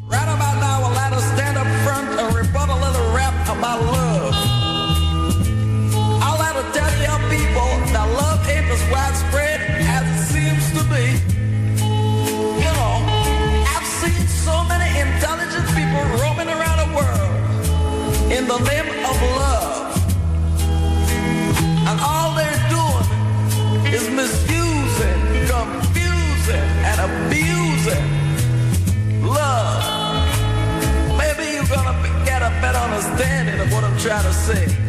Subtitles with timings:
[0.00, 3.80] Right about now, I'll let us stand up front and rebut a little rap about
[3.82, 4.34] love.
[6.24, 10.82] I'll let her tell your people that love ain't as widespread as it seems to
[10.88, 11.04] be.
[12.64, 12.94] You know,
[13.68, 18.58] I've seen so many intelligent people roaming around the world in the
[33.22, 34.81] understanding of what I'm trying to say.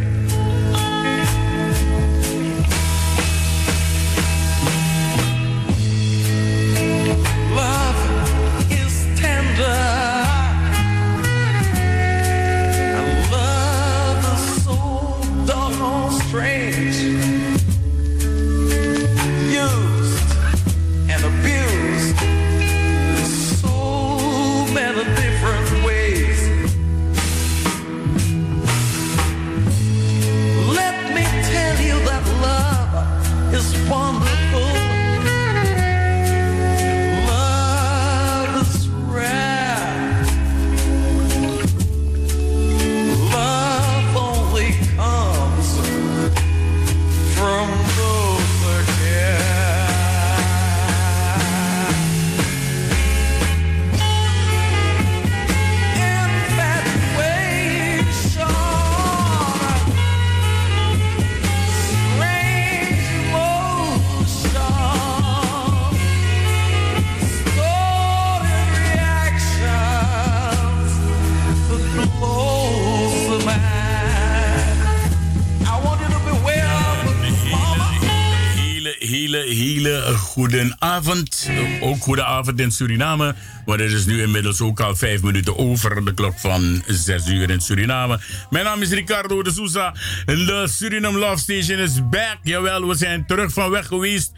[80.33, 81.49] Hele goede avond.
[81.81, 83.35] Ook goede avond in Suriname.
[83.65, 87.49] Want het is nu inmiddels ook al vijf minuten over de klok van zes uur
[87.49, 88.19] in Suriname.
[88.49, 89.93] Mijn naam is Ricardo de Souza.
[90.25, 92.37] De Suriname Love Station is back.
[92.43, 94.31] Jawel, we zijn terug van weg geweest.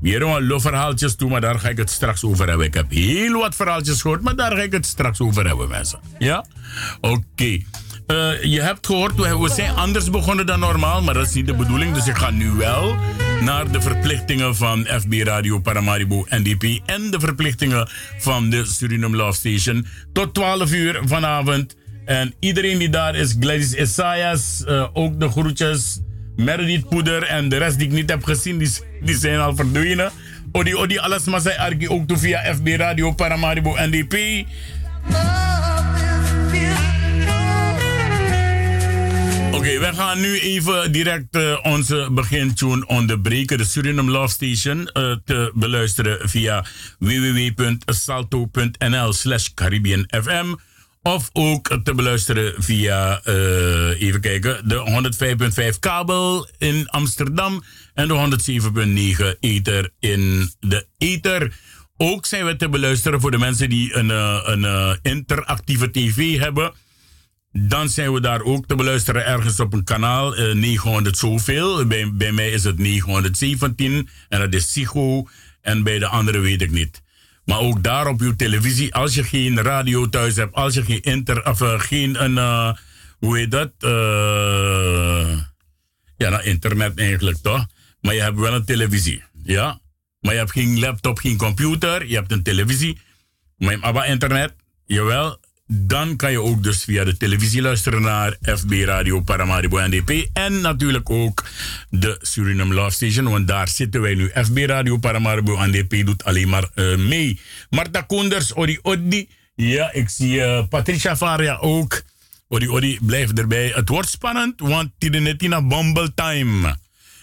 [0.00, 2.66] Weer een love verhaaltjes toe, maar daar ga ik het straks over hebben.
[2.66, 6.00] Ik heb heel wat verhaaltjes gehoord, maar daar ga ik het straks over hebben, mensen.
[6.18, 6.44] Ja?
[7.00, 7.58] Oké.
[8.10, 11.54] Eh, je hebt gehoord, we zijn anders begonnen dan normaal, maar dat is niet de
[11.54, 11.94] bedoeling.
[11.94, 12.96] Dus ik ga nu wel
[13.40, 17.88] naar de verplichtingen van FB Radio Paramaribo NDP en de verplichtingen
[18.18, 19.86] van de Suriname Love Station.
[20.12, 21.76] Tot 12 uur vanavond.
[22.04, 26.00] En iedereen die daar is, Gladys Isaias, eh, ook de groetjes.
[26.36, 28.70] Meredith Poeder en de rest die ik niet heb gezien, die,
[29.02, 30.10] die zijn al verdwenen.
[30.52, 34.44] Odi, odi, alles maar arki ook toe via FB Radio Paramaribo NDP.
[39.60, 43.58] Oké, we gaan nu even direct eh, onze begintune onderbreken.
[43.58, 46.64] De Suriname Love Station eh, te beluisteren via
[46.98, 50.54] www.salto.nl slash Caribbean FM.
[51.02, 55.10] Of ook te beluisteren via, eh, even kijken, de
[55.72, 57.62] 105.5 kabel in Amsterdam
[57.94, 61.52] en de 107.9 ether in de ether.
[61.96, 64.08] Ook zijn we te beluisteren voor de mensen die een,
[64.52, 66.72] een interactieve tv hebben.
[67.52, 71.86] Dan zijn we daar ook te beluisteren ergens op een kanaal, eh, 900 zoveel.
[71.86, 75.28] Bij, bij mij is het 917 en dat is Psycho.
[75.60, 77.02] En bij de andere weet ik niet.
[77.44, 81.02] Maar ook daar op uw televisie, als je geen radio thuis hebt, als je geen
[81.02, 82.72] inter, of eh, geen, een, eh,
[83.18, 83.72] hoe heet dat?
[83.78, 85.38] Eh,
[86.16, 87.66] ja, nou, internet eigenlijk toch?
[88.00, 89.80] Maar je hebt wel een televisie, ja?
[90.20, 93.00] Maar je hebt geen laptop, geen computer, je hebt een televisie.
[93.56, 94.54] Maar je hebt internet,
[94.86, 95.39] jawel.
[95.72, 100.28] Dan kan je ook dus via de televisie luisteren naar FB Radio Paramaribo NDP.
[100.32, 101.44] En natuurlijk ook
[101.90, 103.30] de Suriname Love Station.
[103.30, 104.30] Want daar zitten wij nu.
[104.34, 107.40] FB Radio Paramaribo NDP doet alleen maar eh, mee.
[107.68, 109.28] Marta Koenders, Odi Odi.
[109.54, 112.02] Ja, ik zie eh, Patricia Varia ook.
[112.48, 113.72] Odi Odi, blijf erbij.
[113.74, 116.76] Het wordt spannend, want Tidenetina Bumble Time.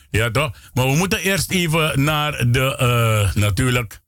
[0.10, 0.56] Ja toch?
[0.74, 4.00] Maar we moeten eerst even naar de, eh, natuurlijk...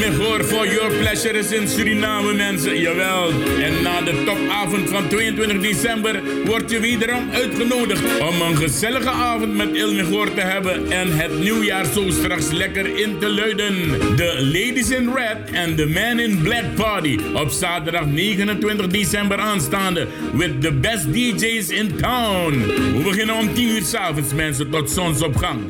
[0.00, 2.80] Mejor for your pleasure is in Suriname, mensen.
[2.80, 3.30] Jawel.
[3.62, 9.54] En na de topavond van 22 december word je wederom uitgenodigd om een gezellige avond
[9.54, 13.74] met Il Mejor te hebben en het nieuwjaar zo straks lekker in te luiden.
[14.16, 20.06] De Ladies in Red en de Man in Black Party op zaterdag 29 december aanstaande
[20.32, 22.52] with the best DJ's in town.
[22.96, 25.60] We beginnen om 10 uur s'avonds, mensen, tot zonsopgang.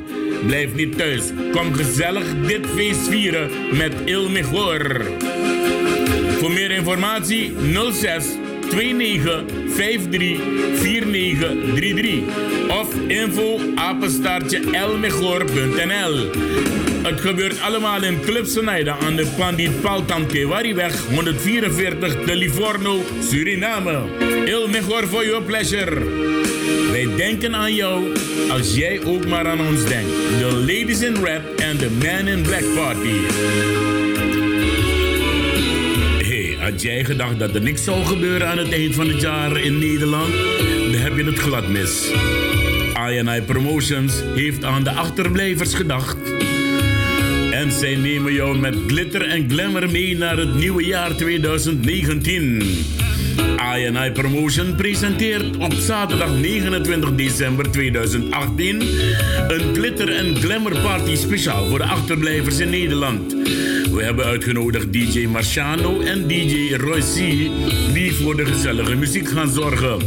[0.47, 1.23] Blijf niet thuis.
[1.53, 5.07] Kom gezellig dit feest vieren met Il Mejor.
[6.39, 7.53] Voor meer informatie
[7.93, 8.27] 06
[8.71, 9.45] 29
[12.69, 13.61] of info
[14.73, 16.31] elmegor.nl.
[17.03, 23.99] Het gebeurt allemaal in Club Senaida aan de Pandit Paltam Kewariweg 144 de Livorno, Suriname.
[24.47, 26.03] Il mejor for your pleasure.
[26.91, 28.05] Wij denken aan jou
[28.51, 30.11] als jij ook maar aan ons denkt.
[30.39, 34.06] The Ladies in Red and the Man in Black Party.
[36.77, 39.79] Had jij gedacht dat er niks zou gebeuren aan het eind van het jaar in
[39.79, 40.33] Nederland?
[40.93, 42.11] Dan heb je het glad mis.
[43.11, 46.17] INI Promotions heeft aan de achterblijvers gedacht.
[47.51, 52.63] En zij nemen jou met glitter en glamour mee naar het nieuwe jaar 2019.
[53.77, 58.81] INI Promotion presenteert op zaterdag 29 december 2018
[59.49, 63.33] een glitter en glamour party speciaal voor de achterblijvers in Nederland.
[63.91, 67.51] We hebben uitgenodigd DJ Marciano en DJ Royce
[67.93, 69.99] die voor de gezellige muziek gaan zorgen.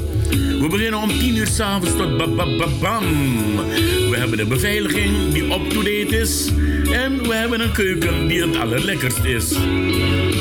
[0.59, 2.57] We beginnen om 10 uur s'avonds tot bam.
[2.57, 3.88] We
[4.19, 6.51] hebben de beveiliging die up-to-date is.
[6.91, 9.49] En we hebben een keuken die het allerlekkerst is.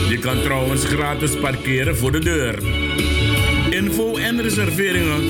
[0.08, 2.58] Je kan trouwens gratis parkeren voor de deur.
[3.70, 5.22] Info en reserveringen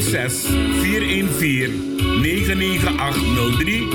[0.00, 0.46] 06
[0.80, 3.88] 414 99803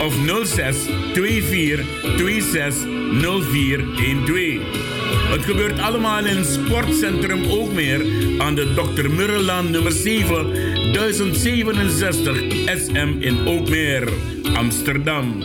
[0.00, 0.14] of
[0.44, 0.76] 06
[1.12, 1.86] 24
[2.16, 5.01] 26 0412.
[5.14, 8.00] Het gebeurt allemaal in Sportcentrum Ookmeer
[8.38, 9.10] aan de Dr.
[9.10, 10.52] Murrelaan nummer 7,
[10.92, 14.08] 1067 SM in Ookmeer,
[14.54, 15.40] Amsterdam.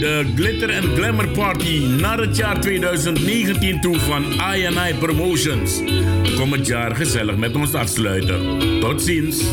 [0.00, 5.82] De Glitter and Glamour Party naar het jaar 2019 toe van INI Promotions.
[6.36, 8.58] Kom het jaar gezellig met ons afsluiten.
[8.80, 9.44] Tot ziens.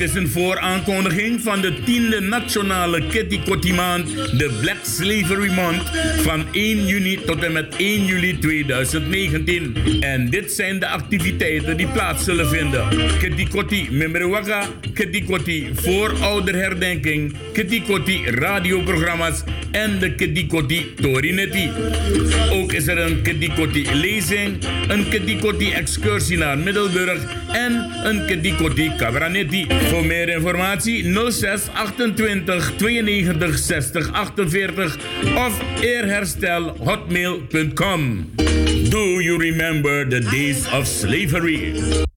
[0.00, 4.06] Dit is een vooraankondiging van de 10e nationale Kitty Kotti maand,
[4.38, 5.82] de Black Slavery Month,
[6.22, 9.76] van 1 juni tot en met 1 juli 2019.
[10.00, 12.88] En dit zijn de activiteiten die plaats zullen vinden.
[13.18, 21.70] Kitty Kotti Memrewaka, Kitty Kotti voorouderherdenking, Kitty Kotti radioprogramma's en de Kitty Kotti Torinetti.
[22.52, 24.56] Ook is er een Kitty Kotti lezing,
[24.88, 29.66] een Kitty Kotti excursie naar Middelburg en een Kitty Kotti Cabranetti.
[29.90, 34.96] Voor meer informatie 06 28 92 60 48
[35.36, 38.30] of eerherstel hotmail.com.
[38.90, 42.08] Do you remember the days of slavery?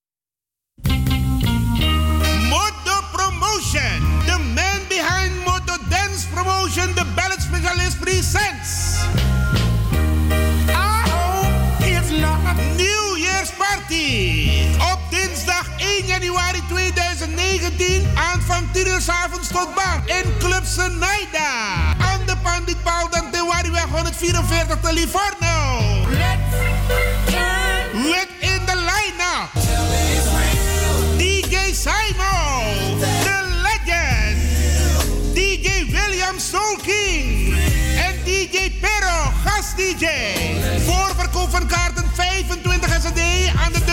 [19.01, 21.49] S avonds tot bang in Club Senaida.
[21.97, 25.55] Aan de Pandit Paul Dantewariweg 144 te Livorno.
[27.93, 29.49] With in the lineup.
[31.17, 34.37] DJ Simon, The Legend,
[35.33, 37.53] DJ William Soul King
[37.97, 40.05] en DJ Pero, gast DJ.
[40.85, 43.19] Voorverkoop van kaarten 25 SD,
[43.55, 43.92] aan de deur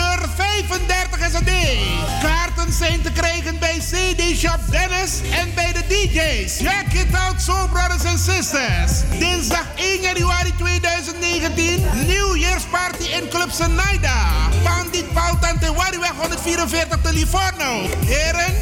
[1.31, 6.57] Kaarten zijn te krijgen bij CD Shop Dennis en bij de DJ's.
[6.57, 9.19] Check it out, Soul Brothers and Sisters.
[9.19, 14.29] Dinsdag 1 januari 2019, New Year's Party in Club Senaida.
[14.63, 17.87] Pandit Paul Tante Wariweg 144 te Livorno.
[18.05, 18.53] Heren,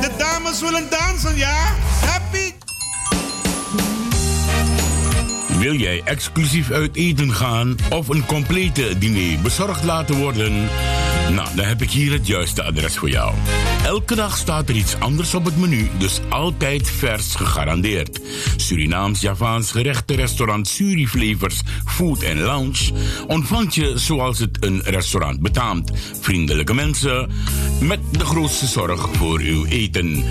[0.00, 1.74] de dames willen dansen, ja?
[2.06, 2.52] Happy...
[5.58, 10.68] Wil jij exclusief uit eten gaan of een complete diner bezorgd laten worden?
[11.30, 13.34] Nou, dan heb ik hier het juiste adres voor jou.
[13.84, 18.20] Elke dag staat er iets anders op het menu, dus altijd vers gegarandeerd.
[18.56, 22.92] Surinaams-Javaans gerechten restaurant Suriflevers Food and Lounge
[23.26, 25.92] ontvangt je zoals het een restaurant betaamt.
[26.20, 27.30] Vriendelijke mensen
[27.80, 30.24] met de grootste zorg voor uw eten.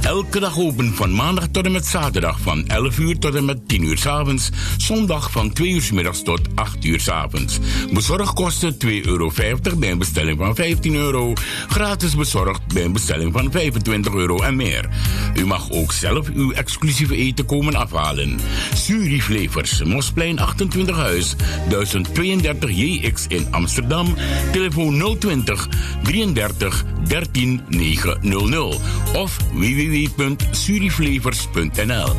[0.00, 3.68] Elke dag open van maandag tot en met zaterdag van 11 uur tot en met
[3.68, 4.50] 10 uur s avonds.
[4.76, 7.58] Zondag van 2 uur s middags tot 8 uur s avonds.
[7.92, 9.30] Bezorgkosten 2,50 euro
[9.78, 9.98] bij een
[10.36, 11.32] van 15 euro.
[11.68, 14.88] Gratis bezorgd bij een bestelling van 25 euro en meer.
[15.36, 18.38] U mag ook zelf uw exclusieve eten komen afhalen.
[18.74, 21.34] Suriflevers, Mosplein 28 Huis,
[21.68, 24.14] 1032 JX in Amsterdam.
[24.52, 25.68] Telefoon 020
[26.02, 28.80] 33 13 900
[29.14, 32.16] of www.suriflevers.nl.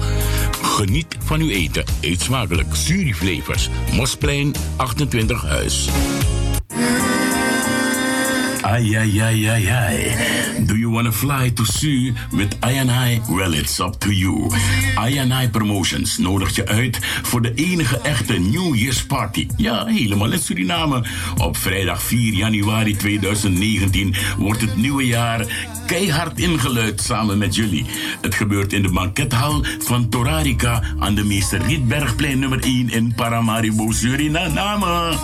[0.62, 1.84] Geniet van uw eten.
[2.02, 2.76] Eet smakelijk.
[2.76, 5.90] Suriflevers, Mosplein 28 Huis.
[8.70, 10.66] Ai, ai, ai, ai, ai.
[10.66, 14.50] Do you wanna fly to Su with I Well, it's up to you.
[14.98, 19.48] I Promotions nodigt je uit voor de enige echte New Year's Party.
[19.58, 21.04] Ja, helemaal in Suriname.
[21.38, 25.46] Op vrijdag 4 januari 2019 wordt het nieuwe jaar
[25.88, 27.86] keihard ingeluid samen met jullie.
[28.22, 33.92] Het gebeurt in de bankethal van Torarica aan de Meester Rietbergplein nummer 1 in Paramaribo,
[33.92, 35.18] Suriname.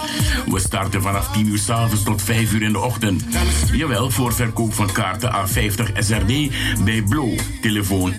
[0.46, 3.24] We starten vanaf 10 uur s'avonds tot 5 uur in de ochtend.
[3.72, 6.52] Jawel, voor verkoop van kaarten A50 SRD
[6.84, 7.30] bij Blo.
[7.62, 8.18] Telefoon 869-5180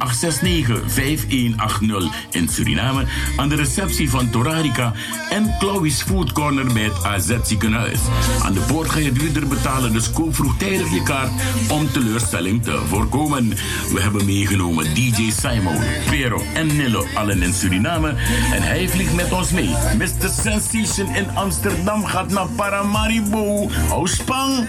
[2.30, 3.04] in Suriname
[3.36, 4.92] aan de receptie van Torarica
[5.30, 7.98] en Chloe's Food Corner bij het AZ ziekenhuis.
[8.42, 11.30] Aan de poort ga je duurder betalen, dus koop vroegtijdig je kaart
[11.68, 13.48] om teleurstelling te voorkomen.
[13.92, 15.76] We hebben meegenomen DJ Simon,
[16.10, 18.08] Pero en Nilo, allen in Suriname.
[18.52, 19.74] En hij vliegt met ons mee.
[19.98, 20.28] Mr.
[20.42, 23.70] Sensation in Amsterdam gaat naar Paramaribo.
[23.88, 24.66] Hou spang!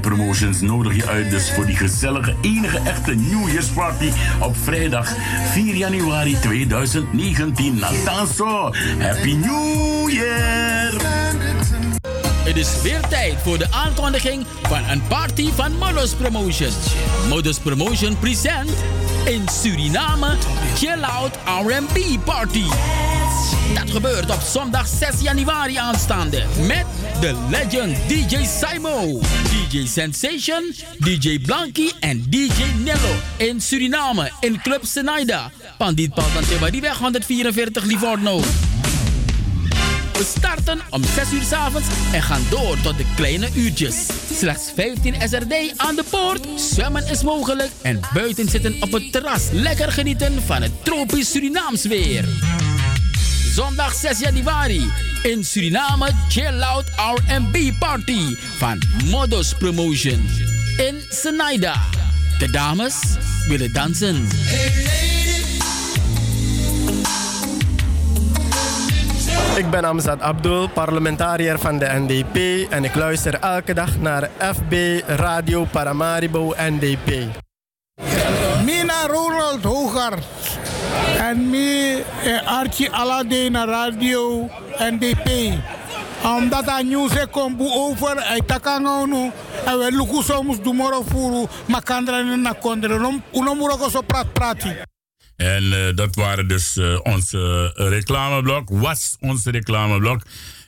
[0.00, 5.14] Promotions nodig je uit dus voor die gezellige, enige echte New Year's Party op vrijdag
[5.52, 7.78] 4 januari 2019.
[7.78, 10.92] Natanso, Happy New Year!
[12.44, 16.70] Het is weer tijd voor de aankondiging van een party van Modus Promotion.
[17.28, 18.70] Modus Promotion present
[19.26, 20.36] in Suriname
[20.76, 22.64] Chill Out R&B Party.
[23.74, 26.84] Dat gebeurt op zondag 6 januari aanstaande met
[27.20, 34.84] de legend DJ Simo, DJ Sensation, DJ Blanky en DJ Nello in Suriname in Club
[34.84, 35.50] Senaida.
[35.78, 38.40] Pandit Paltanteba, die weg 144 Livorno.
[40.14, 44.06] We starten om 6 uur s avonds en gaan door tot de kleine uurtjes.
[44.38, 46.46] Slechts 15 SRD aan de poort.
[46.60, 49.48] Zwemmen is mogelijk en buiten zitten op het terras.
[49.52, 52.24] Lekker genieten van het tropisch Surinaams weer.
[53.54, 54.90] Zondag 6 januari
[55.22, 60.28] in Suriname Chill Out R&B Party van Modus Promotion
[60.76, 61.82] in Senaida.
[62.38, 62.94] De dames
[63.48, 64.26] willen dansen.
[69.56, 72.36] Ik ben Amzad Abdul, parlementariër van de NDP
[72.72, 77.08] en ik luister elke dag naar FB Radio Paramaribo NDP.
[78.64, 80.24] Mina Ronald Hogart
[81.18, 84.48] en mi eh, Archie Alade naar Radio
[84.78, 85.52] NDP.
[86.24, 89.30] Omdat aan nieuws komt over, hij takangonu,
[89.64, 94.93] en we lukken soms dumoro furu, makandra na kondre, unomuro zo praat prati.
[95.36, 100.22] En uh, dat waren dus uh, onze uh, reclameblok, was onze reclameblok.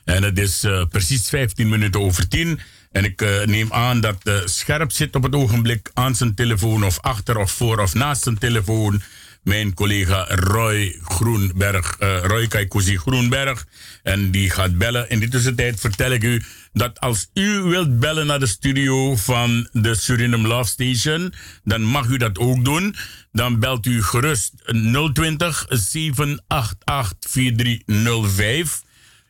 [0.05, 2.61] En het is precies 15 minuten over 10.
[2.93, 7.37] En ik neem aan dat Scherp zit op het ogenblik aan zijn telefoon, of achter
[7.39, 9.03] of voor of naast zijn telefoon
[9.43, 13.67] mijn collega Roy Groenberg, Roy Kaikousi Groenberg.
[14.03, 15.09] En die gaat bellen.
[15.11, 16.43] In die tussentijd vertel ik u
[16.77, 21.33] dat als u wilt bellen naar de studio van de Suriname Love Station,
[21.65, 22.95] dan mag u dat ook doen.
[23.33, 24.53] Dan belt u gerust
[25.13, 28.83] 020 788 4305.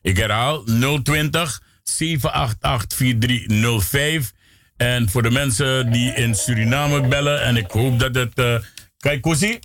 [0.03, 0.65] Ik herhaal
[1.03, 4.33] 020 788 4305.
[4.77, 8.39] En voor de mensen die in Suriname bellen, en ik hoop dat het.
[8.39, 8.59] Uh,
[8.99, 9.59] Kaikousi?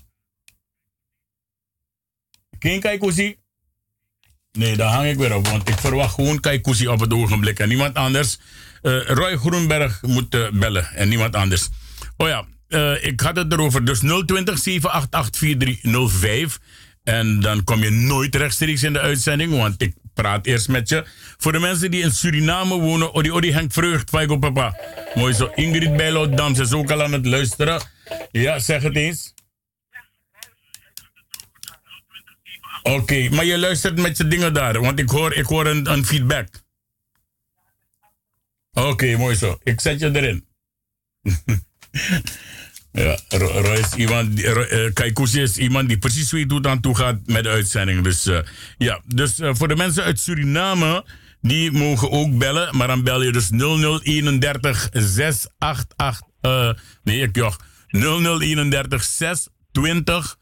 [2.60, 3.41] Geen Kaikousi?
[4.52, 7.68] Nee, daar hang ik weer op, want ik verwacht gewoon Kaikousi op het ogenblik en
[7.68, 8.38] niemand anders.
[8.84, 11.70] Uh, Roy Groenberg moet uh, bellen en niemand anders.
[12.18, 13.86] Oh ja, uh, ik had het erover.
[13.86, 16.60] Dus 020 788 4305.
[17.04, 21.06] En dan kom je nooit rechtstreeks in de uitzending, want ik praat eerst met je.
[21.38, 24.76] Voor de mensen die in Suriname wonen, Odi Odi Henk Vreugd, Faigo Papa.
[25.14, 27.82] Mooi zo, Ingrid Bijlo Dam, ze is ook al aan het luisteren.
[28.32, 29.34] Ja, zeg het eens.
[32.84, 36.06] Oké, maar je luistert met je dingen daar, want ik hoor, ik hoor een, een
[36.06, 36.48] feedback.
[38.74, 39.60] Oké, mooi zo.
[39.64, 40.46] Ik zet je erin.
[42.92, 47.20] ja, Roy is iemand, uh, is iemand die precies weet hoe het aan toe gaat
[47.26, 48.04] met de uitzending.
[48.04, 48.40] Dus uh,
[48.78, 51.06] ja, dus uh, voor de mensen uit Suriname,
[51.42, 52.78] die mogen ook bellen.
[52.78, 60.38] Maar dan bel je dus 0031 688, nee, ik joch, 0031 620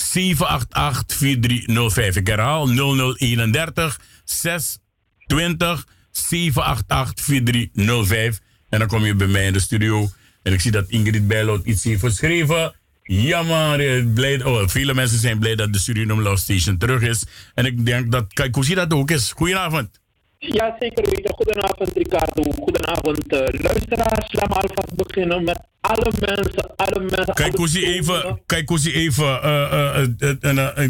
[0.00, 2.16] 788 4305.
[2.16, 8.40] Ik herhaal 0031 620 788 4305.
[8.68, 10.10] En dan kom je bij mij in de studio.
[10.42, 12.74] En ik zie dat Ingrid Bijloot iets heeft geschreven.
[13.02, 17.24] Ja, maar blij, oh, vele mensen zijn blij dat de Suriname Love Station terug is.
[17.54, 18.26] En ik denk dat
[18.60, 19.32] zie dat ook is.
[19.32, 20.00] Goedenavond.
[20.38, 21.34] Ja, zeker weten.
[21.34, 22.42] Goedenavond, Ricardo.
[22.42, 24.32] Goedenavond, uh, luisteraars.
[24.32, 27.34] Laat me alvast beginnen met alle mensen, alle mensen.
[27.34, 30.30] Kijk, hoe even, kijk, hoe even, uh, uh,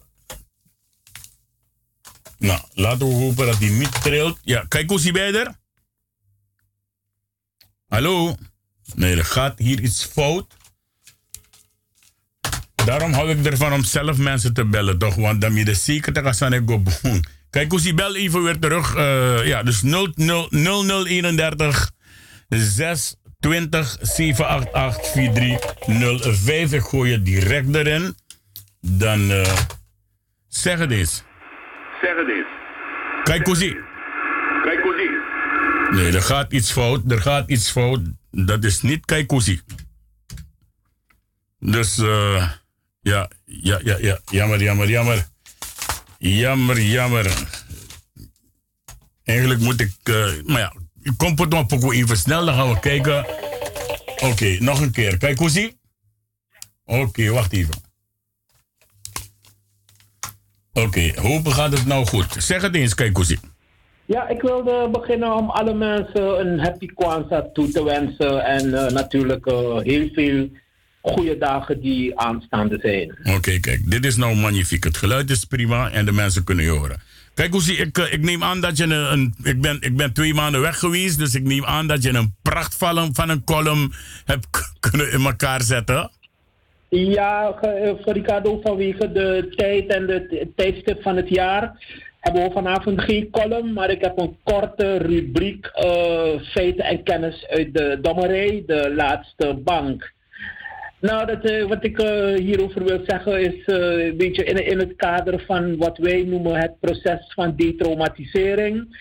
[2.38, 4.38] Nou, laten we hopen dat hij niet trilt.
[4.42, 5.56] Ja, kijk hoe bij er?
[7.88, 8.36] Hallo?
[8.94, 10.56] Nee, er gaat hier iets fout.
[12.88, 15.14] Daarom hou ik ervan om zelf mensen te bellen, toch?
[15.14, 16.82] Want dan je zeker te gaan ik go
[17.50, 18.96] Kijk, hoe bel even weer terug.
[18.96, 21.90] Uh, ja, dus 0031
[22.48, 26.72] 620 788 4305.
[26.72, 28.14] Ik gooi je direct erin.
[28.80, 29.56] Dan uh,
[30.48, 31.22] zeg het eens.
[32.02, 32.46] Zeg het eens.
[33.24, 33.76] Kijk, Koesie.
[34.62, 35.10] Kijk, Koesie.
[35.90, 37.12] Nee, er gaat iets fout.
[37.12, 38.00] Er gaat iets fout.
[38.30, 39.60] Dat is niet Kaikousi.
[41.58, 42.50] Dus, uh,
[43.08, 44.18] ja, ja, ja, ja.
[44.30, 45.26] Jammer, jammer, jammer.
[46.18, 47.26] Jammer, jammer.
[49.24, 50.72] Eigenlijk moet ik, uh, maar ja,
[51.16, 53.26] kom het nog een even snel, dan gaan we kijken.
[54.22, 55.18] Oké, nog een keer.
[55.18, 55.50] Kijk, hoe
[56.84, 57.74] Oké, wacht even.
[60.72, 62.36] Oké, okay, hopen gaat het nou goed.
[62.38, 63.38] Zeg het eens, kijk, hoe
[64.04, 68.44] Ja, ik wilde beginnen om alle mensen een happy Kwanzaa toe te wensen.
[68.44, 70.48] En uh, natuurlijk uh, heel veel
[71.08, 73.16] goede dagen die aanstaande zijn.
[73.20, 74.84] Oké, okay, kijk, dit is nou magnifiek.
[74.84, 77.00] Het geluid is prima en de mensen kunnen je horen.
[77.34, 80.12] Kijk, hoe zie ik, ik neem aan dat je een, een, ik, ben, ik ben
[80.12, 83.92] twee maanden weg geweest, dus ik neem aan dat je een prachtvallen van een column
[84.24, 84.46] hebt
[84.80, 86.10] kunnen in elkaar zetten.
[86.88, 87.54] Ja,
[88.02, 91.76] voor Ricardo, vanwege de tijd en de tijdstip van het jaar
[92.20, 97.46] hebben we vanavond geen column, maar ik heb een korte rubriek uh, feiten en kennis
[97.46, 100.12] uit de dommerij, de laatste bank.
[101.00, 104.96] Nou, dat, uh, wat ik uh, hierover wil zeggen is uh, een beetje in, het
[104.96, 108.96] kader van wat wij noemen het proces van detraumatisering.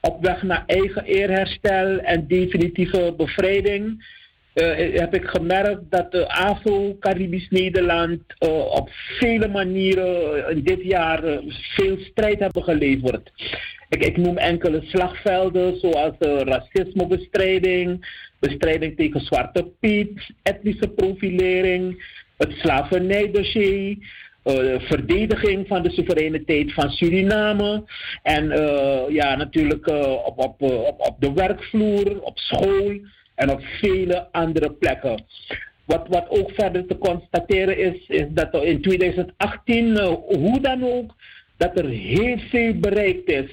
[0.00, 4.04] Op weg naar eigen eerherstel en definitieve bevrijding.
[4.94, 8.20] heb ik gemerkt dat de Afro-Caribisch Nederland
[8.70, 8.88] op
[9.18, 11.22] vele manieren dit jaar
[11.74, 13.30] veel strijd hebben geleverd.
[13.88, 18.06] Ik, ik noem enkele slagvelden zoals racismebestrijding,
[18.48, 22.04] bestrijding tegen Zwarte Piet, etnische profilering,
[22.36, 23.96] het slavernijdossier,
[24.44, 27.84] uh, verdediging van de soevereiniteit van Suriname
[28.22, 30.62] en uh, ja, natuurlijk uh, op, op,
[30.98, 32.98] op, de werkvloer, op school
[33.34, 35.24] en op vele andere plekken.
[35.84, 41.14] Wat, wat ook verder te constateren is, is dat er in 2018, hoe dan ook,
[41.56, 43.50] dat er heel veel bereikt is.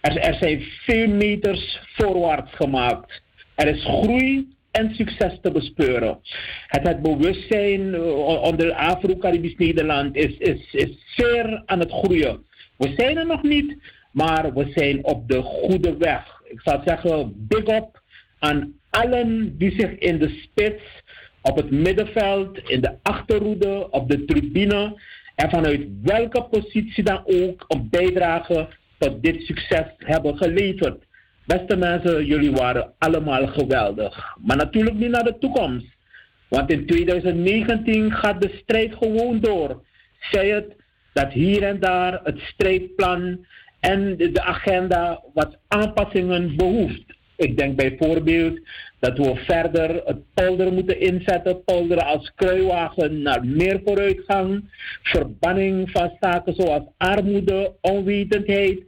[0.00, 3.22] Er zijn veel meters voorwaarts gemaakt.
[3.58, 6.18] Er is groei en succes te bespeuren.
[6.66, 12.44] Het, bewustzijn uh, onder Afro-Caribisch Nederland is, is, is zeer aan het groeien.
[12.76, 13.76] We zijn er nog niet,
[14.12, 16.42] maar we zijn op de goede weg.
[16.44, 18.02] Ik zou zeggen, big up
[18.38, 20.82] aan allen die zich in de spits,
[21.42, 25.00] op het middenveld, in de achterhoede, op de tribune
[25.34, 28.68] en vanuit welke positie dan ook een bijdrage
[28.98, 31.06] tot dit succes hebben geleverd.
[31.48, 34.36] Beste mensen, jullie waren allemaal geweldig.
[34.42, 35.86] Maar natuurlijk niet naar de toekomst.
[36.48, 39.82] Want in 2019 gaat de strijd gewoon door.
[40.30, 40.76] Zij het
[41.12, 43.46] dat hier en daar het strijdplan
[43.80, 47.04] en de agenda wat aanpassingen behoeft.
[47.36, 48.60] Ik denk bijvoorbeeld
[48.98, 51.64] dat we verder het polder moeten inzetten.
[51.64, 54.64] Polderen als kruiwagen naar meer vooruitgang.
[55.02, 58.78] Verbanning van zaken zoals armoede, onwetendheid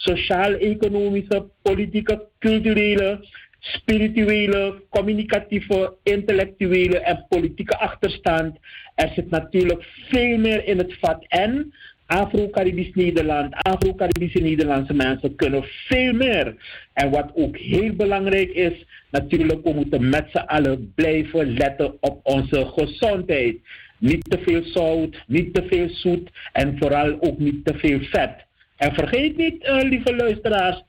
[0.00, 3.20] sociaal-economische, politieke, culturele,
[3.60, 8.58] spirituele, communicatieve, intellectuele en politieke achterstand.
[8.94, 11.72] Er zit natuurlijk veel meer in het vat en
[12.06, 16.54] Afro-Caribisch Nederland, Afro-Caribische Nederlandse mensen kunnen veel meer.
[16.92, 22.20] En wat ook heel belangrijk is, natuurlijk, we moeten met z'n allen blijven letten op
[22.22, 23.56] onze gezondheid.
[23.98, 28.48] Niet te veel zout, niet te veel zoet en vooral ook niet te veel vet.
[28.80, 30.82] En vergeet niet, uh, lieve luisteraars,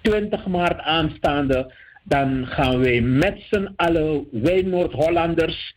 [0.00, 1.72] 20 maart aanstaande,
[2.04, 5.74] dan gaan wij met z'n allen, wij Noord-Hollanders,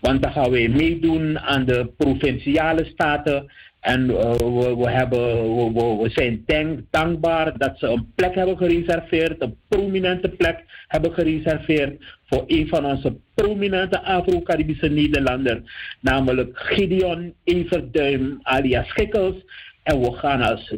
[0.00, 3.52] want dan gaan wij meedoen aan de provinciale staten.
[3.80, 9.42] En uh, we, we, hebben, we, zijn dank, dankbaar dat ze een plek hebben gereserveerd,
[9.42, 15.60] een prominente plek hebben gereserveerd voor een van onze prominente Afro-Caribische Nederlanders,
[16.00, 19.34] namelijk Gideon Everduim alias Schikkels.
[19.84, 20.74] En we gaan als,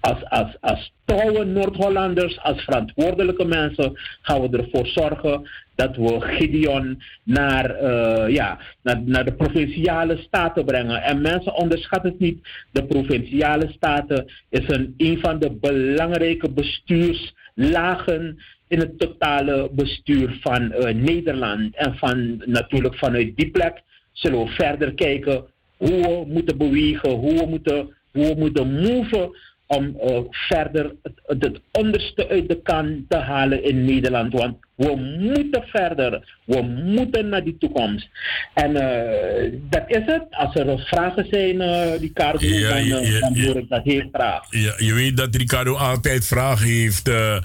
[0.00, 3.92] als, als, als trouwe Noord-Hollanders, als verantwoordelijke mensen,
[4.22, 10.64] gaan we ervoor zorgen dat we Gideon naar, eh, ja, naar, naar de provinciale staten
[10.64, 11.02] brengen.
[11.02, 12.48] En mensen onderschatten het niet.
[12.72, 18.38] De provinciale staten is een, een van de belangrijke bestuurslagen
[18.68, 21.76] in het totale bestuur van eh, Nederland.
[21.76, 25.44] En van, natuurlijk vanuit die plek zullen we verder kijken
[25.76, 31.12] hoe we moeten bewegen, hoe we moeten, hoe we moeten move om uh, verder het,
[31.26, 34.32] het, onderste uit de kan te halen in Nederland.
[34.32, 36.38] Want we moeten verder.
[36.44, 38.08] We moeten naar die toekomst.
[38.54, 40.24] En uh, dat is het.
[40.30, 43.46] Als er vragen zijn, uh, Ricardo, Ja, dan, ja, ja, dan ja.
[43.46, 44.46] hoor ik dat heel graag.
[44.50, 47.08] Ja, je weet dat Ricardo altijd vragen heeft.
[47.08, 47.42] Eh, eh,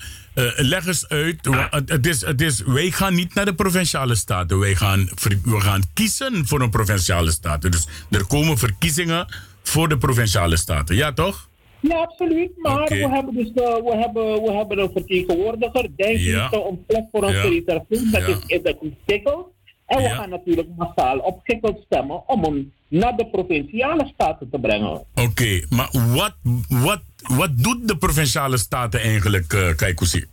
[0.55, 1.47] leg eens uit.
[1.85, 4.59] Het, is, het is, wij gaan niet naar de provinciale staten.
[4.59, 5.09] Wij gaan,
[5.43, 7.71] we gaan kiezen voor een provinciale staten.
[7.71, 9.27] Dus er komen verkiezingen
[9.63, 10.95] voor de provinciale staten.
[10.95, 11.49] Ja, toch?
[11.79, 12.51] Ja, absoluut.
[12.57, 16.45] Maar we, hebben dus de, we, hebben, we hebben een vertegenwoordiger, denk Ja.
[16.45, 17.61] ik, om plek voor ons te.
[17.65, 19.45] Dat, is, dat is Gikkels.
[19.85, 20.15] En we Ja.
[20.15, 25.03] gaan natuurlijk massaal op Gikkels stemmen om hem naar de provinciale staten te brengen.
[25.15, 26.35] Oké, maar wat,
[26.67, 27.01] wat,
[27.37, 30.25] wat doet de provinciale staten eigenlijk, Kaikousi?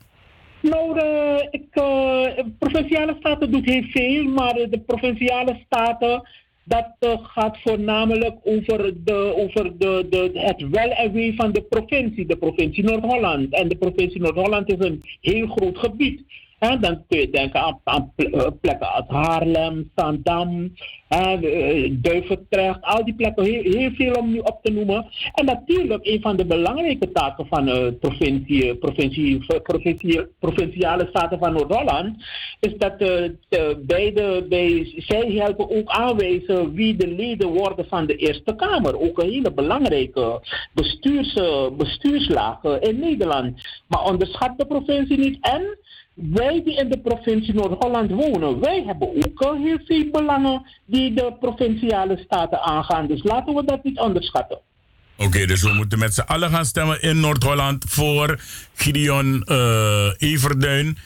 [0.63, 1.83] Nou, de, ik, eh,
[2.45, 6.29] de provinciale staten doet heel veel, maar de provinciale staten,
[6.69, 11.63] dat eh, gaat voornamelijk over, de, over de, de, het wel en wee van de
[11.63, 13.55] provincie, de provincie Noord-Holland.
[13.55, 16.23] En de provincie Noord-Holland is een heel groot gebied.
[16.59, 20.73] Dan kun je denken aan, aan eh, plekken als Haarlem, Zandam,
[21.09, 25.07] hè, eh, Duivendrecht, al die plekken, heel, veel om nu op te noemen.
[25.35, 31.53] En natuurlijk, een van de belangrijke taken van de provincie, provincie, provincie, provinciale staten van
[31.53, 32.17] Noord-Holland,
[32.61, 38.07] is dat eh, de, beide, bij, zij helpen ook aanwijzen wie de leden worden van
[38.07, 39.01] de Eerste Kamer.
[39.01, 40.41] Ook een hele belangrijke
[40.75, 43.61] bestuurs, eh, bestuurslaag eh, in Nederland.
[43.87, 45.39] Maar onderschat de provincie niet.
[45.41, 45.79] En
[46.19, 51.33] wij die in de provincie Noord-Holland wonen, wij hebben ook heel veel belangen die de
[51.41, 53.07] provinciale staten aangaan.
[53.07, 54.59] Dus laten we dat niet onderschatten.
[55.17, 58.41] Oké, dus we moeten met z'n allen gaan stemmen in Noord-Holland voor
[58.75, 60.99] Gideon eh, Everduin,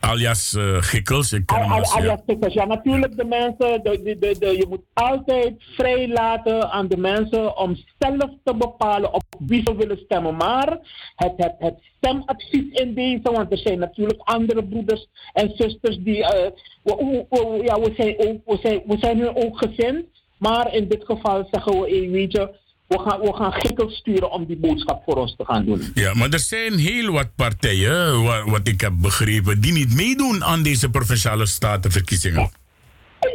[0.00, 1.32] alias eh, Gikkels.
[1.32, 1.92] Ik ken Al- al- ja.
[1.96, 2.54] alias stickers.
[2.54, 7.76] Ja, natuurlijk de mensen, de, de, je moet altijd vrij laten aan de mensen om
[7.98, 10.36] zelf te bepalen op wie ze willen stemmen.
[10.36, 10.78] Maar
[11.16, 16.24] het, het, het stemadvies in deze, want er zijn natuurlijk andere broeders en zusters die,
[16.24, 16.50] eh,
[16.82, 20.04] we, we- we- ja, we zijn, ook, we, zijn, we zijn hun ook gezind.
[20.38, 22.54] Maar in dit geval zeggen we, hey, weet je,
[22.88, 25.82] we gaan, we gaan gikkels sturen om die boodschap voor ons te gaan doen.
[25.94, 30.44] Ja, maar er zijn heel wat partijen, wa- wat ik heb begrepen, die niet meedoen
[30.44, 32.50] aan deze provinciale statenverkiezingen.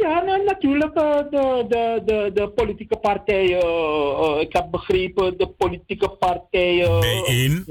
[0.00, 0.94] Ja, nou, natuurlijk.
[0.94, 3.60] eh, de, de, de, de politieke partijen.
[3.60, 7.00] eh, eh, ik heb begrepen, de politieke partijen.
[7.00, 7.64] Bijeen.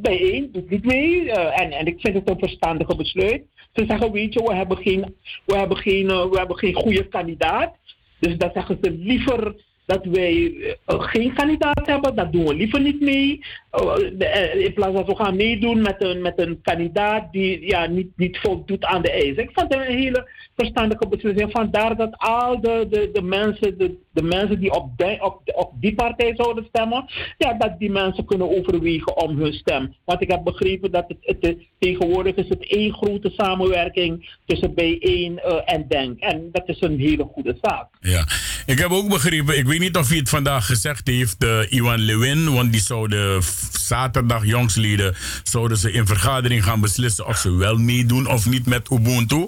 [0.00, 1.30] Bijeen, doet niet mee.
[1.32, 3.42] eh, en, en ik vind het een verstandige besluit.
[3.72, 5.14] Ze zeggen, weet je, we hebben geen,
[5.46, 7.74] we hebben geen, eh, we hebben geen goede kandidaat.
[8.18, 9.54] Dus dan zeggen ze liever
[9.90, 10.52] dat wij
[10.86, 12.14] eh, geen kandidaat hebben.
[12.14, 13.44] Dat doen we liever niet mee.
[13.70, 17.66] Eh, de- eh, in plaats dat we gaan meedoen met een, met een kandidaat die
[17.66, 19.42] ja, niet, niet voldoet aan de eisen.
[19.42, 21.50] Ik vond het een hele verstandige beslissing.
[21.50, 25.72] Vandaar dat al de, de, de, mensen, de, de mensen die op, die, op, op
[25.80, 27.04] die partij zouden stemmen,
[27.38, 29.94] ja, dat die mensen kunnen overwegen om hun stem.
[30.04, 35.60] Want ik heb begrepen dat het, tegenwoordig is het één grote samenwerking tussen B1 eh,
[35.64, 36.20] en Denk.
[36.20, 37.88] En dat is een hele goede zaak.
[38.00, 38.24] Ja,
[38.66, 41.98] ik heb ook begrepen, ik weet niet of hij het vandaag gezegd heeft, eh, Iwan
[41.98, 47.76] Lewin, want die zouden zaterdag jongsleden, zouden ze in vergadering gaan beslissen of ze wel
[47.76, 49.46] meedoen of niet met Ubuntu.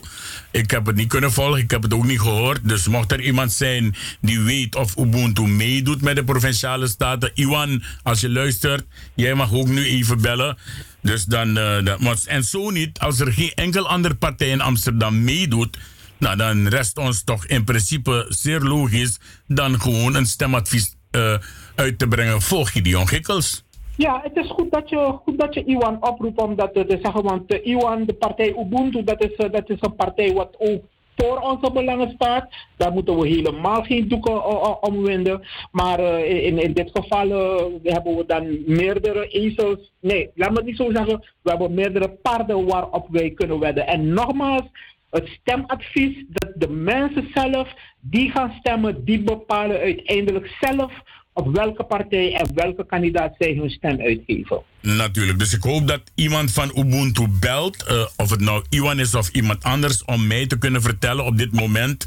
[0.50, 2.60] Ik heb het niet kunnen volgen, ik heb het ook niet gehoord.
[2.62, 7.82] Dus mocht er iemand zijn die weet of Ubuntu meedoet met de provinciale staten, Iwan,
[8.02, 10.56] als je luistert, jij mag ook nu even bellen.
[11.02, 15.24] Dus dan, eh, dat, en zo niet, als er geen enkel andere partij in Amsterdam
[15.24, 15.78] meedoet,
[16.22, 21.34] nou, dan rest ons toch in principe zeer logisch dan gewoon een stemadvies eh,
[21.74, 23.64] uit te brengen voor Gideon Gikkels.
[23.96, 27.22] Ja, het is goed dat je, goed dat je Iwan oproept om dat te zeggen.
[27.22, 30.82] Want eh, Iwan, de partij Ubuntu, dat is, eh, dat is een partij wat ook
[31.16, 32.48] voor onze belangen staat.
[32.76, 35.42] Daar moeten we helemaal geen doeken eh, eh, om winden.
[35.70, 39.92] Maar eh, in, in dit geval eh, hebben we dan meerdere ezels.
[40.00, 41.24] Nee, laat me het niet zo zeggen.
[41.42, 43.86] We hebben meerdere paarden waarop wij kunnen wedden.
[43.86, 44.62] En nogmaals,
[45.12, 47.68] het stemadvies dat de mensen zelf
[48.00, 50.92] die gaan stemmen, die bepalen uiteindelijk zelf
[51.32, 54.62] op welke partij en welke kandidaat zij hun stem uitgeven.
[54.80, 55.38] Natuurlijk.
[55.38, 59.28] Dus ik hoop dat iemand van Ubuntu belt, eh, of het nou Iwan is of
[59.28, 62.06] iemand anders, om mij te kunnen vertellen op dit moment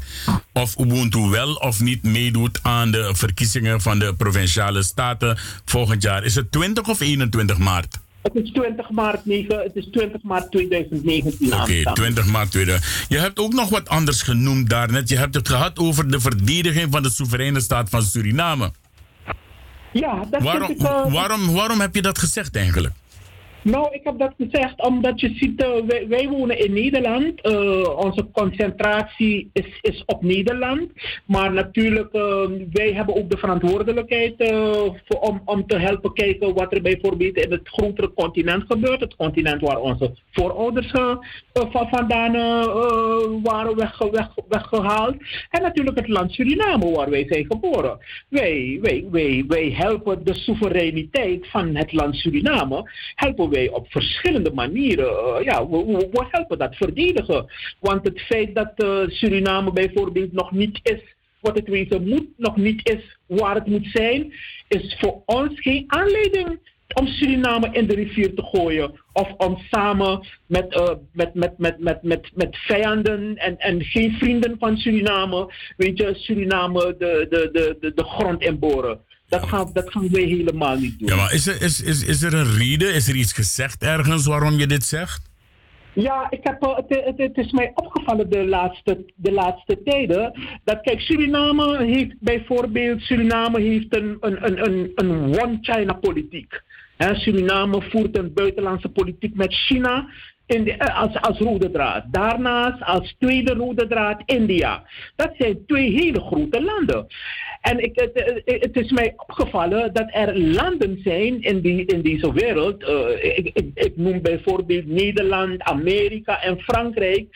[0.52, 6.24] of Ubuntu wel of niet meedoet aan de verkiezingen van de provinciale staten volgend jaar.
[6.24, 7.98] Is het 20 of 21 maart?
[8.32, 11.46] Het is 20 maart, 9, het is 20 maart 2019.
[11.46, 11.92] Oké, aanstaande.
[11.92, 13.06] 20 maart 2000.
[13.08, 15.08] Je hebt ook nog wat anders genoemd daarnet.
[15.08, 18.72] Je hebt het gehad over de verdediging van de soevereine staat van Suriname.
[19.92, 22.94] Ja, dat Waarom, ik, eh, waarom, waarom heb je dat gezegd eigenlijk?
[23.66, 27.40] Nou, ik heb dat gezegd omdat je ziet, eh, wij, wonen in Nederland.
[27.40, 30.90] Eh, onze concentratie is, is op Nederland.
[31.24, 34.52] Maar natuurlijk, eh, wij hebben ook de verantwoordelijkheid
[35.20, 39.00] om, om te helpen kijken wat er bijvoorbeeld in het grotere continent gebeurt.
[39.00, 40.90] Het continent waar onze voorouders
[41.52, 42.32] van, vandaan
[43.42, 45.16] waren wegge- weg, weggehaald.
[45.50, 47.98] En natuurlijk het land Suriname waar wij zijn geboren.
[48.28, 54.52] Wij, wij, wij, wij helpen de soevereiniteit van het land Suriname helpen wij op verschillende
[54.52, 55.08] manieren.
[55.08, 57.46] eh, ja, we, helpen dat verdedigen.
[57.80, 62.56] Want het feit dat eh, Suriname bijvoorbeeld nog niet is wat het wezen moet, nog
[62.56, 64.32] niet is waar het moet zijn,
[64.68, 66.58] is voor ons geen aanleiding
[66.94, 69.00] om Suriname in de rivier te gooien.
[69.12, 74.12] Of om samen met, eh, met, met, met, met, met, met vijanden en, en geen
[74.12, 79.00] vrienden van Suriname, weet je, Suriname de, de, de, de, de grond inboren.
[79.28, 81.08] Dat gaan, dat gaan wij helemaal niet doen.
[81.08, 82.94] Ja, maar is er, is, is, is er een reden?
[82.94, 85.30] Is er iets gezegd ergens waarom je dit zegt?
[85.92, 90.40] Ja, ik heb, eh, het, het, het is mij opgevallen de laatste, de laatste tijden.
[90.64, 96.62] Dat kijk, Suriname heeft bijvoorbeeld, Suriname heeft een, een, een, een, een one-China politiek.
[96.98, 100.08] Suriname voert een buitenlandse politiek met China
[100.46, 102.04] in eh, als, als rode draad.
[102.10, 104.82] Daarnaast als tweede rode draad India.
[105.16, 107.06] Dat zijn twee hele grote landen.
[107.60, 108.10] En ik, het,
[108.44, 112.82] het- het is mij opgevallen dat er landen zijn in, die, in deze wereld.
[112.84, 117.26] eh, ik, ik noem bijvoorbeeld Nederland, Amerika en Frankrijk.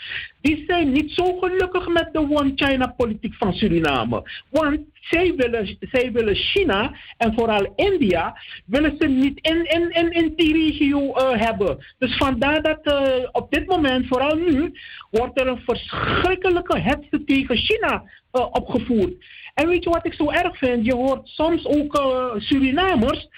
[0.41, 4.23] Die zijn niet zo gelukkig met de one-China-politiek van Suriname.
[4.51, 10.11] Want zij willen, zij willen China en vooral India willen ze niet in, in, in,
[10.11, 11.79] in die regio eh, hebben.
[11.99, 14.73] Dus vandaar dat eh, op dit moment, vooral nu,
[15.11, 19.13] wordt er een verschrikkelijke hetze tegen China eh, opgevoerd.
[19.55, 20.85] En weet je wat ik zo erg vind?
[20.85, 23.29] Je hoort soms ook eh, Surinamers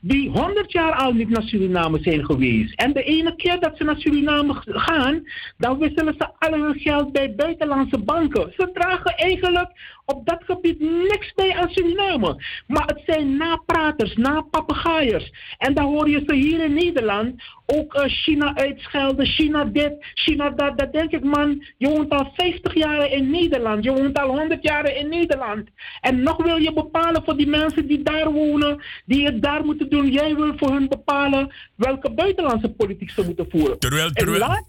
[0.00, 2.74] die 100 jaar al niet naar Suriname zijn geweest.
[2.74, 5.26] En de ene keer dat ze naar Suriname gaan,
[5.58, 8.52] dan wisselen ze al hun geld bij buitenlandse banken.
[8.56, 9.70] Ze dragen eigenlijk
[10.14, 12.44] op dat gebied niks bij aan Suriname.
[12.66, 15.30] Maar het zijn napraters, napapegaaiers.
[15.58, 20.50] En dan hoor je ze hier in Nederland ook eh, China uitschelden, China dit, China
[20.50, 20.78] dat.
[20.78, 23.84] Dat denk ik, man, je woont al 50 jaar in Nederland.
[23.84, 25.68] Je woont al 100 jaar in Nederland.
[26.00, 29.90] En nog wil je bepalen voor die mensen die daar wonen, die het daar moeten
[29.90, 30.10] doen.
[30.10, 33.78] Jij wil voor hun bepalen welke buitenlandse politiek ze moeten voeren.
[33.78, 34.62] Terwijl, terwijl, ja?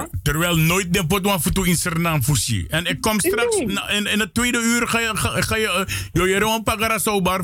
[0.00, 2.66] ter- terwijl nooit de potwan voor in Suriname fusie.
[2.68, 3.66] En ik kom straks, Nee.
[3.66, 6.62] na- in, in het tweede uur ga je, ga, ga je, uh, yo, je gewoon
[6.62, 7.40] pagara sobar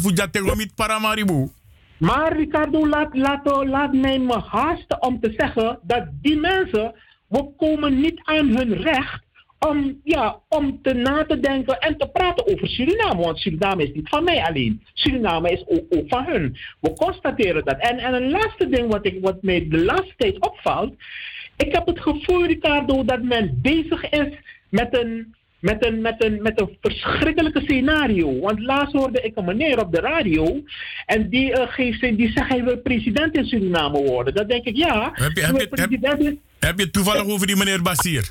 [0.57, 1.51] met Paramaribo.
[1.99, 6.95] Maar Ricardo, laat, laat, laat mij me haasten om te zeggen dat die mensen,
[7.29, 9.27] we komen niet aan hun recht
[9.59, 13.23] om, ja, om te na te denken en te praten over Suriname.
[13.23, 14.83] Want Suriname is niet van mij alleen.
[14.93, 16.57] Suriname is ook, ook van hun.
[16.81, 17.79] We constateren dat.
[17.79, 20.95] En, en een laatste ding wat, ik, wat mij de laatste tijd opvalt.
[21.57, 24.35] Ik heb het gevoel, Ricardo, dat men bezig is
[24.69, 28.41] met een, met een, met een, met een verschrikkelijke scenario.
[28.41, 30.63] Want laatst hoorde ik een meneer op de radio.
[31.07, 34.35] En die, eh, geeft, die zegt hij wil president in Suriname worden.
[34.35, 35.11] Dan denk ik, ja.
[35.13, 35.41] Heb je-
[35.81, 38.29] heb je- heb- je toevallig over die meneer Basier?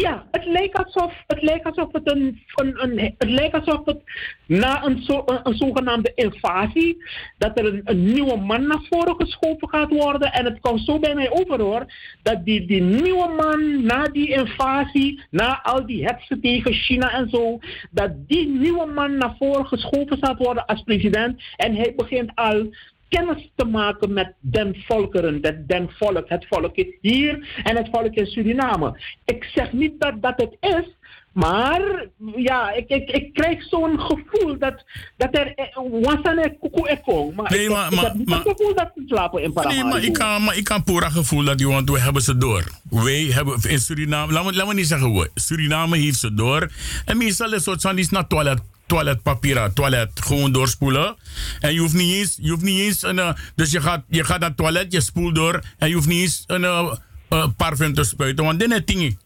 [0.00, 4.02] Ja, het lijkt alsof het, lijkt alsof het, een, een, een, het lijkt alsof het
[4.46, 7.04] na een, zo, een, zogenaamde invasie,
[7.38, 10.32] dat er een, nieuwe man naar voren geschoven gaat worden.
[10.32, 11.86] En het komt zo bij mij over hoor,
[12.22, 17.28] dat die, die nieuwe man na die invasie, na al die hetsen tegen China en
[17.28, 17.58] zo,
[17.90, 21.42] dat die nieuwe man naar voren geschoven gaat worden als president.
[21.56, 22.70] En hij begint al
[23.08, 26.28] kennis te maken met den volkeren, dat den volk.
[26.28, 29.00] Het volk is hier en het volk in Suriname.
[29.24, 30.96] Ik zeg niet dat dat het is,
[31.32, 34.84] maar ja, ik, ik, ik krijg zo'n gevoel dat,
[35.16, 35.54] dat er
[36.00, 37.34] wasane kuku ekong.
[37.34, 39.82] Maar Nee, ik, maar- ik maar- heb niet maar- gevoel dat ze slapen in Paramaribo.
[39.88, 42.64] Nee, maar ik kan, maar ik kan pura gevoel dat, want we hebben ze door.
[42.90, 46.70] Wij hebben in Suriname, laat me, laat me niet zeggen we, Suriname heeft ze door.
[47.04, 51.16] En meestal is het zo, die is naar toilet, toiletpapier, toilet, gewoon doorspoelen.
[51.60, 54.24] En je hoeft niet eens, je hoeft niet eens een, eh, dus je gaat, je
[54.24, 56.92] gaat naar het toilet, je spoelt door en je hoeft niet eens een eh,
[57.28, 59.18] eh, parfum te spuiten, want dit is dingen.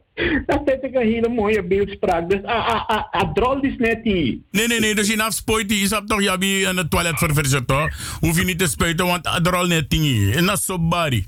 [0.46, 2.30] Dat vind ik een hele mooie beeldspraak.
[2.30, 4.38] Dus ah, ah, ah, ah, drol is net hier.
[4.52, 4.96] Nee, nee, nee.
[4.96, 7.90] Dus je afspuit, je hebt toch ja, wie in het toilet verversen, toch?
[8.20, 9.94] Hoef je niet te spuiten, want al net.
[10.36, 11.26] En dat is zo bari.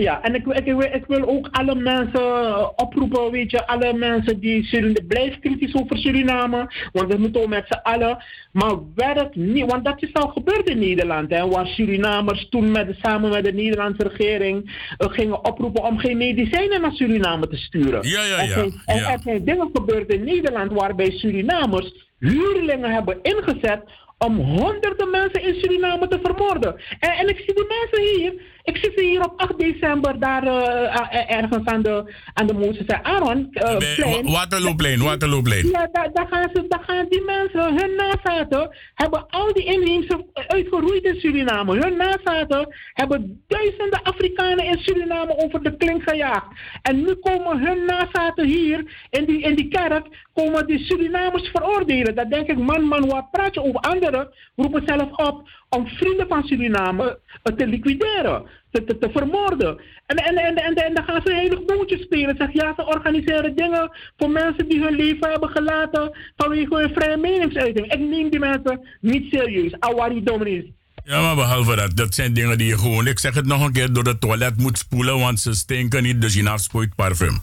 [0.00, 4.40] Ja, en ik, ik, ik, wil- ook alle mensen eh, oproepen, weet je, alle mensen
[4.40, 9.34] die Suriname, blijf kritisch over Suriname, want we moeten ook met z'n allen, maar werk
[9.34, 13.44] niet, want dat is al gebeurd in Nederland, hè, waar Surinamers toen met, samen met
[13.44, 18.08] de Nederlandse regering eh, gingen oproepen om geen medicijnen naar Suriname te sturen.
[18.08, 19.12] Ja, ja, ja, En ja.
[19.12, 23.82] er zijn dingen gebeurd in Nederland waarbij Surinamers huurlingen hebben ingezet
[24.18, 26.76] om honderden mensen in Suriname te vermoorden.
[26.98, 30.94] En, en ik zie de mensen hier, ik ze hier op 8 december daar eh,
[30.94, 34.24] eh, ergens aan de, aan de Mozes en Aaron eh, Bij plein.
[34.24, 35.66] Wa- Waterlooplein, Waterlooplein.
[35.66, 40.24] Ja, daar, daar, gaan ze, daar gaan die mensen, hun nazaten, hebben al die inheemse
[40.46, 41.78] uitgeroeid in Suriname.
[41.78, 46.46] Hun nazaten hebben duizenden Afrikanen in Suriname over de klink gejaagd.
[46.82, 52.14] En nu komen hun nazaten hier in die, in die kerk, komen die Surinamers veroordelen.
[52.14, 54.28] Dan denk ik, man, man, wat praat je over anderen?
[54.56, 59.80] Roepen zelf op om vrienden van Suriname eh, te liquideren, te, te, te vermoorden.
[60.06, 62.36] En, en, en, en, en dan gaan ze een hele boeltje spelen.
[62.38, 67.16] Zeg, ja, ze organiseren dingen voor mensen die hun leven hebben gelaten vanwege hun vrije
[67.16, 67.92] meningsuiting.
[67.92, 69.72] Ik neem die mensen niet serieus.
[69.78, 70.64] Awari Dominis.
[71.04, 73.72] Ja, maar behalve dat, dat zijn dingen die je gewoon, ik zeg het nog een
[73.72, 77.42] keer, door het toilet moet spoelen, want ze stinken niet, dus je parfum.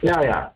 [0.00, 0.52] Ja, ja.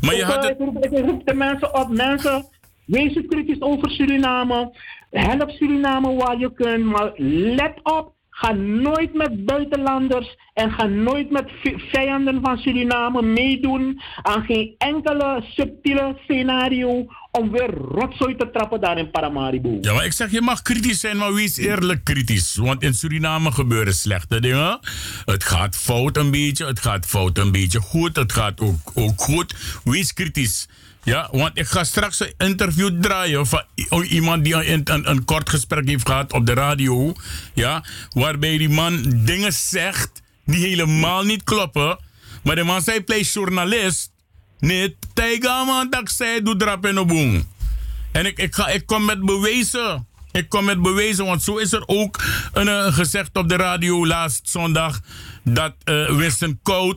[0.00, 0.52] Maar je Ik, had het...
[0.52, 2.46] ik, roep, ik roep de mensen op, mensen,
[2.86, 4.76] wees kritisch over Suriname.
[5.10, 8.14] Help Suriname waar je kunt, maar let op.
[8.34, 14.74] Ga nooit met buitenlanders en ga nooit met vi- vijanden van Suriname meedoen aan geen
[14.78, 19.78] enkele subtiele scenario om weer rotzooi te trappen daar in Paramaribo.
[19.80, 22.56] Ja, maar ik zeg, je mag kritisch zijn, maar wees eerlijk kritisch.
[22.56, 24.78] Want in Suriname gebeuren slechte dingen.
[25.24, 29.20] Het gaat fout een beetje, het gaat fout een beetje goed, het gaat ook, ook
[29.20, 29.54] goed.
[29.84, 30.68] Wees kritisch.
[31.04, 35.48] Ja, want ik ga straks een interview draaien van i- iemand die een, een, kort
[35.50, 37.14] gesprek heeft gehad op de radio.
[37.54, 41.98] Ja, waarbij die man dingen zegt die helemaal niet kloppen.
[42.42, 44.10] Maar de man zei, play journalist.
[44.58, 47.48] Nee, tijga man, dat zei, doe drap de boom.
[48.12, 50.06] En ik, ik, ga, ik kom met bewijzen.
[50.32, 54.06] Ik kom met bewijzen, want zo is er ook een, eh, gezegd op de radio
[54.06, 55.00] laatst zondag
[55.44, 56.92] dat eh, Winston eh,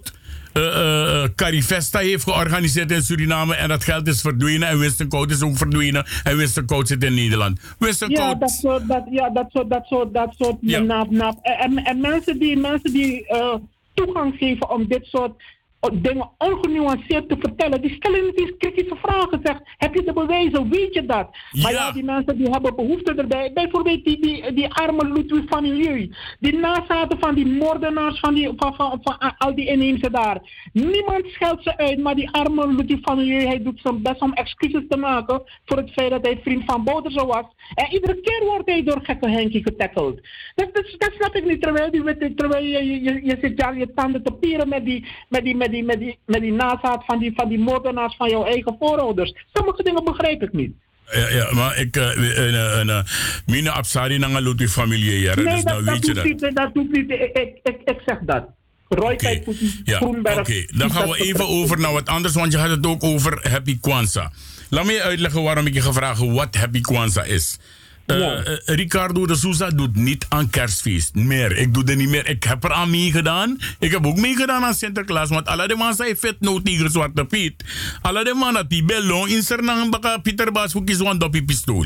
[1.36, 5.58] Carifesta heeft georganiseerd in Suriname en dat geld is verdwenen en Winston Coat is ook
[5.58, 7.60] verdwenen en Winston Coat zit in Nederland.
[7.80, 10.80] Winston Ja, dat soort, dat, ja, dat soort, dat soort, dat soort Ja.
[10.80, 11.39] nap, nap.
[11.41, 13.56] En, en, en mensen die, mensen die eh,
[13.94, 15.46] toegang geven om dit soort eh,
[15.93, 19.39] dingen ongenuanceerd te vertellen, die stellen niet eens kritische vragen.
[19.43, 20.69] Zeg, heb je de bewijzen?
[20.69, 21.30] Weet je dat?
[21.52, 21.86] Maar Ja.
[21.86, 23.52] ja, die mensen die hebben behoefte erbij.
[23.54, 26.12] Bijvoorbeeld die, die, die arme Ludwig van Milieu.
[26.39, 30.39] Die nazaten van die moordenaars, van, die, van, van, van, al die inheemse daar.
[30.74, 34.34] Niemand scheldt ze uit, maar die arme Ludwig van Milieu, hij doet zijn best om
[34.34, 37.45] excuses te maken voor het feit dat hij vriend van Bouterse was.
[37.74, 40.19] En iedere keer wordt hij door gekke Henkie getackeld.
[40.56, 43.78] Dat, dat, dat snap ik niet, terwijl, die, terwijl je, je, je, je zit daar
[43.78, 47.06] je tanden te pieren met die, met die, met die, met die, met die nazaat
[47.06, 49.34] van die, van die moordenaars van jouw eigen voorouders.
[49.54, 50.74] Sommige dingen begrijp ik niet.
[51.12, 53.06] ja, ja, maar ik, eh, eh, eh,
[53.46, 56.26] Mina Absari naar een familie, ja, Nee, dus dat, nou dat, weet je doet dat.
[56.26, 57.10] niet, dat doet niet.
[57.10, 58.46] Ik, ik, ik, zeg dat.
[58.88, 59.44] Roy okay.
[59.84, 60.66] ja, oké.
[60.78, 63.80] Dan gaan we even over naar wat anders, want je had het ook over Happy
[63.80, 64.32] Kwanzaa.
[64.70, 67.58] Laat me je uitleggen waarom ik je gevraagd heb wat Happy Kwanzaa is.
[68.06, 68.44] Eh, Ja.
[68.44, 71.15] eh, Ricardo de Souza doet niet aan kerstfeest.
[71.15, 71.58] Meer.
[71.58, 72.30] Ik doe er niet meer.
[72.30, 73.58] Ik heb er aan meegedaan.
[73.80, 75.30] Ik heb ook meegedaan aan Sinterklaas.
[75.30, 77.63] Want alle de man zei vet no tegen Zwarte Piet.
[78.02, 81.34] Alle de man dat die bellon in Sernang baka Pieter Baas voor kies want op
[81.36, 81.86] je pistool.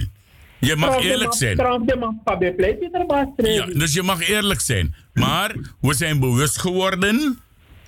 [0.59, 1.55] Je mag eerlijk zijn.
[3.53, 4.95] Ja, dus je mag eerlijk zijn.
[5.13, 7.39] Maar we zijn bewust geworden.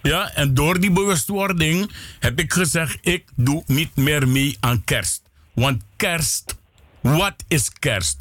[0.02, 5.22] Ja, en door die bewustwording heb ik gezegd: ik doe niet meer mee aan kerst.
[5.54, 6.56] Want kerst,
[7.02, 8.16] wat is kerst?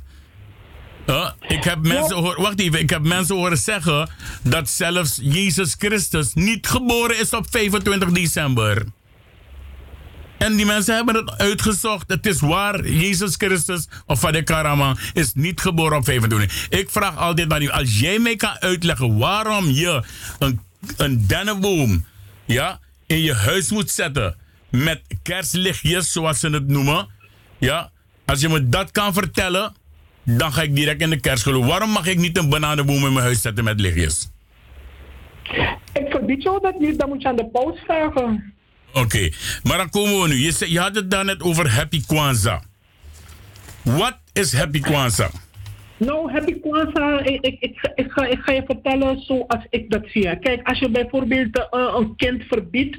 [1.41, 4.11] Ik heb mensen hoor, wacht even, ik heb mensen horen zeggen
[4.43, 8.85] dat zelfs Jezus Christus niet geboren is op 25 december.
[10.41, 12.11] En die mensen hebben het uitgezocht.
[12.11, 12.89] Het is waar.
[12.89, 16.69] Jezus Christus of Vader Karama is niet geboren op 25.
[16.69, 17.69] Ik vraag altijd aan u.
[17.69, 20.03] Als jij mij kan uitleggen waarom je
[20.39, 20.61] een,
[20.97, 22.05] een dennenboom
[22.45, 24.37] ja, in je huis moet zetten.
[24.71, 27.09] Met kerstlichtjes, zoals ze het noemen.
[27.59, 27.91] Ja,
[28.31, 29.75] als je me dat kan vertellen,
[30.25, 31.69] dan ga ik direct in de kerst geloven.
[31.69, 34.31] Waarom mag ik niet een bananenboom in mijn huis zetten met lichtjes?
[35.93, 38.53] Ik verbied jou dat niet, dan moet je aan de paus vragen.
[38.93, 39.31] Oké,
[39.63, 40.35] maar dan komen we nu.
[40.35, 42.63] Je, zei- je had het daarnet over Happy Kwanzaa.
[43.83, 45.31] Wat is Happy Kwanzaa?
[45.97, 49.91] Nou, ik Kwanzaa, ik, ik, ik, ga- ik, ga, ik ga je vertellen zoals ik
[49.91, 50.39] dat zie.
[50.39, 52.97] Kijk, als je bijvoorbeeld eh, een kind verbiedt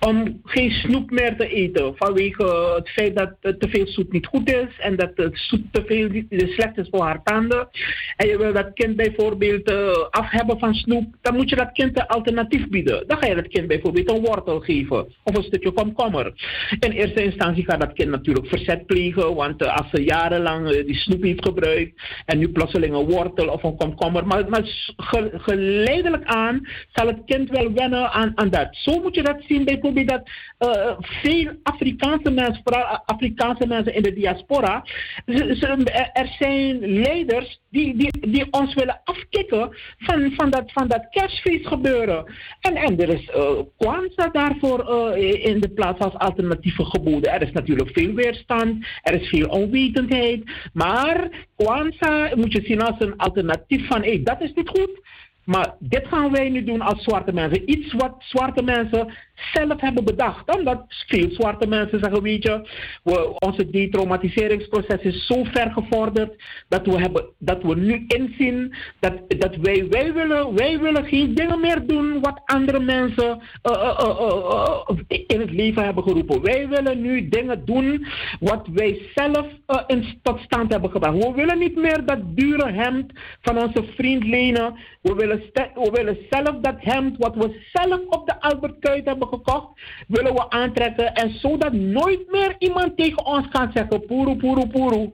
[0.00, 1.96] om geen snoep meer te eten.
[1.96, 5.82] Vanwege het feit dat te veel zoet niet goed is en dat het zoet te
[5.86, 6.08] veel
[6.48, 7.68] slecht is voor haar tanden.
[8.16, 11.72] En je wil dat kind bijvoorbeeld eh, af hebben van snoep, dan moet je dat
[11.72, 13.04] kind een alternatief bieden.
[13.06, 16.32] Dan ga je dat kind bijvoorbeeld een wortel geven of een stukje komkommer.
[16.80, 20.86] In eerste instantie gaat dat kind natuurlijk verzet plegen, want eh, als ze jarenlang eh,
[20.86, 24.94] die snoep heeft gebruikt en nu plotseling een wortel of een komkommer, maar, maar
[25.32, 28.68] geleidelijk aan zal het kind wel wennen aan, aan dat.
[28.70, 30.22] Zo moet je dat zien bijvoorbeeld dat
[30.58, 34.84] eh, veel Afrikaanse mensen, vooral Afrikaanse mensen in de diaspora,
[35.26, 39.68] ze- er- zijn leiders die, die, die ons willen afkicken
[39.98, 42.24] van, van, dat, van dat kerstfeest gebeuren.
[42.60, 44.80] En, en er is eh Kwanzaa daarvoor
[45.12, 47.32] eh, in de plaats als alternatieve geboden.
[47.32, 50.42] Er is natuurlijk veel weerstand, er is veel onwetendheid.
[50.72, 55.00] Maar Kwanzaa moet je zien als een alternatief van, hé, dat is niet goed.
[55.44, 57.70] Maar dit gaan wij nu doen als zwarte mensen.
[57.70, 59.12] Iets wat zwarte mensen
[59.52, 60.56] zelf hebben bedacht.
[60.56, 62.68] Omdat veel zwarte mensen zeggen, weet je,
[63.02, 69.12] we, onze detraumatiseringsproces is zo ver gevorderd dat we, hebben, dat we nu inzien dat,
[69.28, 74.88] dat wij, wij, willen, wij willen geen dingen meer doen wat andere mensen eh, eh,
[75.08, 76.42] eh, in het leven hebben geroepen.
[76.42, 78.06] Wij willen nu dingen doen
[78.40, 79.46] wat wij zelf
[79.86, 81.16] in, tot stand hebben gebracht.
[81.16, 83.12] We willen niet meer dat dure hemd
[83.42, 84.74] van onze vriend lenen.
[85.02, 85.42] We willen,
[85.74, 89.66] we willen zelf dat hemd wat we zelf op de Albert Kuit hebben gekocht,
[90.08, 91.14] willen we aantrekken.
[91.14, 95.12] En zodat nooit meer iemand tegen ons kan zeggen, poeroe, poeroe, poeroe.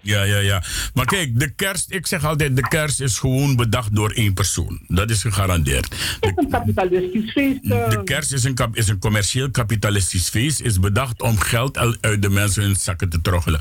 [0.00, 0.62] Ja, ja, ja.
[0.94, 4.80] Maar kijk, de kerst, ik zeg altijd, de kerst is gewoon bedacht door één persoon.
[4.86, 5.84] Dat is gegarandeerd.
[6.20, 7.58] Het is een kapitalistisch feest.
[7.70, 7.90] eh.
[7.90, 10.60] De kerst is een, kap- is een commercieel kapitalistisch feest.
[10.60, 13.60] Is bedacht om geld uit de mensen hun zakken te troggelen.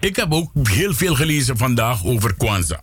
[0.00, 2.82] Ik heb ook heel veel gelezen vandaag over Kwanzaa.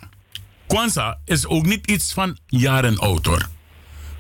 [0.67, 3.47] Kwanzaa is ook niet iets van jaren oud hoor.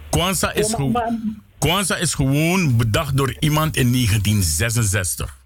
[0.09, 1.19] Kwanzaa is, Ja, gewo- maar-
[1.61, 5.37] Kwanzaa is gewoon bedacht door iemand in 1966.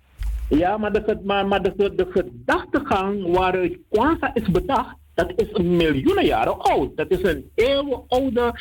[0.49, 6.25] Ja, maar de, maar, maar de, de gedachtegang waaruit Kwanzaa is bedacht, dat is miljoenen
[6.25, 6.97] jaren oud.
[6.97, 8.59] Dat is een eeuwenoude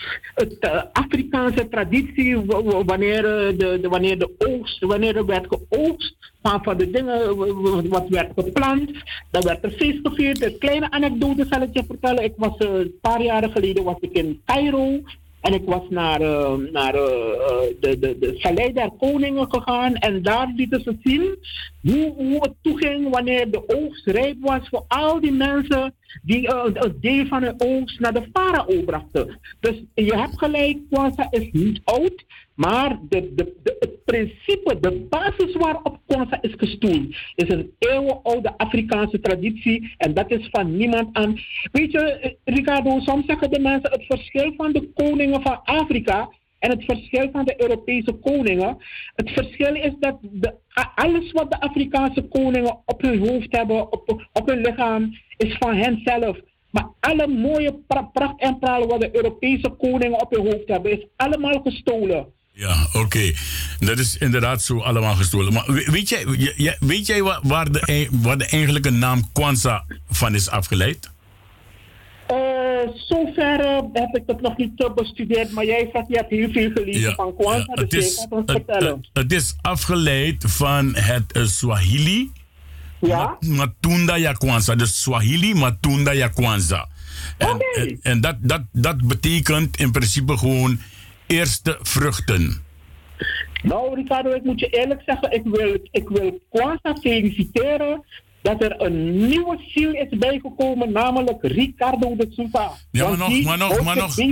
[0.61, 2.41] eh, Afrikaanse traditie
[2.87, 7.37] wanneer, eh, de, wanneer de oogst, wanneer er werd geoogst van, van de dingen
[7.89, 8.91] wat werd geplant,
[9.31, 10.43] dan werd er feest gevierd.
[10.43, 12.25] Een kleine anekdote zal ik je vertellen.
[12.25, 15.01] Ik was eh, een paar jaren geleden was ik in Cairo
[15.45, 19.95] en ik was naar, eh, naar eh, eh, de, de, de der Koningen gegaan.
[19.95, 21.37] En daar lieten ze zien
[21.83, 26.71] hoe, hoe het toeging wanneer de oogst rijp was voor al die mensen die eh,
[26.73, 29.39] een deel van hun oogst naar de farao brachten.
[29.61, 32.25] Dus je hebt gelijk, Kwanzaa is niet oud.
[32.55, 39.21] Maar de, de, het principe, de basis waarop Kwanzaa is gestoeld, is een eeuwenoude Afrikaanse
[39.21, 39.95] traditie.
[39.97, 41.39] En dat is van niemand aan.
[41.73, 46.29] Weet je, eh, Ricardo, soms zeggen de mensen het verschil van de koningen van Afrika
[46.59, 48.77] en het verschil van de Europese koningen.
[49.15, 50.55] Het verschil is dat de,
[50.95, 53.93] alles wat de Afrikaanse koningen op hun hoofd hebben,
[54.33, 56.39] op, hun lichaam, is van hen zelf.
[56.71, 60.93] Maar alle mooie pra- pracht en praal wat de Europese koningen op hun hoofd hebben,
[60.93, 62.27] is allemaal gestolen.
[62.57, 63.33] Ja, oké.
[63.79, 65.53] Dat is inderdaad zo allemaal gestolen.
[65.53, 66.25] Maar we- weet jij,
[66.81, 71.11] weet jij wa- waar, de, ei- waar de eigenlijke naam Kwanzaa van is afgeleid?
[72.27, 72.37] Eh,
[73.09, 76.71] zover eh, heb ik het nog niet bestudeerd, maar jij zegt je hebt heel veel
[76.75, 78.97] gelezen van Kwanzaa, het, dus is, gaat ons het, vertellen.
[78.97, 82.31] het- het is afgeleid van het eh, Swahili.
[83.01, 83.37] Ja?
[83.41, 84.75] Matunda ya Kwanzaa.
[84.75, 86.89] Dus Swahili Matunda ya Kwanzaa.
[87.39, 87.65] En, Oké.
[87.81, 90.81] en, en dat, dat, dat betekent in principe gewoon
[91.35, 92.62] eerste vruchten.
[93.62, 98.05] Nou, Ricardo, ik moet je eerlijk zeggen, ik wil, ik wil Kwanzaa feliciteren
[98.45, 102.71] dat er een nieuwe ziel is bijgekomen, namelijk Ricardo de Souza.
[102.91, 103.85] Ja, maar nog, maar nog,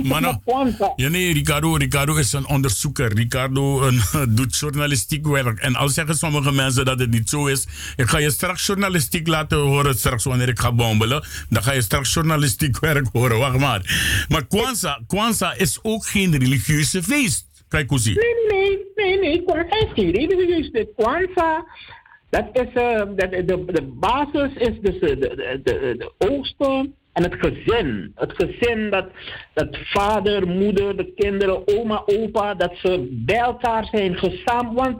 [0.03, 0.93] maar nog, maar.
[0.95, 3.13] Ja, nee, Ricardo, Ricardo is een onderzoeker.
[3.13, 3.89] Ricardo
[4.37, 5.59] doet journalistiek werk.
[5.59, 7.67] En al zeggen sommige mensen dat het niet zo is.
[7.95, 11.23] Ik ga je straks journalistiek laten horen, straks wanneer ik ga bombelen.
[11.49, 13.37] Dan ga je straks journalistiek werk horen.
[13.37, 13.81] Wacht maar.
[14.29, 17.47] Maar Kwanzaa, Kwanzaa is ook geen religieuze feest.
[17.67, 18.15] Kijk hoe zie.
[18.15, 20.71] Nee, nee, nee, nee, Kwanzaa is geen religieus.
[20.71, 21.65] De Kwanzaa,
[22.33, 27.23] dat is, eh, de, de, de, de basis is dus de, de, de, oogsten en
[27.23, 28.11] het gezin.
[28.15, 29.05] Het gezin dat,
[29.53, 34.75] dat vader, moeder, de kinderen, oma, opa, dat ze bij elkaar zijn gezamenlijk.
[34.75, 34.99] Want,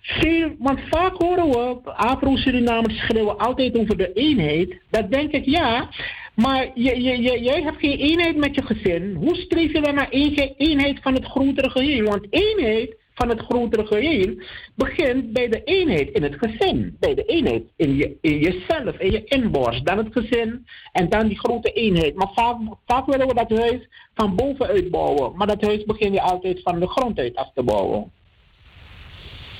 [0.00, 4.80] veel, want vaak horen we, Afro-Surinamers schreeuwen altijd over de eenheid.
[4.90, 5.88] Dat denk ik, ja.
[6.34, 9.14] Maar je, je, je, jij hebt geen eenheid met je gezin.
[9.14, 12.04] Hoe streef je dan naar een- eenheid van het grotere geheel?
[12.04, 14.34] Want eenheid van het grotere geheel
[14.74, 16.96] begint bij de eenheid in het gezin.
[17.00, 19.84] Bij de eenheid in, je, in jezelf, in je inborst.
[19.84, 22.14] Dan het gezin en dan die grote eenheid.
[22.14, 22.56] Maar vaak,
[22.86, 25.36] vaak willen we dat huis van bovenuit bouwen.
[25.36, 28.12] Maar dat huis begin je altijd van de grond uit af te bouwen.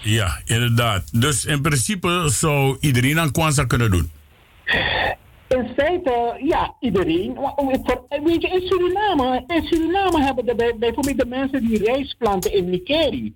[0.03, 1.21] Ja, inderdaad.
[1.21, 4.11] Dus in principe zou iedereen aan Kwanzaa kunnen doen.
[5.55, 7.39] In feite, ja, iedereen.
[8.25, 12.53] Weet je, in Suriname, in Suriname hebben de, bij- bijvoorbeeld de mensen die rijst planten
[12.53, 13.35] in Nikeri,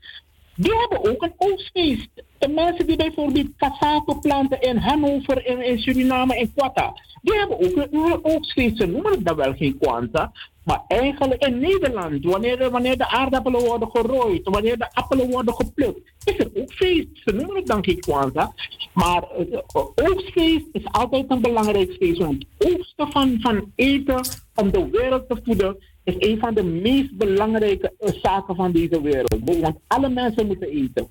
[0.58, 2.08] die hebben ook een oogstfeest.
[2.38, 6.92] De mensen die bijvoorbeeld cassave planten in Hannover, in, in Suriname, in Quetta,
[7.22, 8.76] die hebben ook een, oogstfeest.
[8.76, 10.32] Ze noemen het dan wel geen Kwanzaa.
[10.64, 16.00] Maar eigenlijk in Nederland, wanneer, wanneer de aardappelen worden gerooid, wanneer de appelen worden geplukt,
[16.24, 17.08] is er ook feest.
[17.12, 18.52] Ze noemen het dan geen Kwanzaa.
[18.92, 19.58] Maar eh,
[19.94, 22.18] oogstfeest is altijd een belangrijk feest.
[22.18, 24.20] Want het oogsten van, van eten
[24.54, 25.76] om de wereld te voeden
[26.08, 29.34] is een van de meest belangrijke eh, zaken van deze wereld.
[29.44, 31.08] Want alle mensen moeten eten.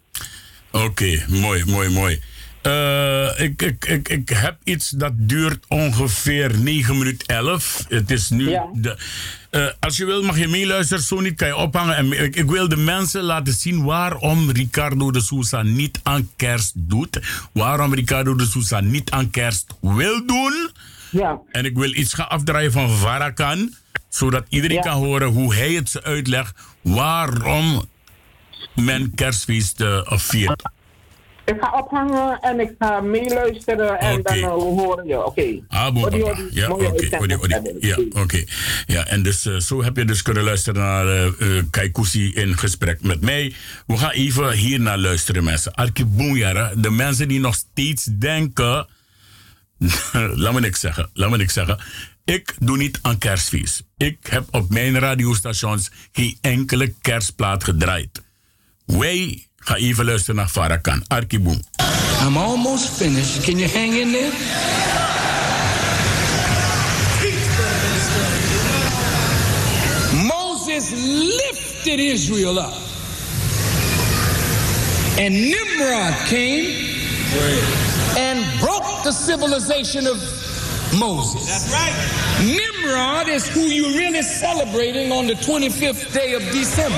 [0.71, 2.19] Oké, mooi, mooi, mooi.
[2.61, 7.85] Eh, ik, ik, ik, ik heb iets dat duurt ongeveer 9 minuten 11.
[7.89, 8.49] Het is nu.
[8.49, 8.69] Ja.
[8.73, 8.97] De,
[9.49, 11.03] eh, als je wil, mag je meeluisteren.
[11.03, 11.95] Zo niet kan je ophangen.
[11.95, 16.73] En ik, ik wil de mensen laten zien waarom Ricardo de Sousa niet aan kerst
[16.75, 17.19] doet.
[17.51, 20.69] Waarom Ricardo de Sousa niet aan kerst wil doen.
[21.11, 23.73] Ja, En ik wil iets gaan afdraaien van Varakan.
[24.09, 24.81] Zodat iedereen Ja.
[24.81, 26.55] kan horen hoe hij het ze uitlegt.
[26.81, 27.85] Waarom
[28.75, 30.61] men kerstfeest eh, viert.
[31.45, 35.25] ik ga ophangen en ik ga meeluisteren en dan uh, horen je.
[35.25, 35.59] Oké.
[35.67, 36.05] Ah, papa.
[36.05, 36.23] odi.
[36.51, 36.91] Ja, oké.
[37.79, 38.43] Ja, oké.
[38.85, 41.31] Ja, en dus eh, zo heb je dus kunnen luisteren naar
[41.69, 43.53] Kaikousi in gesprek met mij.
[43.87, 45.73] We gaan even hier naar luisteren, mensen.
[45.73, 48.87] Arkiboenjara, de mensen die nog steeds denken...
[50.43, 51.79] laat me niks zeggen, laat me niks zeggen.
[52.27, 53.83] Ik doe niet aan kerstfeest.
[53.97, 58.21] Ik heb op mijn radiostations geen enkele kerstplaat gedraaid.
[58.85, 61.03] Wij gaan even luisteren naar Farrakhan.
[61.07, 61.63] Arkiboen.
[62.21, 63.43] I'm almost finished.
[63.43, 64.31] Can you hang in there?
[70.23, 70.91] Moses
[71.35, 72.73] lifted Israel up.
[75.17, 76.65] And Nimrod came
[78.17, 80.46] and broke the civilization of
[80.95, 81.45] Moses.
[81.45, 82.17] That's right.
[82.45, 86.97] Nimrod is who you're really celebrating on the 25th day of December.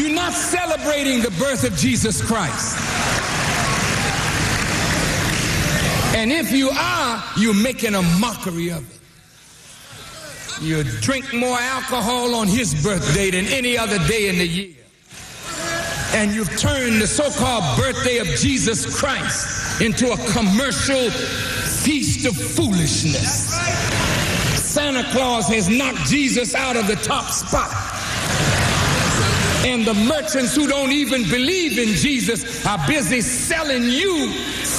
[0.00, 2.76] You're not celebrating the birth of Jesus Christ.
[6.14, 9.00] And if you are, you're making a mockery of it.
[10.62, 14.81] You drink more alcohol on his birthday than any other day in the year.
[16.14, 22.36] And you've turned the so called birthday of Jesus Christ into a commercial feast of
[22.36, 23.54] foolishness.
[24.56, 27.70] Santa Claus has knocked Jesus out of the top spot.
[29.64, 34.32] And the merchants who don't even believe in Jesus are busy selling you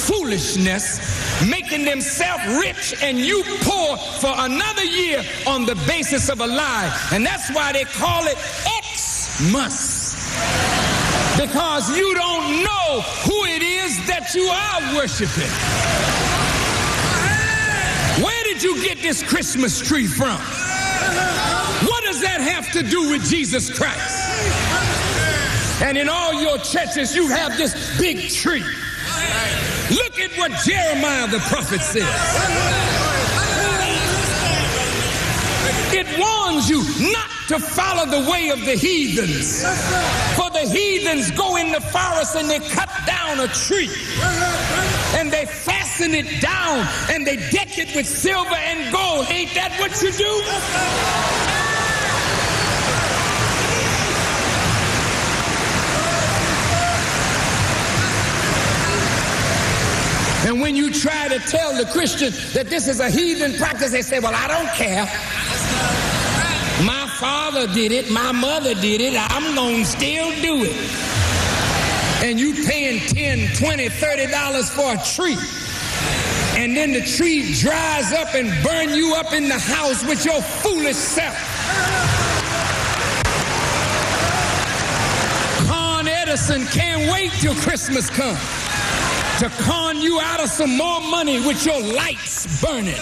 [0.04, 1.00] foolishness,
[1.48, 7.08] making themselves rich and you poor for another year on the basis of a lie.
[7.12, 8.36] And that's why they call it
[8.94, 10.73] Xmas.
[11.36, 15.50] Because you don't know who it is that you are worshiping.
[18.24, 20.38] Where did you get this Christmas tree from?
[21.88, 24.14] What does that have to do with Jesus Christ?
[25.82, 28.62] And in all your churches, you have this big tree.
[29.90, 32.08] Look at what Jeremiah the prophet says.
[35.92, 36.82] It warns you
[37.12, 39.62] not to follow the way of the heathens.
[40.34, 43.90] For the heathens go in the forest and they cut down a tree.
[45.16, 49.26] And they fasten it down and they deck it with silver and gold.
[49.28, 50.42] Ain't that what you do?
[60.46, 64.02] And when you try to tell the Christian that this is a heathen practice, they
[64.02, 66.13] say, Well, I don't care.
[67.18, 70.74] Father did it, my mother did it, I'm gonna still do it.
[72.24, 75.36] And you paying 10, 20, 30 dollars for a tree.
[76.56, 80.42] And then the tree dries up and burn you up in the house with your
[80.42, 81.36] foolish self.
[85.68, 88.38] Con Edison can't wait till Christmas comes
[89.38, 92.94] to con you out of some more money with your lights burning.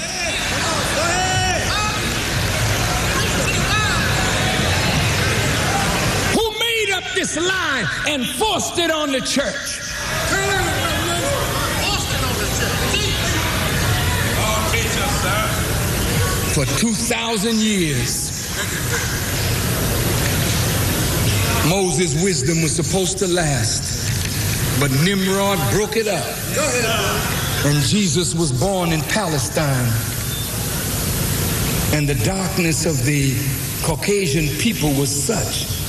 [7.23, 9.79] This lie and forced it on the church?
[16.53, 18.49] For 2,000 years,
[21.69, 24.81] Moses' wisdom was supposed to last.
[24.81, 26.27] But Nimrod broke it up.
[27.65, 29.93] And Jesus was born in Palestine.
[31.95, 33.37] And the darkness of the
[33.85, 35.82] Caucasian people was such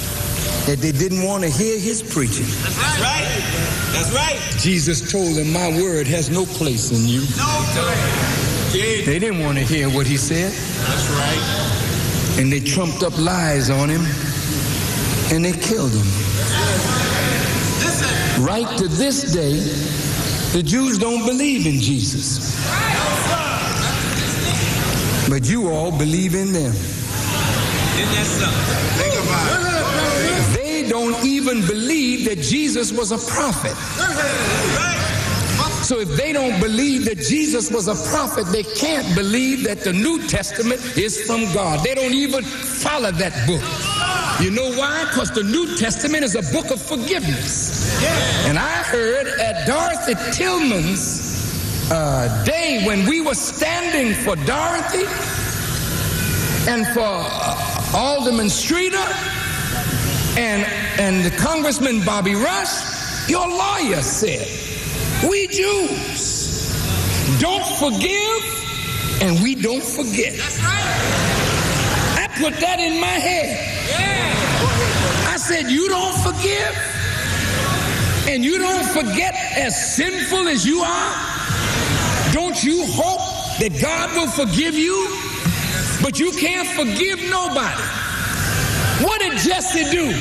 [0.66, 2.46] that they didn't want to hear his preaching.
[2.46, 3.28] That's right.
[3.92, 4.40] That's right.
[4.60, 7.22] Jesus told them, My word has no place in you.
[7.36, 9.06] No place.
[9.06, 10.52] They didn't want to hear what he said.
[10.52, 12.40] That's right.
[12.40, 14.02] And they trumped up lies on him
[15.32, 16.08] and they killed him.
[18.42, 19.60] Right to this day,
[20.58, 22.56] the Jews don't believe in Jesus.
[25.30, 26.72] But you all believe in them.
[26.72, 28.74] Isn't that something?
[28.98, 29.73] Think about it.
[31.04, 33.76] Don't even believe that Jesus was a prophet.
[35.84, 39.92] So if they don't believe that Jesus was a prophet, they can't believe that the
[39.92, 41.84] New Testament is from God.
[41.84, 43.62] They don't even follow that book.
[44.42, 45.04] You know why?
[45.10, 48.02] Because the New Testament is a book of forgiveness.
[48.46, 55.06] And I heard at Dorothy Tillman's uh, day when we were standing for Dorothy
[56.72, 59.06] and for uh, Alderman Streeter
[60.38, 60.66] and,
[61.00, 64.48] and the Congressman Bobby Rush, your lawyer said,
[65.30, 66.74] we Jews
[67.40, 70.34] don't forgive and we don't forget.
[70.38, 70.84] That's right.
[72.20, 73.58] I put that in my head.
[73.90, 75.32] Yeah.
[75.34, 76.76] I said, You don't forgive
[78.28, 81.16] and you don't forget as sinful as you are?
[82.34, 83.20] Don't you hope
[83.60, 85.08] that God will forgive you?
[86.02, 88.03] But you can't forgive nobody.
[89.04, 90.14] What did Jesse do?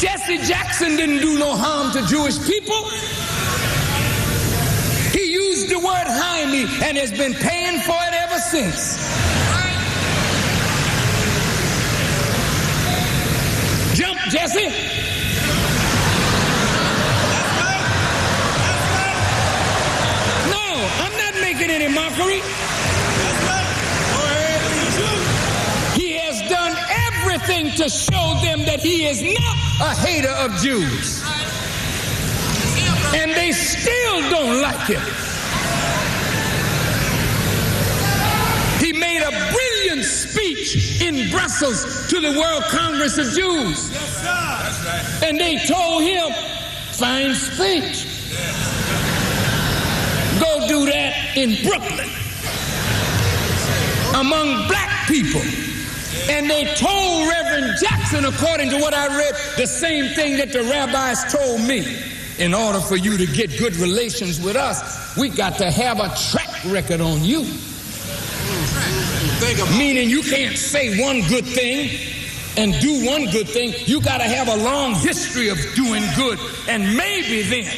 [0.00, 2.90] Jesse Jackson didn't do no harm to Jewish people.
[5.12, 8.98] He used the word Jaime and has been paying for it ever since.
[13.96, 14.66] Jump, Jesse.
[20.50, 20.64] No,
[21.04, 22.65] I'm not making any mockery.
[27.48, 31.22] Everything to show them that he is not a hater of Jews.
[33.14, 35.02] And they still don't like him.
[38.80, 43.90] He made a brilliant speech in Brussels to the World Congress of Jews.
[45.22, 46.32] And they told him,
[46.92, 48.06] fine speech.
[50.40, 52.10] Go do that in Brooklyn
[54.14, 55.75] among black people.
[56.28, 60.62] And they told Reverend Jackson, according to what I read, the same thing that the
[60.64, 61.86] rabbis told me.
[62.38, 66.14] In order for you to get good relations with us, we got to have a
[66.30, 67.44] track record on you.
[69.78, 71.90] Meaning you can't say one good thing
[72.56, 73.72] and do one good thing.
[73.86, 76.38] You got to have a long history of doing good.
[76.68, 77.72] And maybe then.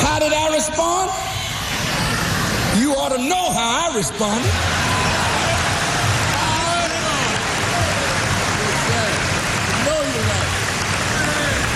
[0.00, 1.10] How did I respond?
[2.82, 4.52] You ought to know how I responded.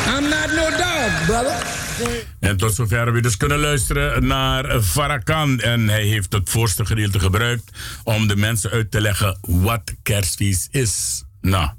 [0.06, 1.74] I'm not no dog, brother.
[2.40, 5.60] En tot zover hebben we dus kunnen luisteren naar Farrakhan.
[5.60, 7.70] En hij heeft het voorste gedeelte gebruikt
[8.04, 11.24] om de mensen uit te leggen wat kerstfeest is.
[11.40, 11.70] Nou,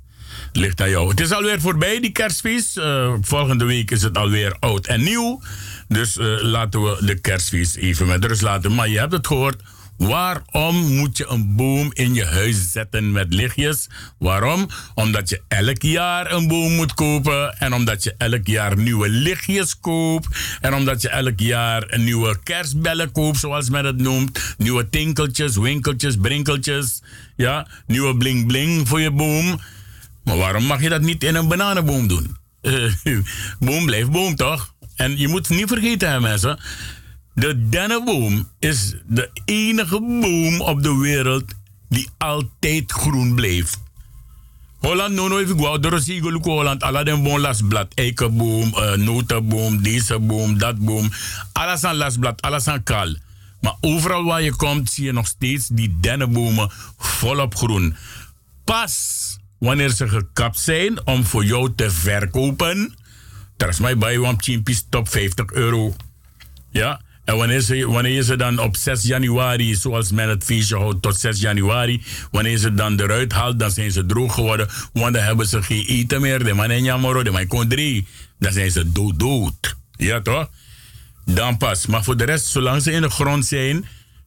[0.52, 1.10] ligt aan jou.
[1.10, 2.78] Het is alweer voorbij, die kerstfeest.
[2.78, 5.42] Uh, volgende week is het alweer oud en nieuw.
[5.88, 8.76] Dus uh, laten we de kerstfeest even met rust laten.
[8.76, 9.62] Maar je hebt het gehoord.
[9.98, 13.90] Waarom moet je een boom in je huis zetten met lichtjes?
[14.20, 14.68] Waarom?
[14.94, 17.58] Omdat je elk jaar een boom moet kopen.
[17.60, 20.28] En omdat je elk jaar nieuwe lichtjes koopt.
[20.62, 24.56] En omdat je elk jaar nieuwe kerstbellen koopt, zoals men het noemt.
[24.58, 27.02] Nieuwe tinkeltjes, winkeltjes, brinkeltjes.
[27.36, 29.60] Ja, nieuwe bling bling voor je boom.
[30.24, 32.38] Maar waarom mag je dat niet in een bananenboom doen?
[33.60, 34.74] boom blijft boom toch?
[34.98, 36.60] En je moet niet vergeten, mensen.
[37.34, 41.44] De dennenboom is de enige boom op de wereld
[41.90, 43.78] die altijd groen blijft.
[44.80, 46.00] Holland no no even go door
[46.42, 51.12] go Holland den bon lasblad eikenboom, uh, notenboom, deze boom, dat boom.
[51.54, 53.16] Alles aan lasblad, alles aan kal.
[53.62, 57.96] Maar overal waar je komt zie je nog steeds die dennenbomen volop groen.
[58.64, 62.96] Pas wanneer ze gekapt zijn om voor jou te verkopen.
[63.58, 65.96] Dat is mij bij chimpis top 50 euro.
[66.72, 71.02] Ja, en wanneer ze, wanneer ze dan op 6 januari, zoals men het feestje houdt
[71.02, 74.68] tot 6 januari, wanneer ze dan eruit haalt, dan zijn ze droog geworden.
[74.94, 76.44] Want dan hebben ze geen eten meer.
[76.44, 78.08] De man en jamoro, de man kon drie.
[78.40, 79.76] Dan zijn ze dood, dood.
[79.96, 80.50] Ja toch?
[81.26, 81.86] Dan pas.
[81.86, 83.86] Maar voor de rest, zolang ze in de grond zijn,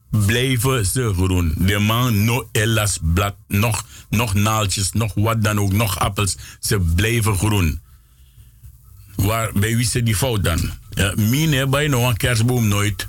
[0.09, 1.55] blijven ze groen.
[1.57, 6.37] De man, no elas blad, nog, nog naaltjes, nog wat dan ook, nog appels.
[6.59, 7.81] Ze blijven groen.
[9.21, 10.69] Waar, bij wie ze die fout dan?
[10.89, 13.05] Ja, mine bij nog een kerstboom nooit.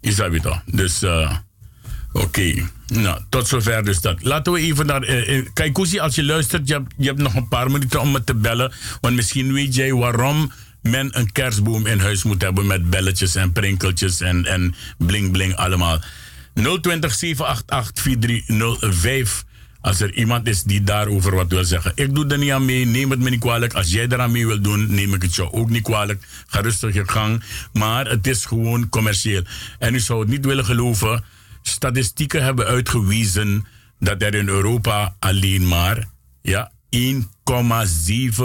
[0.00, 0.62] Is dat weer toch?
[0.66, 1.32] Dus uh,
[2.12, 4.22] Oké, nou, tot zover dus dat.
[4.22, 5.02] Laten we even naar...
[5.02, 8.00] eh, eh, kijk, Koesie, als je luistert, je hebt, je hebt nog een paar minuten
[8.00, 8.72] om me te bellen.
[9.00, 13.52] Want misschien weet jij waarom men een kerstboom in huis moet hebben met belletjes en
[13.52, 16.02] prinkeltjes en, en bling bling allemaal.
[16.54, 19.44] 020 788 4305.
[19.80, 21.92] Als er iemand is die daarover wat wil zeggen.
[21.94, 23.74] Ik doe er niet aan mee, neem het me niet kwalijk.
[23.74, 26.26] Als jij eraan mee wil doen, neem ik het jou ook niet kwalijk.
[26.46, 27.42] Ga rustig je gang.
[27.72, 29.42] Maar het is gewoon commercieel.
[29.78, 31.24] En u zou het niet willen geloven.
[31.62, 33.66] Statistieken hebben uitgewezen
[33.98, 36.06] dat er in Europa alleen maar
[36.42, 37.00] ja, 1,7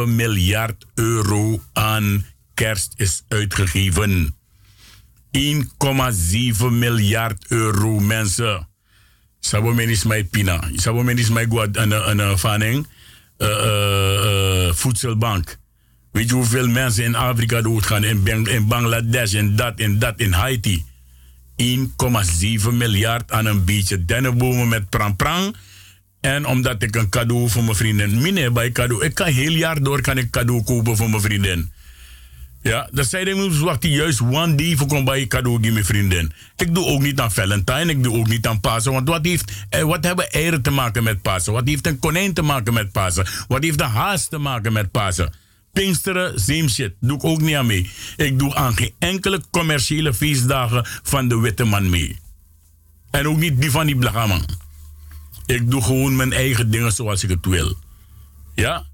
[0.06, 4.36] miljard euro aan kerst is uitgegeven.
[5.38, 8.68] 1,7 miljard euro, mensen.
[9.44, 10.56] Sabo menis pina.
[10.76, 12.86] Sabo menis mai guad een een
[14.76, 15.58] voedselbank.
[16.12, 18.04] Weet je hoeveel mensen in Afrika doodgaan?
[18.04, 20.84] In, in Bangladesh, in dat, in dat, in Haiti.
[21.62, 25.56] 1,7 miljard aan een beetje dennenbomen met prang-prang.
[26.22, 28.22] En omdat ik een cadeau voor mijn vriendin.
[28.22, 29.06] Mine bij cadeau.
[29.06, 31.72] Ik kan heel jaar door kan ik cadeau kopen voor mijn vriendin.
[32.64, 35.86] Ja, dat zei ik moet wachten juist one day voor bij je cadeau geven mijn
[35.86, 36.32] vriendin.
[36.56, 38.92] Ik doe ook niet aan Valentine, ik doe ook niet aan Pasen.
[38.92, 41.54] Want wat, heeft, eh, wat hebben eieren te maken met Pasen?
[41.54, 43.26] Wat heeft een konijn te maken met Pasen?
[43.48, 45.34] Wat heeft een haas te maken met Pasen?
[45.74, 46.94] Pinksteren, same shit.
[47.00, 47.90] Doe ik ook niet aan mee.
[48.16, 52.20] Ik doe aan geen enkele commerciële feestdagen van de witte man mee.
[53.12, 54.46] En ook niet die van die blagaman.
[55.46, 57.78] Ik doe gewoon mijn eigen dingen zoals ik het wil.
[58.56, 58.86] Ja?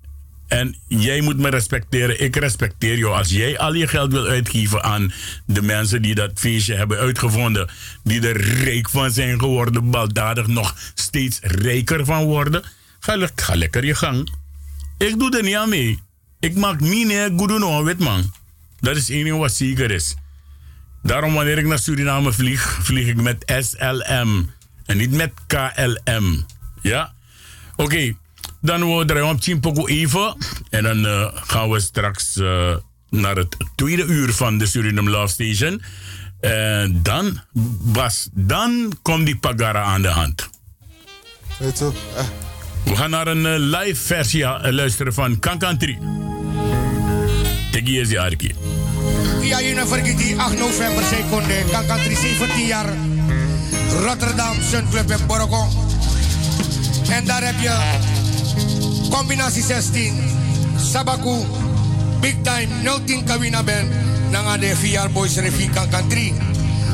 [0.49, 2.21] En jij moet me respecteren.
[2.21, 3.13] Ik respecteer jou.
[3.15, 5.11] Als jij al je geld wil uitgeven aan
[5.45, 7.69] de mensen die dat feestje hebben uitgevonden.
[8.03, 9.89] Die er rijk van zijn geworden.
[9.91, 12.63] Baldadig nog steeds rijker van worden.
[12.99, 14.29] Ga, le- ga lekker je gang.
[14.97, 15.99] Ik doe er niet aan mee.
[16.39, 18.33] Ik maak mine goedoen wit man.
[18.79, 20.15] Dat is één ding wat zeker is.
[21.03, 24.51] Daarom wanneer ik naar Suriname vlieg, vlieg ik met SLM.
[24.85, 26.45] En niet met KLM.
[26.81, 27.13] Ja?
[27.75, 28.13] Oké,
[28.61, 30.35] dan we draaien op Chimpoko even.
[30.69, 32.75] En dan eh, gaan we straks eh,
[33.09, 35.81] naar het tweede uur van de Suriname Love Station.
[36.39, 37.39] En dan,
[37.81, 40.49] Bas, dan komt die Pagara aan de hand.
[41.57, 42.23] Weet je, eh,
[42.83, 45.97] We gaan naar een eh, live versie eh, luisteren van Kankantri.
[47.71, 48.55] Tegi is die Arki.
[49.41, 51.63] Ja, je vergeet die 8 november seconde.
[51.71, 52.93] Kankantri 17 jaar.
[54.05, 55.67] Rotterdam, Sun Club in Borgo.
[57.09, 57.97] En daar heb je
[59.09, 60.13] combinatie 16.
[60.91, 61.45] Sabaku,
[62.19, 62.67] Big Time,
[63.05, 63.87] 010 Kawina Ben.
[64.31, 66.33] Dan de VR Boys Revi Kankantri.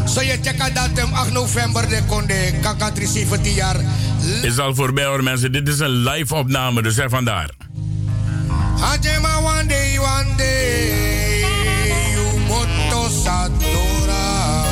[0.08, 3.76] Zo je check datum 8 november de konde Kankantri 17 jaar.
[4.42, 5.52] Is al voorbij hoor mensen.
[5.52, 7.50] Dit is een live opname, dus er vandaar.
[8.80, 11.40] Hajema one day, one day,
[12.14, 14.64] you moto satora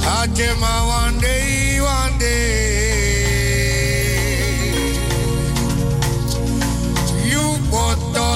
[0.00, 1.57] Hajema one day,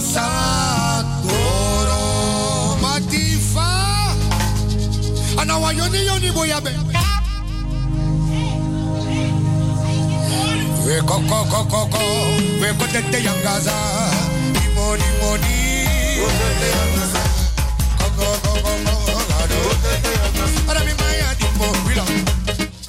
[0.00, 2.00] boto sadoro
[2.82, 3.68] matifa.
[5.38, 6.70] Anawa yoni yoni boyabe.
[10.86, 11.98] We ko ko ko ko ko
[12.60, 13.74] we ko tete yangaza
[14.54, 15.56] limo limo ni
[16.16, 17.22] tete yangaza
[17.98, 22.04] ko ko ko ko ko gado tete yangaza ara mi maya dimbo wila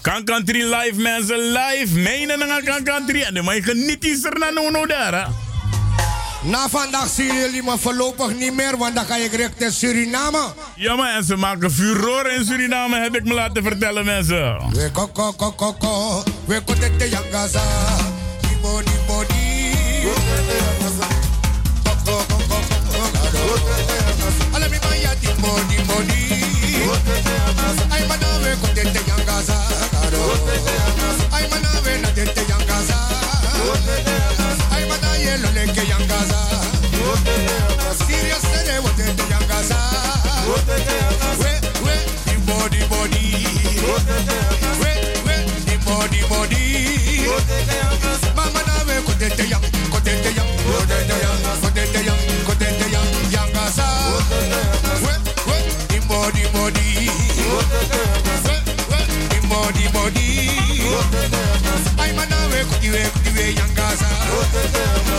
[0.01, 1.93] Kankantri live mensen, live.
[1.99, 3.21] Mijnen naar Kankantri.
[3.21, 5.13] En dan mag je genieten is er naar no daar.
[5.13, 5.40] hè.
[6.43, 10.53] Na vandaag zien jullie me voorlopig niet meer, want dan ga ik richting Suriname.
[10.75, 14.57] Ja, maar en ze maken furore in Suriname, heb ik me laten vertellen, mensen.
[14.73, 16.23] We ko ko ko ko ko.
[16.45, 17.61] We ko tete yangaza
[18.41, 19.71] limo limo ni.
[20.01, 21.07] Tete yangaza
[21.83, 25.77] ko ko ko ko ko gado tete yangaza ara mi ni
[27.05, 29.57] tete yangaza ay manawe ko tete yangaza
[29.91, 31.10] gado tete yangaza
[64.31, 65.10] yangaza.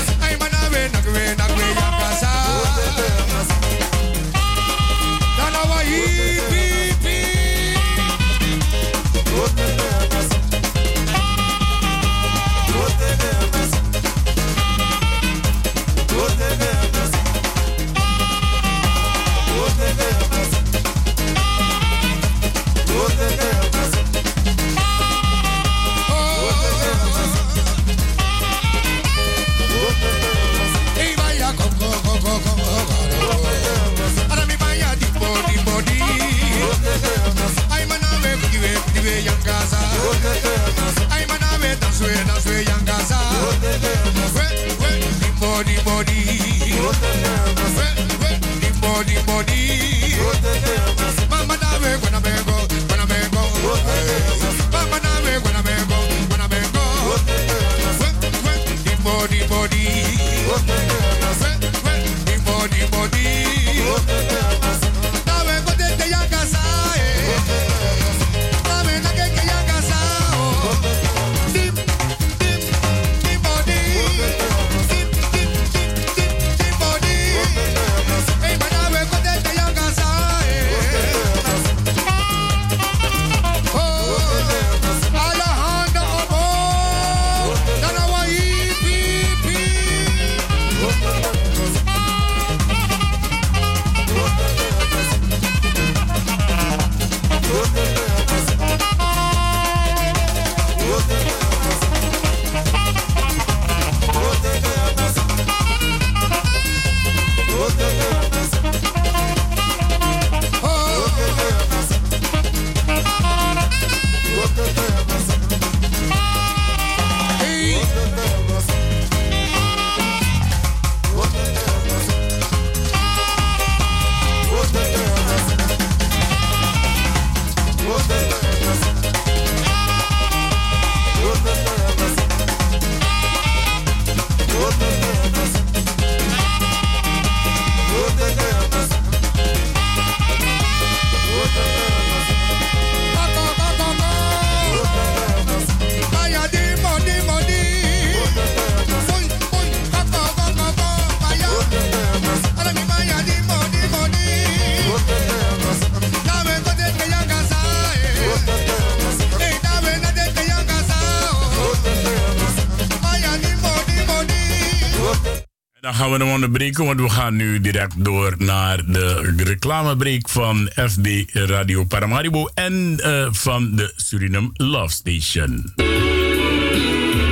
[167.37, 174.51] Nu direct door naar de reclamebreak van FB Radio Paramaribo en eh, van de Suriname
[174.53, 175.73] Love Station.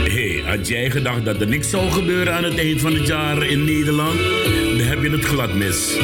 [0.05, 3.46] Hey, had jij gedacht dat er niks zou gebeuren aan het eind van het jaar
[3.46, 4.18] in Nederland?
[4.78, 5.96] Dan heb je het glad mis.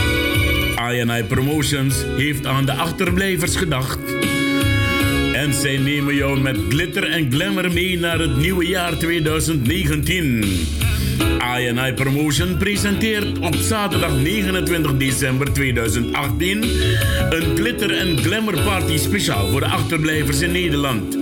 [0.93, 3.99] INI Promotions heeft aan de achterblijvers gedacht.
[5.33, 10.76] En zij nemen jou met glitter en glamour mee naar het nieuwe jaar 2019.
[11.59, 16.63] INI Promotion presenteert op zaterdag 29 december 2018
[17.31, 21.15] een glitter en glamour party speciaal voor de achterblijvers in Nederland.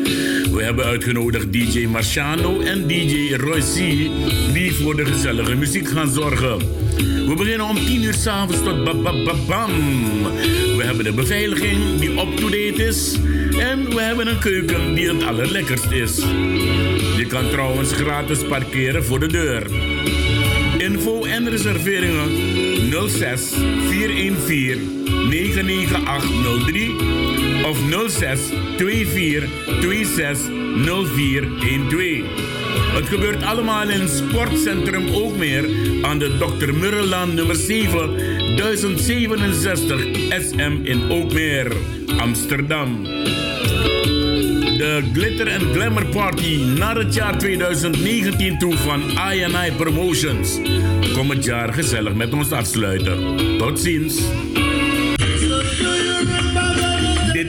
[0.53, 3.75] We hebben uitgenodigd DJ Marciano en DJ Roy C.
[4.53, 6.59] die voor de gezellige muziek gaan zorgen.
[7.29, 9.71] We beginnen om 10 uur s'avonds tot ba- bam.
[10.77, 13.17] We hebben de beveiliging die up-to-date is.
[13.59, 16.17] En we hebben een keuken die het allerlekkerst is.
[17.17, 19.67] Je kan trouwens gratis parkeren voor de deur.
[20.85, 22.29] Info en reserveringen
[23.09, 23.55] 06
[23.89, 26.95] 414 99803
[27.65, 27.79] of
[28.09, 28.41] 06
[28.77, 29.49] 24
[29.81, 32.25] 26 0412.
[32.95, 35.65] Het gebeurt allemaal in Sportcentrum Ookmeer
[36.03, 36.75] aan de Dr.
[36.75, 38.17] Murrelaan nummer 7
[38.57, 40.07] 1067
[40.41, 41.73] SM in Ookmeer,
[42.17, 43.07] Amsterdam.
[44.77, 49.03] De Glitter and Glamour Party naar het jaar 2019 toe van
[49.33, 50.59] INI Promotions.
[51.13, 53.37] Kom het jaar gezellig met ons afsluiten.
[53.59, 54.23] Tot ziens.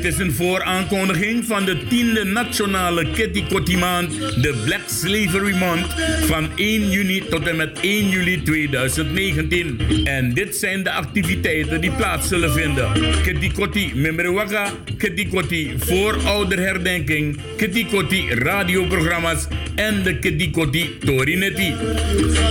[0.06, 5.94] Dit is een vooraankondiging van de 10e nationale Kitty Kotti maand, de Black Slavery Month,
[6.26, 9.80] van 1 juni tot en met 1 juli 2019.
[10.04, 12.92] En dit zijn de activiteiten die plaats zullen vinden.
[13.24, 21.74] Kitty Kotti Memrewaka, Kitty Kotti voorouderherdenking, Kitty Kotti radioprogramma's en de Kitty Kotti Torinetti.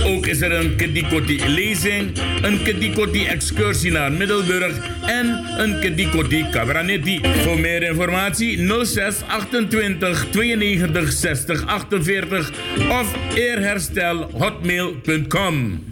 [0.05, 5.79] Ook is er een Kitty Kotti lezing, een Kitty Kotti excursie naar Middelburg en een
[5.79, 7.21] kedikoti cabranetti.
[7.45, 12.51] Voor meer informatie 06 28 92 60 48
[12.89, 15.83] of eerherstel hotmail.com.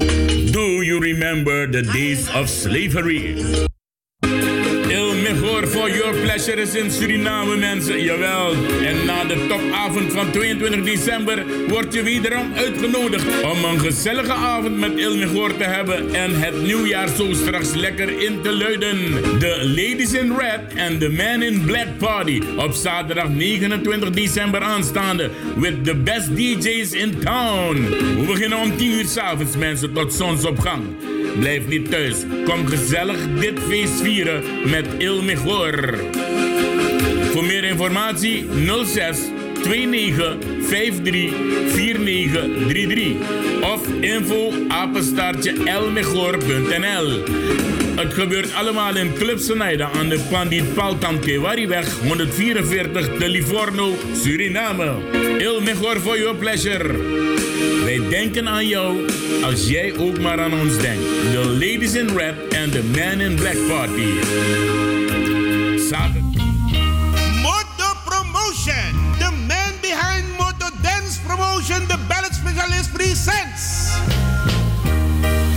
[0.51, 3.71] Do you remember the days of slavery?
[6.03, 8.03] Your Pleasure is in Suriname, mensen.
[8.03, 8.53] Jawel.
[8.85, 14.77] En na de topavond van 22 december word je wederom uitgenodigd om een gezellige avond
[14.77, 19.11] met Il Mejor te hebben en het nieuwjaar zo straks lekker in te luiden.
[19.39, 25.29] De Ladies in Red en de Man in Black Party op zaterdag 29 december aanstaande
[25.55, 27.75] with the best DJ's in town.
[28.19, 30.83] We beginnen om 10 uur s'avonds, mensen, tot zonsopgang.
[31.39, 32.15] Blijf niet thuis.
[32.45, 35.21] Kom gezellig dit feest vieren met Il.
[37.31, 38.45] Voor meer informatie
[38.85, 39.17] 06
[39.63, 40.37] 29
[40.67, 41.31] 53
[41.75, 43.15] 49 33
[43.61, 45.53] of info apenstaartje.
[47.95, 53.93] Het gebeurt allemaal in Club Senaida aan de Pandit Paltam Kewariweg 144 te Livorno,
[54.23, 54.91] Suriname.
[55.37, 56.97] Il Mejor for your pleasure.
[57.83, 58.97] Wij denken aan jou
[59.43, 61.03] als jij ook maar aan ons denkt.
[61.31, 65.02] The Ladies in Red and the Man in Black Party.
[65.93, 66.11] Zaterdag.
[67.41, 69.13] Moto Promotion.
[69.19, 73.93] The man behind Moto Dance Promotion, the ballad specialist presents.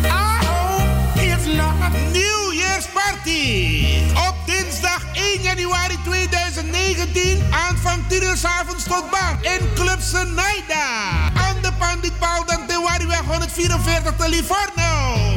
[0.04, 4.12] I hope it's not New Year's Party.
[4.28, 10.88] Op dinsdag 1 januari 2019 aan van 10 uur avonds tot baan in Club Senaida.
[11.34, 14.90] Aan de Pandit Paul Dantewariweg 144 te Livorno.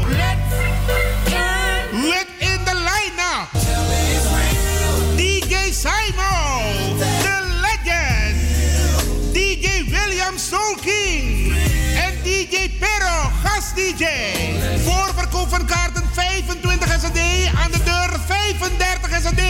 [0.08, 1.49] With
[5.72, 8.38] Simon, The Legend,
[9.34, 11.54] DJ William Soul King
[11.96, 14.39] en DJ Pero, gast DJ.
[15.10, 17.20] Voorverkoop van kaarten 25 SD,
[17.64, 19.42] aan de deur 35 SD.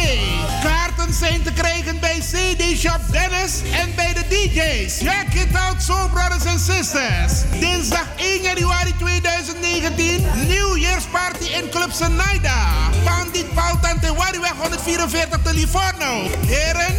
[0.63, 4.97] Kaarten zijn te krijgen bij CD Shop Dennis en bij de DJ's.
[4.97, 7.59] Check it out, Soul Brothers and Sisters.
[7.59, 12.67] Dinsdag 1 januari 2019, New Year's Party in Club Senaida.
[13.03, 16.29] Pandit Paul Tante Wariweg 144 te Livorno.
[16.45, 16.93] Heren,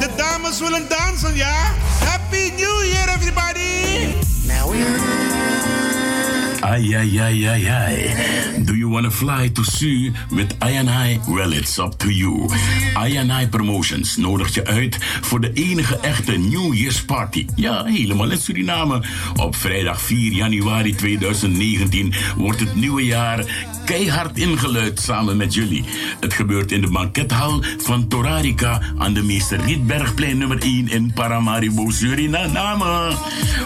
[0.00, 1.72] de dames willen dansen, ja?
[2.04, 4.14] Happy New Year, everybody!
[6.60, 8.64] Ay, ay, ay, ay, ay.
[8.64, 11.18] Do you want to fly to Su with I?
[11.26, 12.48] Well, it's up to you.
[12.96, 17.46] I Promotions nodigt je uit voor de enige echte New Year's Party.
[17.54, 19.02] Ja, helemaal in Suriname.
[19.36, 23.44] Op vrijdag 4 januari 2019 wordt het nieuwe jaar
[23.84, 25.84] keihard ingeluid samen met jullie.
[26.20, 31.90] Het gebeurt in de bankethal van Torarica aan de Meester Rietbergplein nummer 1 in Paramaribo,
[31.90, 33.12] Suriname.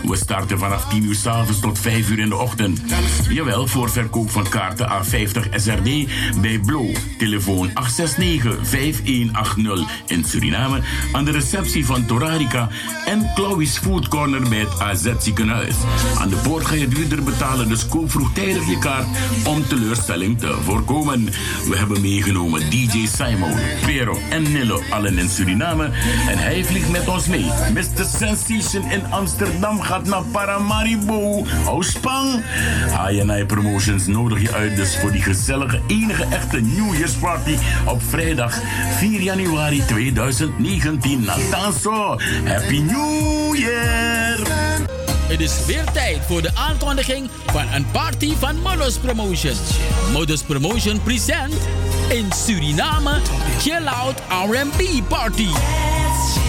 [0.05, 2.84] We starten vanaf 10 uur s'avonds tot 5 uur in de ochtend.
[3.28, 6.09] Jawel, voor verkoop van kaarten A50 SRD
[6.41, 6.87] bij Blo.
[7.18, 7.74] Telefoon 869-5180
[10.07, 10.80] in Suriname.
[11.12, 12.68] Aan de receptie van Torarica
[13.07, 15.74] en Chloe's Food Corner bij het AZ ziekenhuis.
[16.18, 19.07] Aan de poort ga je duurder betalen, dus koop vroegtijdig je kaart
[19.45, 21.24] om teleurstelling te voorkomen.
[21.68, 23.55] We hebben meegenomen DJ Simon,
[23.87, 25.85] Pero en Nilo, allen in Suriname.
[26.28, 27.47] En hij vliegt met ons mee.
[27.72, 28.05] Mr.
[28.18, 31.47] Sensation in Amsterdam gaat naar Paramaribo.
[31.66, 32.43] Ospang.
[32.91, 37.57] HNI Promotions nodig je uit dus voor die gezellige enige echte New Year's Party
[37.87, 38.59] op vrijdag
[38.99, 41.25] 4 januari 2019.
[41.25, 44.64] Natanso, Happy New Year!
[45.29, 49.55] Het is weer tijd voor de aankondiging van een party van Modus Promotion.
[50.12, 51.55] Modus Promotion present
[52.09, 53.20] in Suriname
[53.59, 55.49] Chill Out R&B Party.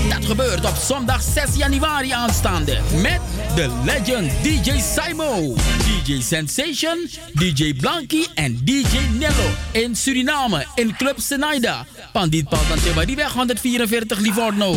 [0.09, 3.19] Dat gebeurt op zondag 6 januari aanstaande met
[3.55, 5.53] de legend DJ Simo,
[5.85, 11.85] DJ Sensation, DJ Blanky en DJ Nello in Suriname in Club Senaida.
[12.11, 14.75] Pandit Paltan die weg 144 Livorno.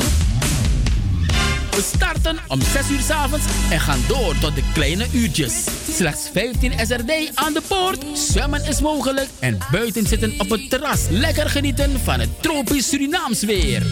[1.79, 5.65] We starten om 6 uur s avonds en gaan door tot de kleine uurtjes.
[5.95, 8.05] Slechts 15 SRD aan de poort.
[8.15, 11.01] Zwemmen is mogelijk en buiten zitten op het terras.
[11.11, 13.83] Lekker genieten van het tropisch Surinaams weer.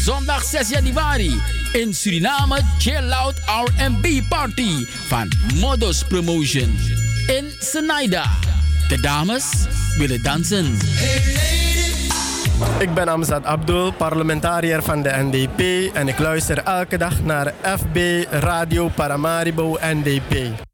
[0.00, 1.36] Zondag 6 januari
[1.72, 5.28] in Suriname Chill Out R&B Party van
[5.60, 6.72] Modus Promotion
[7.26, 8.24] in Senaida.
[8.88, 9.44] De dames
[9.98, 10.76] willen dansen.
[12.78, 18.24] Ik ben Amzad Abdul, parlementariër van de NDP en ik luister elke dag naar FB
[18.30, 20.68] Radio Paramaribo NDP.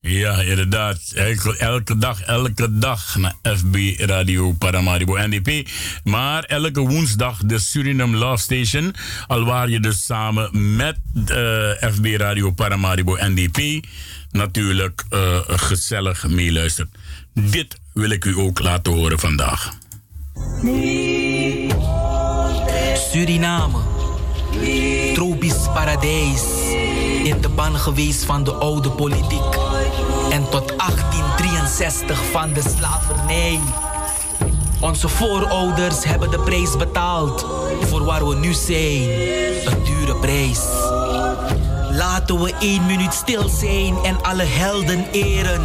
[0.00, 1.00] Ja, inderdaad.
[1.14, 5.68] Elke, elke dag, elke dag naar FB Radio Paramaribo NDP.
[6.04, 8.94] Maar elke woensdag de Suriname Love Station.
[9.26, 13.86] Al waar je dus samen met uh, FB Radio Paramaribo NDP
[14.30, 16.88] natuurlijk uh, gezellig meeluistert.
[17.34, 19.72] Dit wil ik u ook laten horen vandaag.
[23.10, 23.78] Suriname,
[25.14, 26.42] tropisch paradijs,
[27.24, 29.79] in de ban geweest van de oude politiek.
[30.48, 33.60] Tot 1863 van de slavernij.
[34.80, 37.46] Onze voorouders hebben de prijs betaald
[37.80, 39.02] voor waar we nu zijn.
[39.64, 40.60] Een dure prijs.
[41.90, 45.62] Laten we één minuut stil zijn en alle helden eren.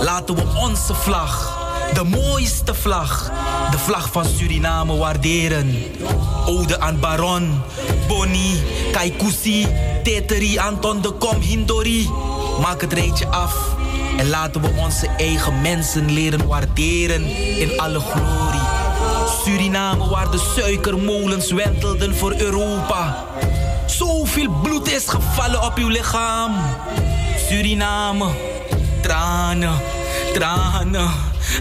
[0.00, 1.58] Laten we onze vlag,
[1.94, 3.30] de mooiste vlag,
[3.70, 5.82] de vlag van Suriname waarderen.
[6.46, 7.62] Ode aan Baron,
[8.08, 8.62] Bonnie,
[8.92, 9.66] Kaikousi,
[10.02, 12.10] Teteri, Anton de Kom, Hindori.
[12.60, 13.54] Maak het rijtje af
[14.16, 17.24] en laten we onze eigen mensen leren waarderen
[17.58, 18.60] in alle glorie.
[19.44, 23.24] Suriname waar de suikermolens wentelden voor Europa.
[23.86, 26.54] Zoveel bloed is gevallen op uw lichaam.
[27.48, 28.26] Suriname,
[29.02, 29.80] tranen,
[30.32, 31.10] tranen,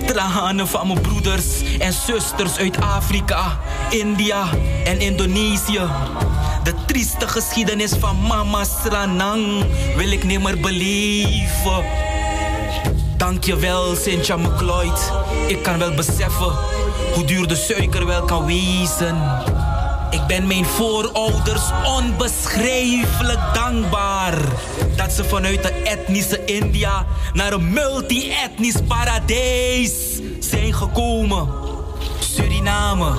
[0.06, 1.46] tranen van mijn broeders
[1.80, 3.60] en zusters uit Afrika,
[3.90, 4.50] India
[4.84, 5.82] en Indonesië.
[6.64, 9.66] De trieste geschiedenis van Mama Sranang
[9.96, 11.84] wil ik nimmer beleven.
[13.18, 15.12] Dankjewel, Sintja McLeod.
[15.48, 16.54] Ik kan wel beseffen
[17.14, 19.18] hoe duur de suiker wel kan wezen.
[20.10, 24.38] Ik ben mijn voorouders onbeschrijfelijk dankbaar
[25.00, 29.92] dat ze vanuit de etnische India naar een multi-etnisch paradijs
[30.40, 31.48] zijn gekomen.
[32.20, 33.14] Suriname,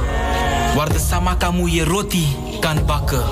[0.74, 3.24] waar de samakamoeie roti kan bakken.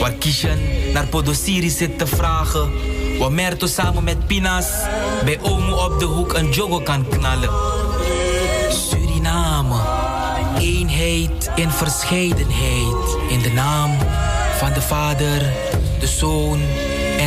[0.00, 0.58] Waar Kishan
[0.92, 2.70] naar Podosiri zit te vragen.
[3.18, 4.68] Waar Merto samen met Pinas
[5.24, 7.50] bij Omo op de hoek een jogo kan knallen.
[8.70, 9.80] Suriname,
[10.58, 13.16] eenheid in verscheidenheid.
[13.28, 13.90] In de naam
[14.56, 15.38] van de Vader,
[16.00, 16.60] de Zoon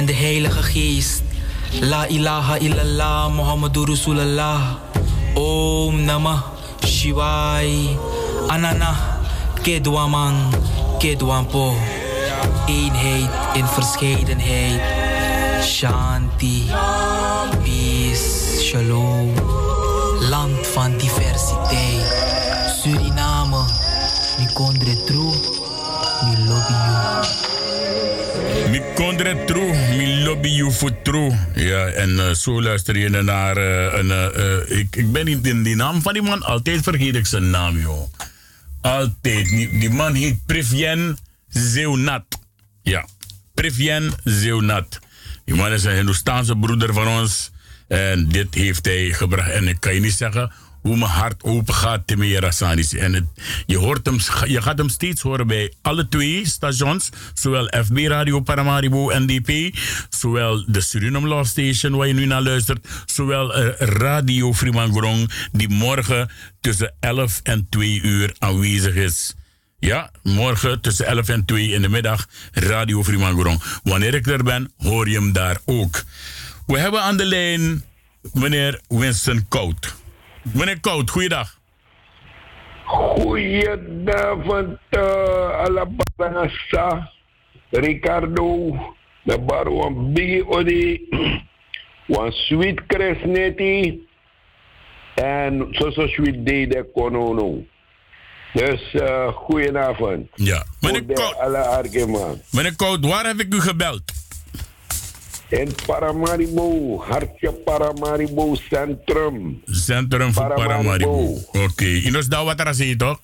[0.01, 1.21] en de Heilige Geest.
[1.79, 4.61] La ilaha illallah Muhammadur Rasulullah.
[5.35, 6.41] Om Namah
[6.85, 7.97] Shivai.
[8.49, 8.95] Anana
[9.61, 10.53] Kedwamang
[10.97, 11.73] Kedwampo.
[12.65, 14.81] Eenheid in verscheidenheid.
[15.63, 16.65] Shanti.
[17.63, 18.61] Peace.
[18.63, 19.33] Shalom.
[20.29, 22.09] Land van diversiteit.
[22.81, 23.63] Suriname.
[24.37, 25.33] Mi kondre true.
[26.25, 27.40] Mi lobby you.
[29.45, 31.31] True, mi lobby you for true.
[31.55, 34.11] Ja, en eh, zo luister je naar eh, een...
[34.11, 36.43] eh, ik, ik ben niet in die naam van die man.
[36.43, 38.13] Altijd vergeet ik zijn naam, joh.
[38.81, 39.49] Altijd.
[39.49, 41.17] Die, die man heet Privien
[41.47, 42.23] Zeunat.
[42.81, 43.05] Ja,
[43.53, 44.99] Privien Zeunat.
[45.45, 47.51] Die man is een Hindoestaanse broeder van ons.
[47.87, 49.49] En dit heeft hij gebracht.
[49.49, 50.51] En ik kan je niet zeggen
[50.81, 52.93] hoe mijn hart open gaat, Timmy Sanis.
[52.93, 53.29] En
[53.65, 54.17] je, hoort hem,
[54.47, 57.09] je gaat hem steeds horen bij alle twee stations.
[57.33, 59.75] Zowel FB Radio Paramaribo NDP.
[60.09, 62.87] Zowel de Suriname Law Station waar je nu naar luistert.
[63.05, 66.29] Zowel eh, Radio Fremangorong die morgen
[66.61, 69.35] tussen 11 en 2 uur aanwezig is.
[69.79, 73.61] Ja, morgen tussen 11 en 2 in de middag Radio Fremangorong.
[73.83, 76.03] Wanneer ik er ben, hoor je hem daar ook.
[76.65, 77.83] We hebben aan de lijn
[78.33, 79.99] meneer Winston Kout.
[80.41, 81.59] Meneer Kout, goeiedag.
[82.85, 87.11] Goedenavond, uh, Alabanasa,
[87.69, 88.75] Ricardo,
[89.23, 91.07] de bar van Biggie Odi,
[92.07, 94.07] van Sweet Kresneti
[95.15, 97.65] en Soso Sweet Day de Konono.
[98.53, 100.27] Dus uh, goedenavond.
[100.35, 101.15] Ja, meneer
[101.55, 102.43] argument.
[102.51, 104.01] Meneer Kout, waar heb ik u gebeld?
[105.51, 109.59] In Paramaribo, Hartje Paramaribo Centrum.
[109.67, 111.35] Centrum voor Paramaribo.
[111.35, 112.07] Oké, okay.
[112.07, 113.19] Inos daar wat er zit toch?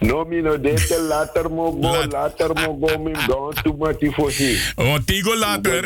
[0.00, 4.58] No, mi no dete later mo go, later mo go, mi don tu mati fosi.
[4.76, 5.82] Oh, tigo later.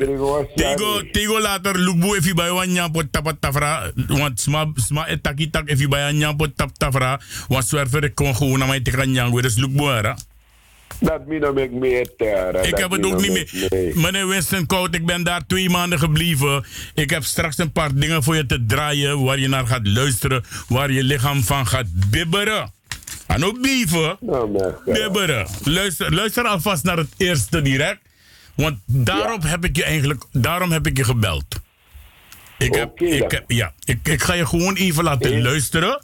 [0.55, 3.93] Tigo, tigo later, lukbu if you buy one nyam pot tap tafra.
[4.09, 7.21] Want sma, sma etaki tak if you buy one nyam pot tap tafra.
[7.49, 10.17] Want zwerver ik kon gewoon naar mij te gaan nyam, dus lukbu era.
[11.01, 12.61] Dat mi no make me terra.
[12.61, 13.95] Ik heb het ook niet meer.
[13.97, 16.65] Meneer Winston ik ben daar twee maanden gebleven.
[16.95, 20.45] Ik heb straks een paar dingen voor je te draaien waar je naar gaat luisteren,
[20.69, 22.73] waar je lichaam van gaat bibberen.
[23.27, 24.19] En ook bieven.
[24.85, 25.47] bibberen.
[25.65, 28.01] Luister, luister alvast naar het eerste direct.
[28.55, 31.45] Want daarop heb ik je eigenlijk, daarom heb ik je gebeld.
[32.59, 36.03] Ik, heb, ik, heb, ja, ik, ik ga je gewoon even laten luisteren.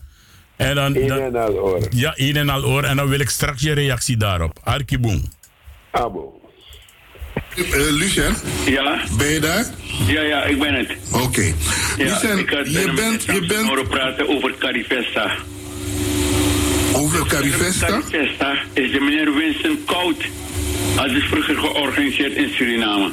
[0.59, 1.87] En dan, en al oor.
[1.91, 2.85] Ja, één en al oor.
[2.85, 4.59] En dan wil ik straks je reactie daarop.
[4.65, 5.23] Arkiboom.
[5.91, 6.41] Abo.
[7.57, 8.35] Uh, Lucien?
[8.67, 9.01] Ja?
[9.17, 9.67] Ben je daar?
[10.07, 10.97] Ja, ja, ik ben het.
[11.13, 11.43] Oké.
[11.97, 15.33] Ja, Lucien, ik had je bent, je bent horen praten over Carifesta.
[16.95, 17.87] over Carifesta?
[17.87, 20.25] Carifesta is de meneer Winston Kout.
[20.95, 23.11] Had is vroeger georganiseerd in Suriname.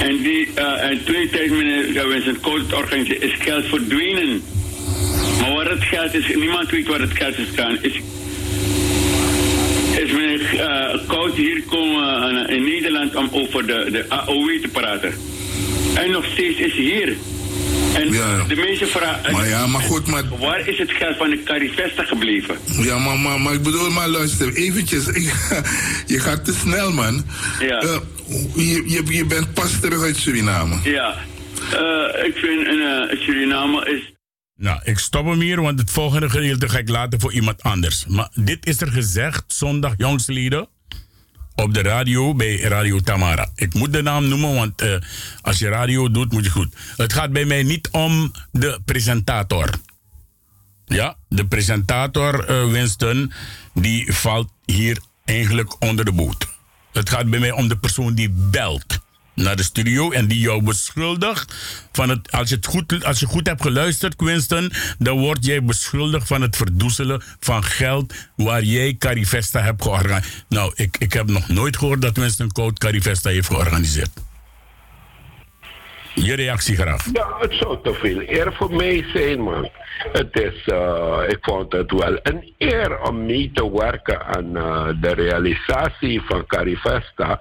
[0.00, 4.42] En die, eh en twee tijd meneer Winston Kout het organiseerde, is geld verdwenen.
[5.40, 7.78] Maar waar het geld is, niemand weet waar het geld is gaan.
[7.82, 7.92] Is,
[10.04, 14.68] is meneer uh, Koud hier komen uh, in Nederland om over de, de AOW te
[14.72, 15.14] praten.
[15.94, 17.16] En nog steeds is hij hier.
[17.94, 18.44] En Ja.
[18.48, 19.32] de mensen vragen...
[19.32, 20.22] Maar ja, maar goed, maar...
[20.38, 22.56] Waar is het geld van de Carifesta gebleven?
[22.80, 25.04] Ja, maar, maar, maar ik bedoel, maar luister, eventjes.
[26.14, 27.24] je gaat te snel, man.
[27.60, 27.78] Ja.
[27.80, 27.96] Eh,
[28.54, 30.76] je, je, je bent pas terug uit Suriname.
[30.84, 31.14] Ja.
[31.72, 34.09] Eh, ik vind in eh, Suriname is...
[34.60, 38.06] Nou, ik stop hem hier, want het volgende gedeelte ga ik laten voor iemand anders.
[38.06, 40.68] Maar dit is er gezegd zondag, jongsleden,
[41.54, 43.50] op de radio bij Radio Tamara.
[43.54, 44.94] Ik moet de naam noemen, want eh,
[45.40, 46.74] als je radio doet, moet je goed.
[46.96, 49.70] Het gaat bij mij niet om de presentator.
[50.84, 53.32] Ja, de presentator eh, Winston,
[53.74, 56.46] die valt hier eigenlijk onder de boot.
[56.92, 58.98] Het gaat bij mij om de persoon die belt
[59.40, 61.54] naar de studio en die jou beschuldigt
[61.92, 62.32] van het.
[62.32, 66.42] Als je, het goed, als je goed hebt geluisterd, Winston, dan word jij beschuldigd van
[66.42, 70.44] het verdoezelen van geld waar jij Carifesta hebt georganiseerd.
[70.48, 74.10] Nou, ik, ik heb nog nooit gehoord dat Winston Coat Carifesta heeft georganiseerd.
[76.14, 77.04] Je reactie graag.
[77.12, 79.70] Ja, het zou te veel eer voor mij zijn, man.
[80.12, 84.88] Het is, eh, ik vond het wel een eer om mee te werken aan eh,
[85.00, 87.40] de realisatie van Carifesta.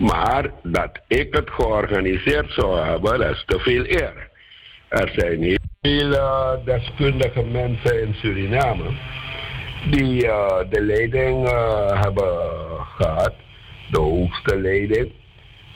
[0.00, 4.28] Maar dat ik het georganiseerd zou hebben, dat is te veel eer.
[4.88, 8.90] Er zijn heel veel deskundige mensen in Suriname
[9.90, 12.38] die eh, de leiding eh, hebben
[12.96, 13.34] gehad,
[13.90, 15.12] de hoogste leiding.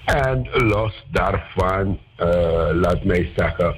[0.04, 3.76] En los daarvan, eh, laat mij zeggen,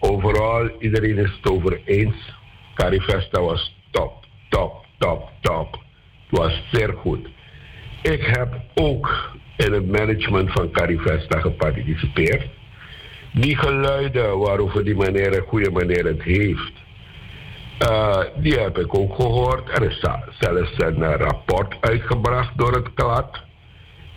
[0.00, 2.34] overal iedereen is het over eens.
[2.74, 5.72] Carifesta was top, top, top, top.
[5.72, 7.28] Het was zeer goed.
[8.02, 12.48] Ik heb ook in het management van Carifesta geparticipeerd.
[13.32, 16.72] Die geluiden waarover die meneer, een goede meneer het heeft,
[17.78, 19.68] eh, die heb ik ook gehoord.
[19.68, 20.00] Er is
[20.38, 23.40] zelfs een eh, rapport uitgebracht door het klad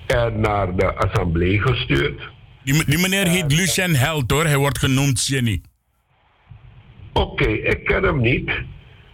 [0.05, 2.31] en naar de assemblee gestuurd.
[2.63, 5.61] Die, die meneer heet Lucien Held hoor, hij wordt genoemd Jenny.
[7.13, 8.51] Oké, ik ken hem niet.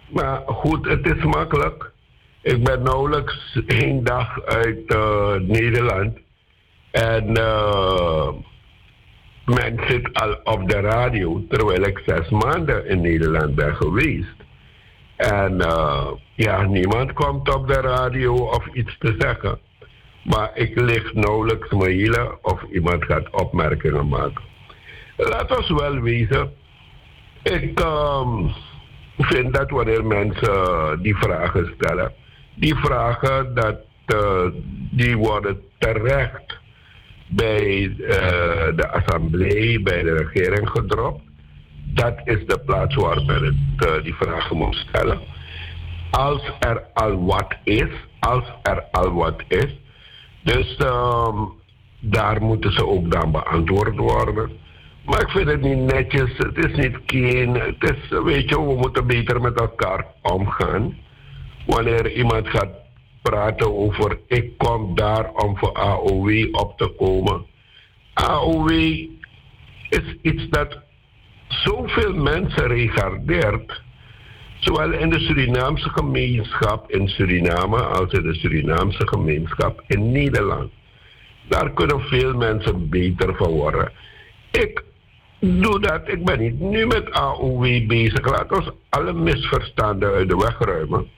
[0.10, 1.89] Maar goed, het is makkelijk.
[2.42, 6.18] Ik ben nauwelijks één dag uit eh, Nederland.
[6.92, 8.30] En eh,
[9.46, 14.36] men zit al op de radio, terwijl ik zes maanden in Nederland ben geweest.
[15.16, 19.60] En eh, ja, niemand komt op de radio of iets te zeggen.
[20.24, 24.44] Maar ik lig nauwelijks mailen of iemand gaat opmerkingen maken.
[25.18, 26.54] Laat ons wel wezen.
[27.44, 28.48] Ik ehm,
[29.18, 32.14] vind dat wanneer mensen die vragen stellen,
[32.60, 34.46] die vragen dat eh,
[34.92, 36.58] die worden terecht
[37.28, 41.22] bij eh, de assemblee, bij de regering gedropt.
[41.86, 45.20] Dat is de plaats waar men het, eh, die vragen moet stellen.
[46.12, 49.80] Als er al wat is, als er al wat is,
[50.44, 51.38] dus ehm,
[52.00, 54.52] daar moeten ze ook dan beantwoord worden.
[55.06, 57.54] Maar ik vind het niet netjes, het is niet keen.
[57.54, 60.98] Het is, weet je, we moeten beter met elkaar omgaan.
[61.70, 62.72] Wanneer iemand gaat
[63.22, 67.46] praten over ik kom daar om voor AOW op te komen.
[68.14, 68.72] AOW
[69.90, 70.78] is iets dat
[71.48, 73.82] zoveel mensen regardeert.
[74.60, 80.72] Zowel in de Surinaamse gemeenschap in Suriname als in de Surinaamse gemeenschap in Nederland.
[81.48, 83.92] Daar kunnen veel mensen beter van worden.
[84.52, 84.84] Ik
[85.40, 86.02] doe dat.
[86.08, 88.26] Ik ben niet nu met AOW bezig.
[88.26, 91.18] Laat ons alle misverstanden uit de weg ruimen.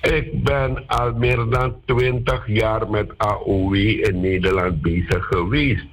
[0.00, 5.86] Ik ben al meer dan 20 jaar met AOW in Nederland bezig geweest.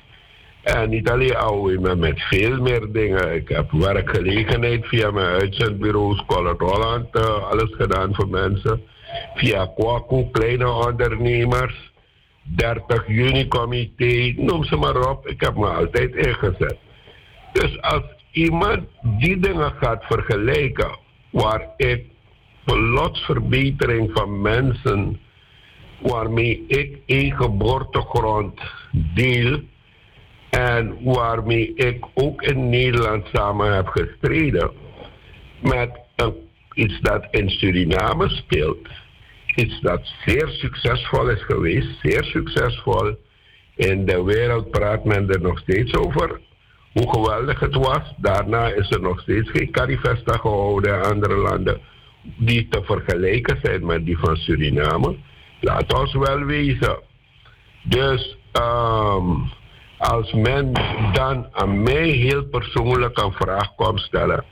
[0.64, 3.36] En niet alleen AOW, maar met veel meer dingen.
[3.36, 8.82] Ik heb werkgelegenheid via mijn uitzendbureaus, College Holland, eh, alles gedaan voor mensen.
[9.36, 11.94] Via Kwaku, kleine ondernemers.
[12.44, 15.28] 30 juni comité, noem ze maar op.
[15.28, 16.78] Ik heb me altijd ingezet.
[17.52, 20.98] Dus als iemand die dingen gaat vergelijken,
[21.30, 22.06] waar ik
[22.66, 25.20] plotsverbetering van mensen,
[26.02, 28.62] waarmee ik één geboortegrond
[28.92, 29.60] deel
[30.50, 34.72] en waarmee ik ook in Nederland samen heb gestreden,
[35.62, 36.34] met een,
[36.74, 38.88] iets dat in Suriname speelt,
[39.56, 43.16] iets dat zeer succesvol is geweest, zeer succesvol.
[43.76, 46.40] In de wereld praat men er nog steeds over
[46.94, 48.14] hoe geweldig het was.
[48.18, 51.82] Daarna is er nog steeds geen carifesta gehouden in andere landen
[52.38, 55.16] die te vergelijken zijn met die van Suriname.
[55.60, 57.00] Laat ons wel wezen.
[57.84, 59.30] Dus ehm,
[59.98, 60.72] als men
[61.14, 64.44] dan aan mij heel persoonlijk een vraag komt stellen,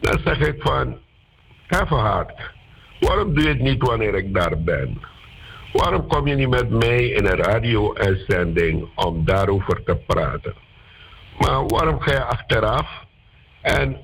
[0.00, 0.98] Dan zeg ik van,
[1.88, 2.50] hard.
[3.00, 5.00] Waarom doe je het niet wanneer ik daar ben?
[5.72, 10.54] Waarom kom je niet met mij in een radio-uitzending om daarover te praten?
[11.38, 13.04] Maar waarom ga je achteraf?
[13.60, 13.96] En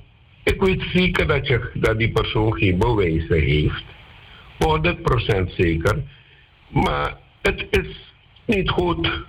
[0.43, 3.83] ik weet zeker dat, je, dat die persoon geen bewijzen heeft.
[4.59, 6.03] 100% zeker.
[6.69, 8.13] Maar het is
[8.45, 9.27] niet goed.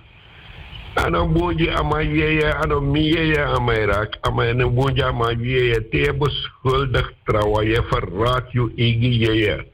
[0.93, 4.15] En dan moet je aan mij jeeën, en dan meer je aan mij raak.
[4.21, 5.85] En dan moet je aan mij jeeën.
[5.89, 7.67] Te beschuldigd trouwen.
[7.67, 9.65] Je verraadt je eigen jeeën.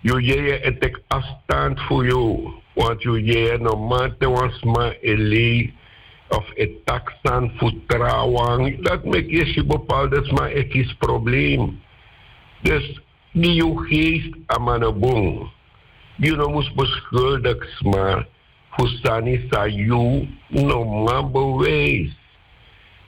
[0.00, 2.52] Je jeeën ik afstand voor jou.
[2.74, 4.96] Want je jeeën normaal te was maar
[6.30, 6.70] of het
[7.56, 8.82] voor trouwen.
[8.82, 11.80] Dat maakt je bepaald, maar het is probleem.
[12.62, 13.00] Dus
[13.32, 15.50] die geest mijn boom.
[16.16, 18.26] Je no moest beschuldigd maar
[18.70, 22.16] voor sani sa you normaal bewijs.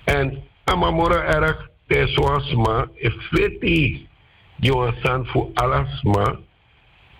[0.04, 4.08] En amamora erg teswas ma effetti.
[4.56, 4.94] Je was
[5.26, 6.36] voor alles maar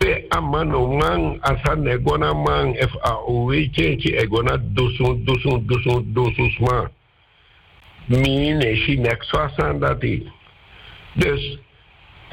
[0.02, 2.74] pe amano man asa negona man
[3.28, 6.90] owe chenchi egona dusun dusun dusun dusun ma.
[8.08, 10.26] Mi ne shi nek swasan dati.
[11.14, 11.58] Dus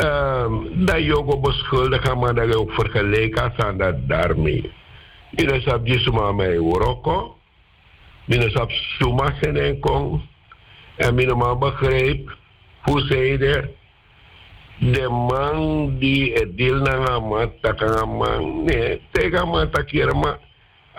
[0.03, 4.71] um, dat je ook beschuldigen, maar dat je ook vergelijken aan dat daarmee.
[5.29, 7.37] Je sap je suma mij Uroko.
[8.25, 9.33] Je sap suma
[9.79, 10.21] kong.
[10.95, 12.37] En je maar begreep
[12.81, 13.77] hoe zij de
[14.79, 17.19] de man die het deel na
[18.05, 20.37] man ne tega man takira ma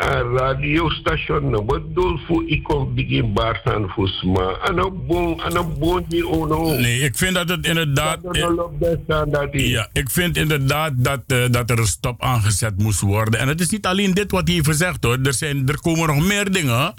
[0.01, 6.05] a radiostation no bedoel voor ik kom begin bar san fusma ano bon ano bon
[6.09, 8.19] die ono Nee, ik vind dat het inderdaad.
[9.53, 13.41] Ja, ik vind inderdaad dat, eh, dat er een stop aangezet moest worden.
[13.41, 15.19] En het is niet alleen dit wat hij heeft gezegd hoor.
[15.23, 16.95] Er, zijn, er komen nog meer dingen.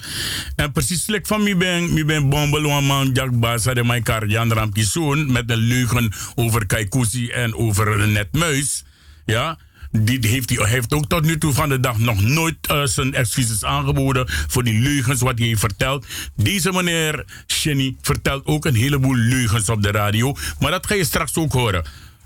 [0.55, 4.27] En precies slik van mij ben, mij ben bombel man Jack Basa de mijn kar
[4.27, 8.83] Jan Ramkisoen met een leugen over Kaikousi en over Netmuis.
[9.25, 9.57] Ja.
[9.91, 13.13] Die heeft, hij heeft ook tot nu toe van de dag nog nooit eh, zijn
[13.13, 16.05] excuses aangeboden voor die leugens wat hij heeft verteld.
[16.35, 20.35] Deze meneer Shenny vertelt ook een heleboel leugens op de radio.
[20.59, 21.83] Maar dat ga je straks ook horen.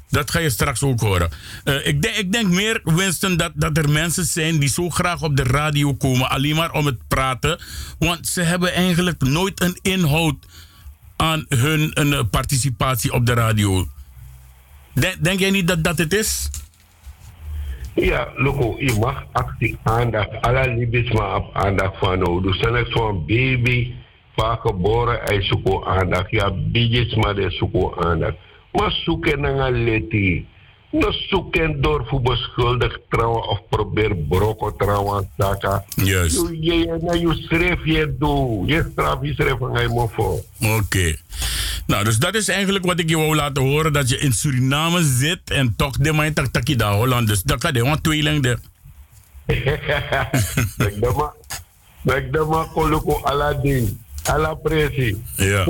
[0.10, 1.30] Dat ga je straks ook horen.
[1.64, 5.22] Eh, ik, denk, ik denk meer, Winston, dat, dat er mensen zijn die zo graag
[5.22, 7.60] op de radio komen, alleen maar om het praten.
[8.00, 10.36] Want ze hebben eigenlijk nooit een inhoud
[11.16, 13.90] aan hun een, participatie op de radio.
[15.20, 16.50] Denk jij niet dat dat het is?
[17.96, 20.42] Ja, Loco, je mag actie aandacht.
[20.42, 22.42] Alla libis maar op aandacht van nou.
[22.42, 23.94] Dus dan is zo'n baby,
[24.36, 26.32] vaak geboren, hij zoekt aandacht.
[26.32, 28.36] Ja, bijjes maar hij zoekt aandacht.
[28.72, 30.48] Maar zoeken naar een leti.
[30.92, 35.84] No zoeken door voor beschuldigd trouwen of probeer brokken trouwen zaken.
[35.96, 36.48] Juist.
[36.50, 38.68] Je, je, je, je schreef je doe.
[38.68, 40.40] Je straf je schreef van moet voor.
[40.80, 41.16] Oké.
[41.88, 43.94] Nou, dus dat is eigenlijk wat ik je wou laten horen.
[43.94, 47.28] Dat je in Suriname zit en toch de mijn tak taki daar Holland.
[47.28, 48.58] Dus dat kan de want tweeling de.
[51.00, 51.34] Dama,
[52.02, 55.24] mek dama koloko ala ding, ala presi.
[55.36, 55.66] Ja.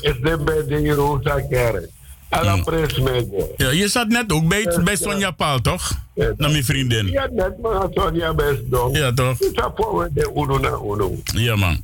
[0.00, 1.88] Is de bij de rosa kerk.
[2.30, 3.54] Ala pres mejo.
[3.56, 5.92] Ja, je zat net ook bij, bij Sonja Paal, toch?
[6.14, 7.06] Naar mijn vriendin.
[7.06, 8.96] Ja, net maar Sonja best dong.
[8.96, 9.40] Ja, toch?
[9.40, 11.14] Ik voor de uno na uno.
[11.24, 11.82] Ja, man.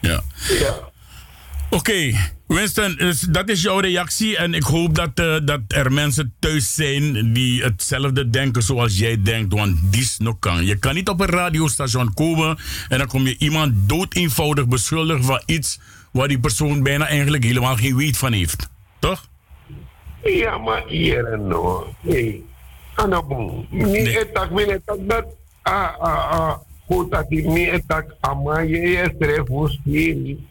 [0.00, 0.22] Ja.
[0.58, 0.74] Ja.
[1.76, 2.12] Oké,
[2.46, 4.36] Winston, dus dat is jouw reactie.
[4.36, 9.22] En ik hoop dat, eh, dat er mensen thuis zijn die hetzelfde denken zoals jij
[9.22, 9.54] denkt.
[9.54, 10.64] Want dies nog kan.
[10.64, 12.58] Je kan niet op een radiostation komen
[12.88, 15.80] en dan kom je iemand dood eenvoudig beschuldigen van iets
[16.12, 18.68] waar die persoon bijna eigenlijk helemaal geen weet van heeft.
[18.98, 19.28] Toch?
[20.22, 21.94] Ja, maar hier en no.
[22.00, 22.44] Nee.
[22.94, 23.66] Anabon.
[23.70, 25.24] Niet etak, min etak dat.
[25.62, 26.56] Ah, ah, ah.
[26.86, 28.14] Goed dat die niet etak.
[28.20, 29.12] Ama je
[29.84, 30.46] slim.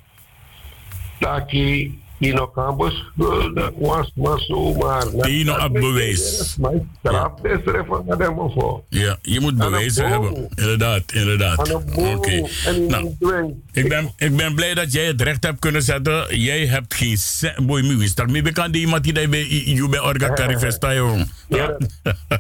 [1.20, 2.04] Taki.
[2.18, 3.72] Ino kan beschuldigd.
[3.78, 5.28] Was maar zomaar.
[5.28, 6.56] Ino op bewijs.
[6.60, 8.84] Maar straf de schreef van voor.
[8.90, 10.50] Ja, je moet bewijzen hebben.
[10.56, 11.74] Inderdaad, inderdaad.
[11.74, 12.42] Oké.
[12.88, 13.16] Nou,
[13.72, 16.40] ik ben, ik ben blij dat jij het recht hebt kunnen zetten.
[16.40, 17.18] Jij hebt geen.
[17.66, 18.28] Boy, mi wist dat.
[18.28, 21.30] Mi bekend die iemand die bij je bij Orga Carifesta, jongen.
[21.48, 21.78] Ja.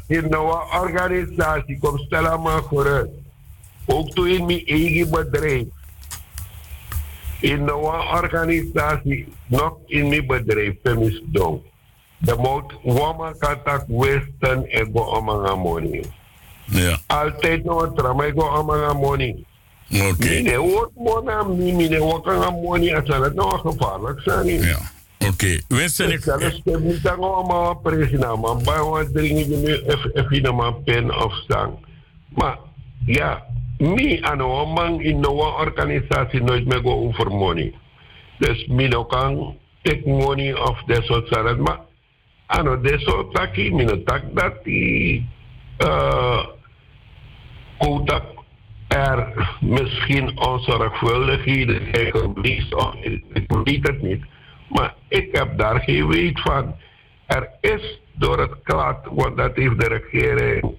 [0.08, 0.40] In de
[0.82, 3.10] organisatie komt stellen maar vooruit.
[3.86, 5.66] Ook toen in mijn eigen bedrijf.
[7.40, 11.62] In de organisatie, nog in mijn bedrijf, Femis Dong.
[12.18, 16.04] De moet woman kan tak westen en go omanga money.
[16.66, 16.98] Ja.
[17.08, 19.44] Altijd nog een tram, ik go omanga money.
[19.92, 20.30] Oké.
[20.30, 24.48] Mine wordt mona, mine wordt aan money, als het nou gevaarlijk zijn.
[24.48, 24.78] Ja.
[25.28, 26.22] Oké, Winston, ik...
[26.22, 31.24] Zelfs ik niet dan allemaal president, maar bij ons dringen je nu even maar pen
[31.24, 31.74] of zang.
[32.28, 32.58] Maar
[33.06, 33.44] ja,
[33.78, 37.74] mi een man in een organisatie nooit meer over money.
[38.38, 39.06] Dus mi no
[39.82, 41.58] take money of dat soort.
[41.58, 41.80] Maar
[42.46, 45.30] ano, dat soort mino tak dat die
[45.78, 46.46] uh,
[48.88, 52.74] er misschien onzorgvuldigheden zijn geweest.
[52.76, 52.96] of
[53.34, 54.24] ik weet het niet.
[54.70, 56.76] Maar ik heb daar geen weet van.
[57.26, 60.78] Er is door het klad, want dat heeft de regering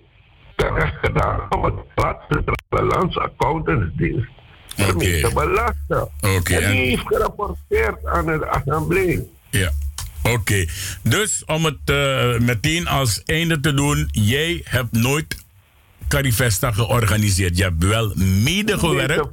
[0.56, 4.28] terecht gedaan, om het klad Centrale Landsaccountantsdienst
[4.76, 6.08] ermee te belasten.
[6.36, 9.30] Oké, en en- die heeft gerapporteerd aan de assemblee.
[9.50, 9.70] Ja.
[10.22, 10.64] Oké,
[11.02, 15.44] dus om het eh, meteen als einde te doen, jij hebt nooit
[16.08, 17.56] Carifesta georganiseerd.
[17.56, 19.28] Je hebt wel medegewerkt.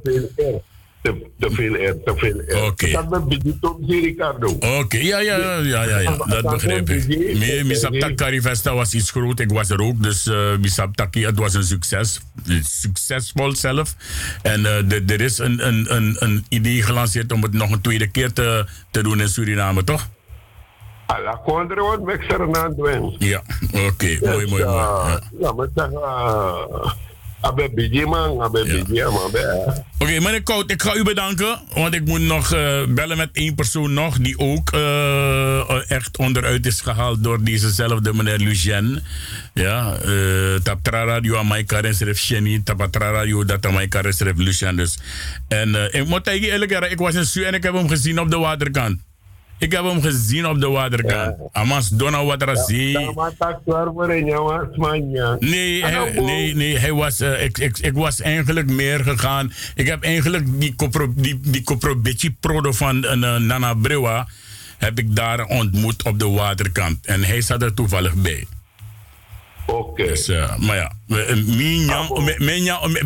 [1.04, 1.30] Nee, te.
[1.38, 2.64] Te, veel eer, te veel eer.
[2.64, 2.90] Oké.
[2.90, 3.28] Dat ben
[3.88, 4.46] Ricardo.
[4.78, 7.08] Oké, ja, ja, ja, ja, ja, ja, dat begrijp ik.
[7.38, 11.54] Me- Misaptak Carifesta was iets groot, ik was er ook, dus uh, Misaptaki, het was
[11.54, 12.20] een succes.
[12.62, 13.94] Succesvol zelf.
[14.42, 18.06] En eh, er- is een, een, een, een idee gelanceerd om het nog een tweede
[18.10, 20.08] keer te, te doen in Suriname, toch?
[21.06, 23.14] Alla kondre wat met Fernand Wen.
[23.18, 24.62] Ja, oké, mooi, mooi, mooi.
[24.62, 25.20] Ja.
[25.40, 26.92] Ja, maar zeg, uh,
[27.44, 29.30] abe biji man, abe biji man.
[29.98, 31.58] Oké, meneer Kout, ik ga u bedanken.
[31.74, 34.18] Want ik moet nog eh, bellen met één persoon nog.
[34.18, 39.02] Die ook eh, echt onderuit is gehaald door dezezelfde meneer Lucien.
[39.54, 42.60] Ja, eh Taptra Radio aan mij karen schreef Jenny.
[42.64, 44.98] Tapatra Radio dat aan mij karen schreef Lucien dus.
[45.48, 48.20] En ik moet tegen eerlijk zeggen, ik was in Su en ik heb hem gezien
[48.20, 48.98] op de waterkant.
[49.58, 51.36] Ik heb hem gezien op de waterkant.
[51.52, 52.92] Amas Donna Waterasi.
[52.92, 55.36] Dan maar tak zwaar in jou als man, ja.
[55.40, 59.52] Nee, hij, nee, nee, hij was, eh, ik, ik, ik was eigenlijk meer gegaan.
[59.74, 62.00] Ik heb eigenlijk die kopro, die, die kopro
[62.40, 64.26] prodo van eh, Nana Brewa
[64.78, 67.06] heb ik daar ontmoet op de waterkant.
[67.06, 68.46] En hij zat er toevallig bij.
[69.66, 70.06] Oké.
[70.06, 70.92] Dus, eh, maar ja,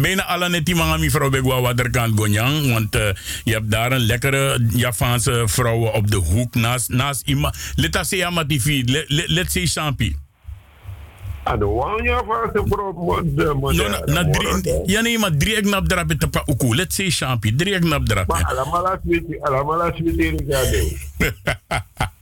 [0.01, 2.19] bijna alle net die mga mi vrouw begwa waterkant.
[2.19, 3.09] Want eh,
[3.45, 7.55] je hebt daar een lekkere Javaanse vrouwen op de hoek naast, naast ima.
[7.75, 10.17] Let us say amatifi, let's say champi.
[11.45, 11.59] Ya
[12.25, 16.17] van zijn vrouw, de No, na, na drie, ja nee, maar drie ek nap drape
[16.17, 16.75] te pa uku.
[16.75, 18.33] Let's say champi, drie ek nap drape.
[18.33, 20.83] Maar allemaal als weet allemaal weet Ricardo.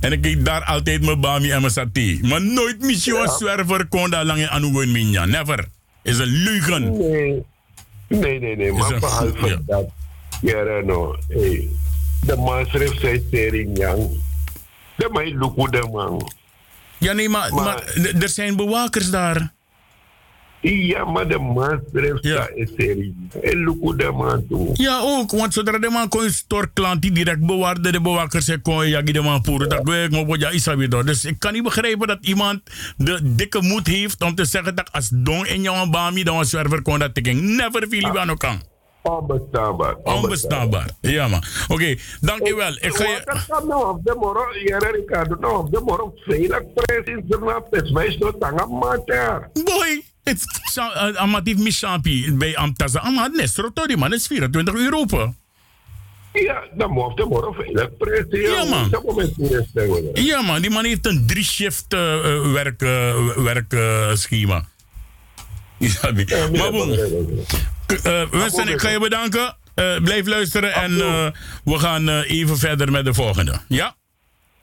[0.00, 2.18] En ik eet daar altijd mijn bami en mijn saté.
[2.22, 5.24] Maar nooit misschien een zwerver kon daar lang in Anuwen minja.
[5.24, 5.68] Never.
[6.02, 6.96] Is een leugen.
[8.08, 9.58] Nee, nee, nee, Maar behalve ja.
[9.66, 9.84] dat,
[10.42, 11.68] ja, no, hey,
[12.26, 14.08] de man schreef zijn serie, Yang.
[14.96, 16.30] De man luku de man.
[16.98, 19.52] Ja nee, maar, maar, d- er zijn bewakers daar.
[20.64, 23.14] Ja, maar de man schreef zijn serie.
[23.42, 24.70] En luku de man toe.
[24.72, 25.30] Ja, ook.
[25.30, 29.02] Want zodra de man kon store klant die direct bewaarde, de bewakers zei kon ja,
[29.02, 29.68] de man poeren.
[29.68, 31.04] Dat weet ik maar ja, is weer door.
[31.04, 32.60] Dus ik kan niet begrijpen dat iemand
[32.96, 36.44] de dikke moed heeft om te zeggen dat als dong in jouw bami dan een
[36.44, 37.56] zwerver kon dat tikken.
[37.56, 38.58] Never viel je aan elkaar.
[39.02, 39.94] Onbestaanbaar.
[40.02, 40.88] Onbestaanbaar.
[41.00, 41.42] Ja, man.
[41.68, 42.72] Oké, dankjewel.
[42.80, 43.22] Ik ga je...
[43.24, 47.24] Dat kan nou op de morgen, ja, Ricardo, nou op de morgen vele prijs in
[47.28, 47.64] zijn naam.
[47.70, 49.50] Het is mij zo tanga mater.
[49.52, 50.44] Boy, het
[50.76, 53.00] uh, amatief mishampi bij Amtaza.
[53.00, 55.04] Amat Nestro, die man is 24 euro.
[55.04, 55.32] per.
[56.32, 58.24] Ja, dan moet op de morgen prijs.
[58.28, 58.90] Ja, man.
[60.12, 64.64] Ja, man, die man heeft een drie shift uh, uh, werk, uh, werk uh, schema.
[65.78, 66.24] Isabi.
[66.56, 66.92] maar bon,
[68.68, 69.56] ik ga je bedanken.
[69.74, 71.26] Uh, blijf luisteren en uh,
[71.64, 73.60] we gaan uh, even verder met de volgende.
[73.68, 73.96] Ja?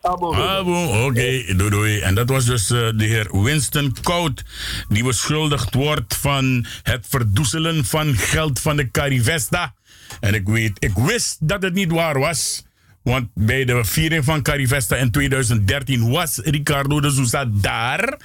[0.01, 1.99] Abo, oké, doei doei.
[1.99, 4.43] En dat was dus uh, de heer Winston Kout,
[4.89, 9.73] die beschuldigd wordt van het verdoezelen van geld van de Carivesta.
[10.19, 12.65] En ik weet, ik wist dat het niet waar was.
[13.01, 18.17] Want bij de viering van Carivesta in 2013 was Ricardo de Souza daar.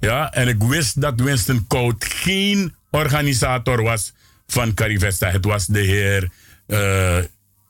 [0.00, 4.12] Ja, en ik wist dat Winston Kout geen organisator was
[4.46, 5.30] van Carivesta.
[5.30, 6.30] Het was de heer
[6.66, 7.18] uh,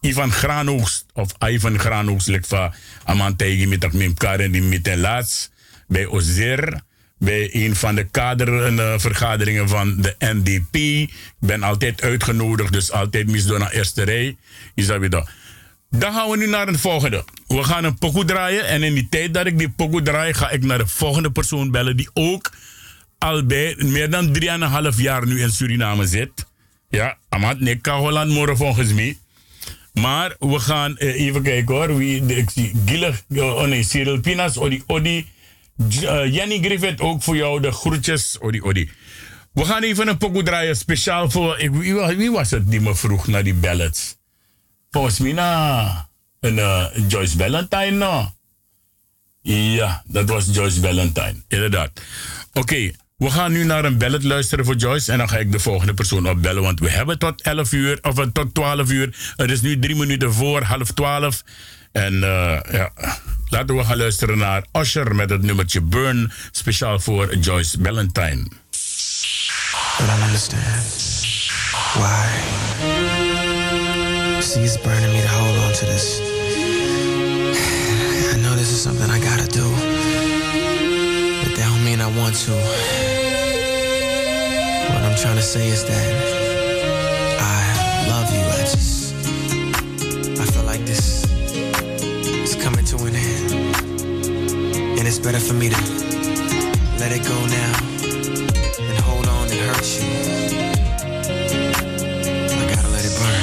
[0.01, 5.51] Ivan Granoogst, of Ivan Granoogst, like van Amantegi met elkaar en die met laatst
[5.87, 6.81] bij Ozer.
[7.19, 10.75] Bij een van de kadervergaderingen van de NDP.
[10.75, 14.37] Ik ben altijd uitgenodigd, dus altijd mis door naar eerste rij.
[14.75, 15.29] Is dat weer dat.
[15.91, 17.25] Dan gaan we nu naar een volgende.
[17.47, 18.67] We gaan een pokoe draaien.
[18.67, 21.71] En in die tijd dat ik die pokoe draai, ga ik naar de volgende persoon
[21.71, 21.97] bellen.
[21.97, 22.53] Die ook
[23.19, 24.37] al bij meer dan
[24.93, 26.47] 3,5 jaar nu in Suriname zit.
[26.89, 29.19] Ja, Amat Nekka Holland morgen volgens mij.
[30.01, 31.97] Maar we gaan uh, even kijken hoor.
[31.97, 32.45] Wie,
[33.37, 35.27] oh nee, Cyril Pinas, Odi, Odi.
[35.77, 38.39] Uh, Jenny Griffith ook voor jou, de groetjes.
[38.41, 38.91] Odi, Odi.
[39.53, 41.59] We gaan even een pokoe draaien, speciaal voor...
[41.59, 41.71] Ik,
[42.17, 44.17] wie, was het die me vroeg naar die ballads?
[44.91, 45.31] Volgens mij
[46.41, 48.33] een uh, Joyce Valentine, no?
[49.43, 52.03] Ja, dat was Joyce Valentine, inderdaad.
[52.53, 55.13] Oké, we gaan nu naar een ballad luisteren voor Joyce.
[55.13, 56.63] En dan ga ik de volgende persoon opbellen.
[56.63, 59.33] Want we hebben tot 11 uur, of tot 12 uur.
[59.37, 61.43] Het is nu drie minuten voor half 12.
[61.93, 62.21] En uh,
[62.71, 62.91] ja,
[63.49, 68.47] laten we gaan luisteren naar Usher met het nummertje Burn, speciaal voor Joyce Valentine.
[69.99, 70.85] But I understand
[71.95, 72.27] why.
[74.41, 75.08] See, it's burning
[82.19, 82.51] want to.
[84.91, 86.13] What I'm trying to say is that
[87.41, 88.41] I love you.
[88.41, 89.15] I just,
[90.41, 91.25] I feel like this
[92.45, 93.53] is coming to an end,
[94.99, 95.77] and it's better for me to
[96.99, 97.73] let it go now
[98.81, 100.09] and hold on and hurt you.
[102.51, 103.43] I gotta let it burn.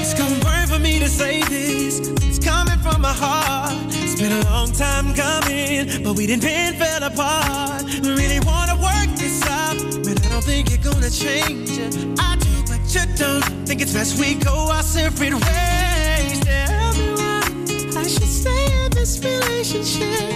[0.00, 2.00] It's gonna burn for me to say this.
[2.22, 3.85] It's coming from my heart.
[4.16, 7.84] Been a long time coming, but we didn't been fell apart.
[7.84, 11.94] We really wanna work this out, but I don't think you're gonna change it.
[12.18, 13.44] I do, but you don't.
[13.66, 16.40] Think it's best we go our separate ways.
[16.40, 20.35] Tell me what I should say in this relationship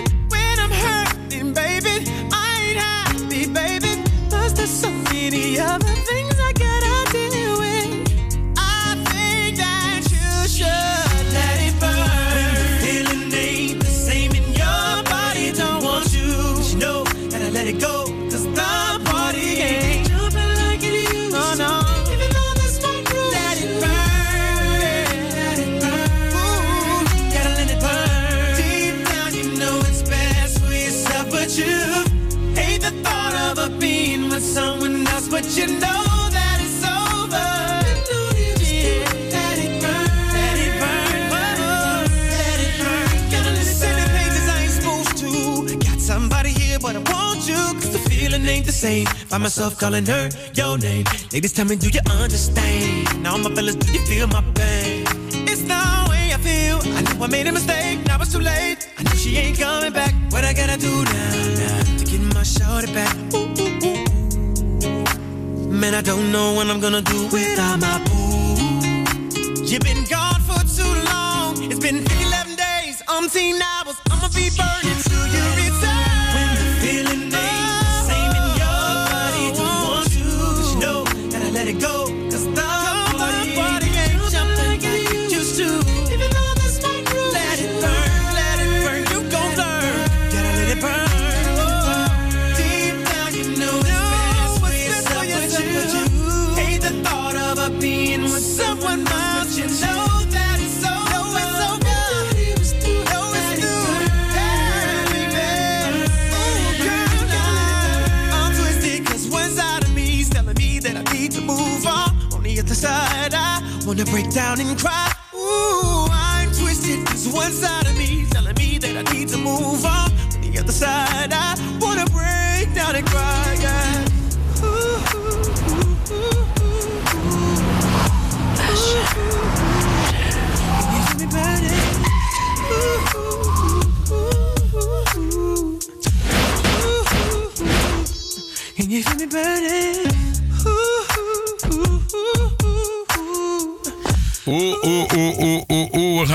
[48.81, 49.07] same.
[49.31, 51.05] Find myself calling her your name.
[51.32, 53.23] Ladies, tell me, do you understand?
[53.23, 55.05] Now, my fellas, do you feel my pain?
[55.51, 56.78] It's the way I feel.
[56.97, 57.98] I know I made a mistake.
[58.07, 58.78] Now it's too late.
[58.98, 60.15] I know she ain't coming back.
[60.32, 61.32] What I gotta do now,
[61.62, 63.15] now to get my shorty back?
[63.35, 64.11] Ooh, ooh, ooh.
[65.81, 68.57] Man, I don't know what I'm gonna do without my boo.
[69.70, 71.48] You've been gone for too long.
[71.70, 73.70] It's been 11 days, umpteen hours.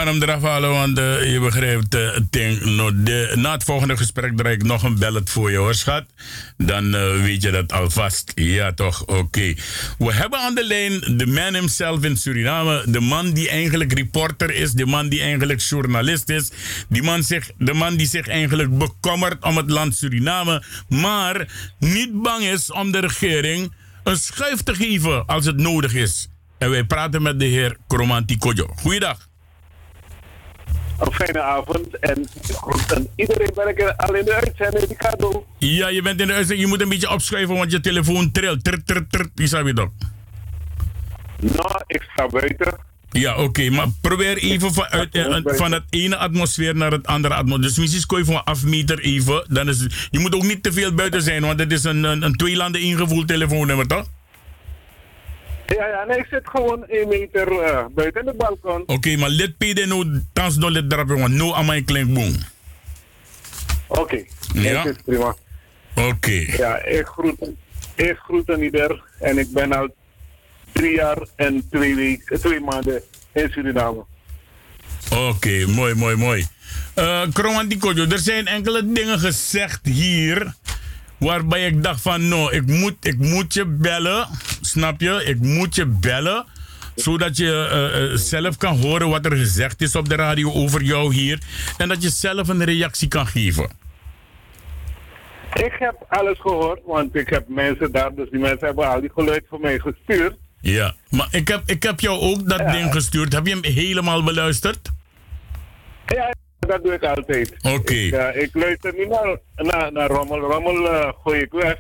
[0.06, 3.64] Gaan hem eraf halen, want eh, je begrijpt, eh, het ding, no, de, na het
[3.64, 6.04] volgende gesprek draai ik nog een bellet voor je hoor, schat.
[6.58, 8.32] Dan eh, weet je dat alvast.
[8.36, 9.06] Ja, toch?
[9.06, 9.54] Oké.
[9.98, 12.84] We hebben aan de lijn de man himself in Suriname.
[12.88, 14.72] De man die eigenlijk reporter is.
[14.72, 16.52] De man die eigenlijk journalist is.
[16.90, 20.64] Die man zich, de man die zich eigenlijk bekommert om het land Suriname.
[20.90, 21.48] Maar
[21.80, 23.74] niet bang is om de regering
[24.04, 26.28] een schuif te geven als het nodig is.
[26.58, 28.68] En wij praten met de heer Kromanti Kojo.
[28.76, 29.34] Goeiedag.
[31.00, 32.28] Een fijne avond en
[33.16, 34.94] iedereen ben ik al in de uitzending.
[34.98, 35.44] Ga doen.
[35.58, 36.62] Ja, je bent in de uitzending.
[36.62, 38.64] Je moet een beetje opschuiven, want je telefoon trilt.
[38.64, 39.26] Tr, tr, tr.
[39.34, 39.90] Die zou je toch?
[41.40, 42.78] Nou, ik sta buiten.
[43.12, 43.70] Ja, oké.
[43.70, 47.68] maar probeer even van, uit, eh, van het ene atmosfeer naar het andere atmosfeer.
[47.68, 49.46] Dus misschien kun je van afmeter even.
[49.48, 52.22] Dan is, je moet ook niet te veel buiten zijn, want het is een, een,
[52.22, 54.06] een twee landen ingevoeld telefoonnummer, toch?
[55.68, 58.84] Ja, ja, nee, ik zit gewoon één meter eh, buiten het balkon.
[58.86, 62.34] Oké, maar let pede no tans no let drap, want no aan mijn klinkboom.
[63.88, 64.24] Oké,
[64.54, 64.84] Ja.
[64.84, 65.36] dat is prima.
[65.96, 66.46] Oké.
[66.58, 67.50] Ja, ik groet,
[67.96, 69.96] ik groet een ieder en ik ben al
[70.72, 73.02] drie jaar en twee, weken, twee maanden
[73.34, 74.06] in Suriname.
[75.12, 76.48] Oké, mooi, mooi, mooi.
[76.94, 80.54] Eh Kromanti Kojo, er zijn enkele dingen gezegd hier.
[81.18, 84.28] Waarbij ik dacht van, no, ik moet, ik moet je bellen.
[84.62, 85.24] Snap je?
[85.26, 86.46] Ik moet je bellen.
[86.96, 90.82] Zodat je eh, eh, zelf kan horen wat er gezegd is op de radio over
[90.82, 91.40] jou hier.
[91.78, 93.70] En dat je zelf een reactie kan geven.
[95.54, 99.12] Ik heb alles gehoord, want ik heb mensen daar, dus die mensen hebben al die
[99.14, 100.36] geluid voor mij gestuurd.
[100.62, 103.34] Ja, maar ik heb, ik heb jou ook dat ding gestuurd.
[103.34, 104.92] Heb je hem helemaal beluisterd?
[106.06, 106.34] Ja,
[106.68, 107.56] dat doe ik altijd.
[107.62, 107.94] Oké.
[107.94, 110.40] Ik, ik luister niet naar, naar, naar rommel.
[110.40, 111.78] Rommel eh, gooi ik weg.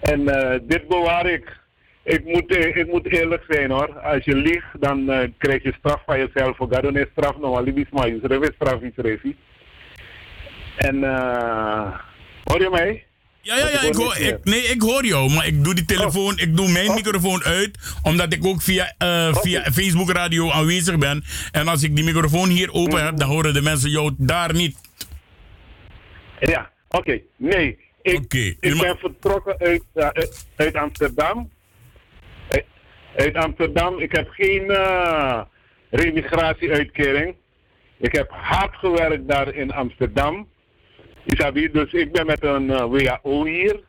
[0.00, 1.64] En eh, dit bewaar ik.
[2.02, 3.98] Ik moet, eh, ik moet eerlijk zijn hoor.
[3.98, 5.06] Als je liegt, dan
[5.38, 6.56] krijg je straf van jezelf.
[6.56, 9.36] Voor God is straf nog alibis maar je straf is refi.
[10.76, 12.00] En eh
[12.44, 13.05] hoor je mij?
[13.46, 13.80] Ja, ja, ja.
[13.80, 16.94] Ik hoor, ik, nee, ik hoor jou, maar ik doe die telefoon, ik doe mijn
[16.94, 21.24] microfoon uit, omdat ik ook via, eh, via Facebook Radio aanwezig ben.
[21.52, 24.78] En als ik die microfoon hier open heb, dan horen de mensen jou daar niet.
[26.40, 27.20] Ja, oké.
[27.36, 31.50] Nee, ik, ik ben vertrokken uit, eh, uit, uit Amsterdam.
[32.48, 32.64] Uit,
[33.16, 33.98] uit Amsterdam.
[33.98, 35.40] Ik heb geen eh
[35.90, 37.34] remigratieuitkering.
[37.96, 40.48] Ik heb hard gewerkt daar in Amsterdam.
[41.26, 43.80] Isabi, dus ik ben met een eh, WHO hier.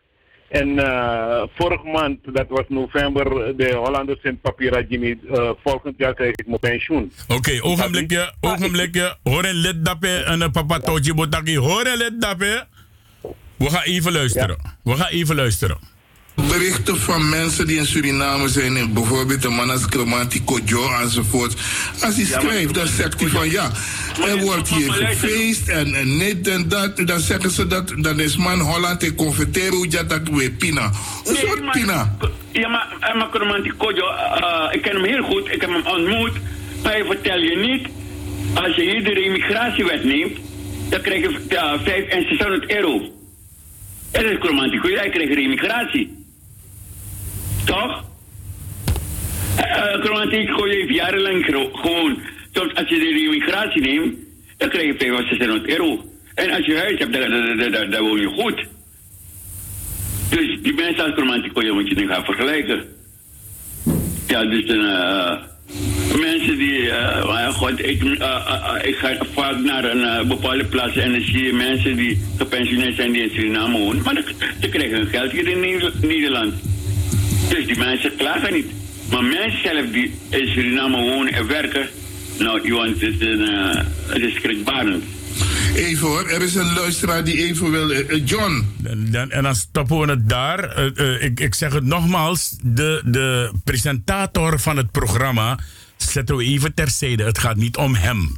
[0.50, 5.18] En eh vorige maand, dat was november, de Hollanders in Papira Jimmy.
[5.32, 7.12] eh, volgend jaar krijg ik mijn pensioen.
[7.28, 9.16] Oké, ogenblikje, ogenblikje.
[9.24, 11.58] Hoor een lid dappe en een papa tootje botaki.
[11.58, 12.66] Hoor een lid dappe.
[13.58, 14.58] We gaan even luisteren.
[14.84, 15.78] We gaan even luisteren.
[16.46, 21.54] Berichten van mensen die in Suriname zijn, in bijvoorbeeld de man als Clementi Kodjo enzovoort.
[22.02, 23.72] Als hij schrijft, dan zegt hij van ja,
[24.28, 26.98] er wordt hier gefeest en, en dit en dat.
[26.98, 30.92] Dan zeggen ze dat, dan is man Holland en converteren, ja dat weer Pina.
[31.24, 32.18] Hoe soort Pina?
[32.52, 35.86] Ja, maar, eh, maar Kromanti Kojo, eh, ik ken hem heel goed, ik heb hem
[35.86, 36.34] ontmoet.
[36.84, 37.88] Maar vertel je niet,
[38.54, 40.38] als je hier de remigratiewet neemt,
[40.90, 43.12] dan krijg je uh, 5 en 600 euro.
[44.12, 46.26] En dat is Kromanti Kojo, hij krijgt remigratie.
[47.68, 48.04] Toch?
[49.60, 52.18] Uh, Kromanti Kojo heeft jarenlang gewoon,
[52.54, 54.16] als je de remigratie neemt,
[54.58, 56.06] dan krijg je 5 of 600 euro.
[56.36, 58.66] En als je huis hebt, dan, dan, dan, dan, woon je goed.
[60.30, 62.84] Dus die mensen als romantico, je moet je nu gaan vergelijken.
[64.28, 65.34] Ja, dus dan, eh,
[66.20, 70.28] mensen die, eh, maar god, ik, eh, eh, eh, ik ga vaak naar een eh,
[70.28, 74.04] bepaalde plaats en dan zie je mensen die gepensioneerd zijn die in Suriname wonen.
[74.04, 74.24] Maar
[74.62, 76.54] ze krijgen hun geld hier in Neder- Nederland.
[77.50, 78.66] Dus die mensen klagen niet.
[79.12, 81.88] Maar mensen zelf die in Suriname wonen en werken,
[82.40, 85.04] nou, Johan, het is, een, eh, het is schrikbarend.
[85.76, 87.92] Even hoor, er is een luisteraar die even wil.
[87.92, 88.66] eh, eh, John.
[88.84, 90.78] En, dan- en dan stoppen we het daar.
[91.22, 95.60] Ik, ik zeg het nogmaals, de, de presentator van het programma
[95.98, 97.24] zetten we even terzijde.
[97.24, 98.38] Het gaat niet om hem.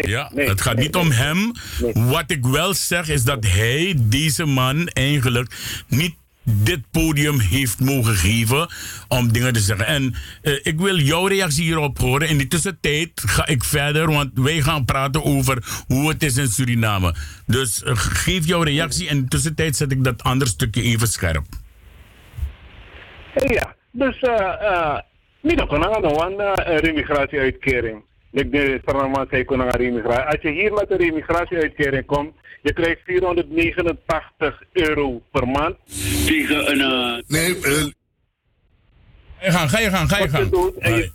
[0.00, 1.52] ja, het gaat niet om hem.
[1.94, 5.54] Wat ik wel zeg is dat hij, deze man, eigenlijk
[5.88, 6.14] niet
[6.64, 8.68] dit podium heeft mogen geven
[9.08, 9.86] om dingen te zeggen.
[9.86, 12.28] En eh, ik wil jouw reactie hierop horen.
[12.28, 16.46] In die tussentijd ga ik verder, want wij gaan praten over hoe het is in
[16.46, 17.14] Suriname.
[17.46, 21.08] Dus eh, geef jouw reactie en in de tussentijd zet ik dat andere stukje even
[21.08, 21.44] scherp.
[23.34, 24.98] Ja, dus eh
[25.40, 25.82] niet ook een
[26.80, 28.02] remigratieuitkering.
[28.30, 30.26] Ik denk dat.
[30.26, 32.32] Als je hier met een remigratieuitkering komt,
[32.68, 35.76] je krijgt 489 euro per maand.
[36.26, 36.80] Tegen een.
[36.80, 37.54] eh, Nee,
[39.40, 40.50] Ga je gang, ga je gang, ga je Tot je gang.
[40.50, 41.10] dood, en je,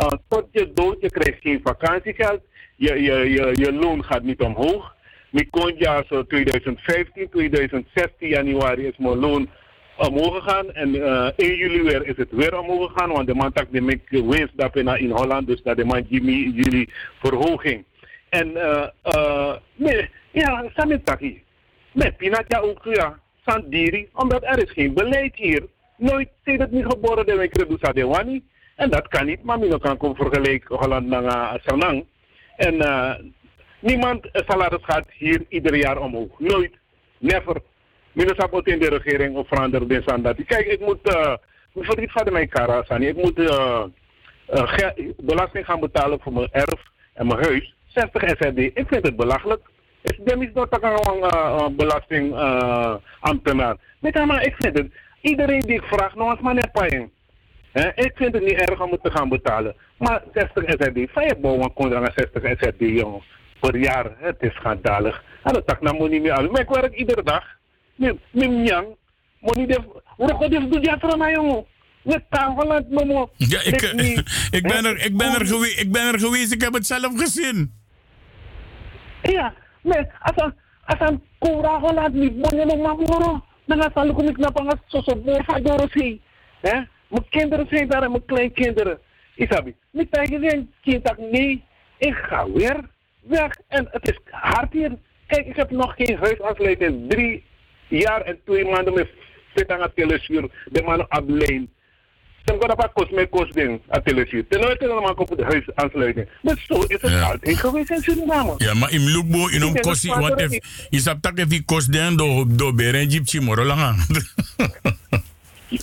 [0.00, 2.40] uh, tot je dood, je krijgt geen vakantiegeld.
[2.76, 4.94] Je, je, je, je loon gaat niet omhoog.
[5.30, 9.48] Mijn kontjaar zo 2015, 2016 januari is mijn loon
[9.96, 10.72] omhoog gegaan.
[10.72, 13.12] En uh, 1 juli weer is het weer omhoog gegaan.
[13.12, 15.46] Want de man tak de mek winst dat in, in Holland.
[15.46, 16.88] Dus dat de man Jimmy jullie
[17.22, 17.84] verhoging.
[18.28, 21.42] En uh, uh, nee, ja, Samit Taki.
[21.92, 23.18] Met Pinatja ook, ja.
[23.46, 24.08] Sandiri.
[24.12, 25.66] Omdat er is geen beleid hier.
[25.96, 28.44] Nooit sinds het niet geboren de week Redusa de Wani.
[28.76, 29.42] En dat kan niet.
[29.42, 32.04] Maar Mino kan komen vergelijken Holland naar uh, Sanang.
[32.56, 33.14] En uh,
[33.78, 36.38] niemand salaris gaat hier ieder jaar omhoog.
[36.38, 36.72] Nooit.
[37.18, 37.56] Never.
[38.12, 40.44] Mino sabot in de regering of veranderen de standaard.
[40.44, 41.14] Kijk, ik moet...
[41.14, 41.34] Uh,
[41.74, 43.06] verdriet gaat mijn kara, Sani.
[43.06, 43.84] Ik moet uh,
[45.16, 46.82] belasting gaan betalen voor mijn erf
[47.14, 47.74] en mijn huis.
[47.86, 48.58] 60 SRD.
[48.58, 49.68] Ik vind het belachelijk.
[50.02, 50.24] Is een
[51.16, 53.76] uh, belasting uh, ambtenaar.
[54.00, 54.92] Nee, maar ik vind het.
[55.20, 56.70] Iedereen die ik vraag, nog eens maar net.
[57.72, 59.76] Hè, Ik vind het niet erg om het te gaan betalen.
[59.98, 63.22] Maar 60 SRD, je bouwen kon aan 60 SRD, jongen.
[63.60, 65.22] Per jaar, het is schandalig.
[65.42, 66.50] En dat tak nou niet meer aan.
[66.50, 67.44] Maar ik werk iedere dag.
[68.30, 68.86] Mim yang.
[69.40, 70.70] Moet niet even.
[70.70, 71.64] Doet ja mij, jongen?
[72.02, 72.24] Met.
[73.36, 73.82] Ja, ik,
[74.58, 77.12] ik, ben er, ik, ben er gewe- ik ben er geweest, ik heb het zelf
[77.18, 77.74] gezien.
[79.22, 80.54] Ja, een,
[80.84, 84.52] als een kura Holland niet bonje nog maar horen, dan gaat het ook niet naar
[84.52, 86.20] pangas zo zo boor van Dorosi.
[86.60, 86.80] Hè?
[87.08, 88.98] Mijn kinderen zijn daar en mijn kleinkinderen.
[89.34, 91.64] Isabi, niet tegen zijn kind nee,
[91.98, 92.80] ik ga weer
[93.20, 93.52] weg.
[93.68, 94.98] En het is hard hier.
[95.26, 97.44] Kijk, ik heb nog geen huis afgeleid drie
[97.88, 99.08] jaar en twee maanden met
[99.54, 100.50] zit aan het telesuur.
[100.64, 101.28] De man op
[102.50, 104.46] Ze hebben dat kost met kost ding aan telesuur.
[104.48, 106.28] Ten nooit kunnen we op het huis aansluiten.
[106.42, 108.54] Maar zo is het altijd geweest in Suriname.
[108.56, 110.50] Ja, maar in Lukbo, in een kost, dat want if,
[110.90, 113.94] je hebt dat even kost den do do beren gypsy morolanga.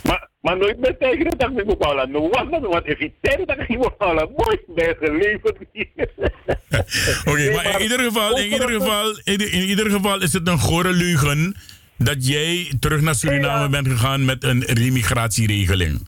[0.04, 2.08] Maar, maar nooit meer tegen dat ik bepaal.
[2.08, 5.58] No wonder, want if je tegen dat ik me bepaal, mooi ben geleverd.
[7.30, 10.60] Oké, maar in ieder geval, in ieder geval, in, in ieder geval is het een
[10.60, 11.56] gore leugen
[11.98, 16.08] dat jij terug naar Suriname bent gegaan met een remigratieregeling.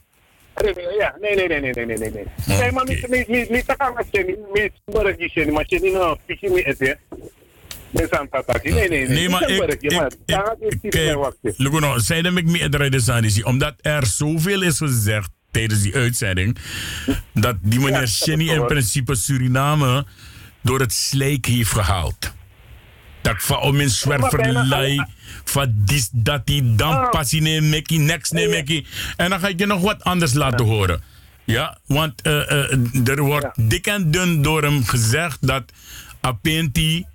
[0.99, 2.11] Ja, nee, nee, nee, nee, nee, nee, nee.
[2.11, 2.57] nee.
[2.57, 3.27] Nee, maar niet, niet,
[3.99, 4.35] ik zeggen.
[4.53, 6.97] Niet, maar die zeggen, maar je niet nou, pisje me eten.
[7.91, 8.89] Nee.
[8.89, 11.53] Nee, nee, maar ik, het niet meer kijk, wachten.
[11.57, 16.57] Lugono, zei dat ik me Sanisi, omdat er zoveel is gezegd tijdens die uitzending,
[17.33, 20.05] dat die meneer Shenny in principe Suriname
[20.61, 22.33] door het slijk heeft gehaald.
[23.21, 25.05] Dat van om in zwerverlei,
[25.43, 28.87] van dis, dat die, dan passie neem mekkie, next neem mekkie.
[29.15, 31.01] En dan ga ik je nog wat anders laten horen.
[31.43, 35.63] Ja, want eh, eh, er wordt dik en dun door hem gezegd dat
[36.21, 37.05] Apenti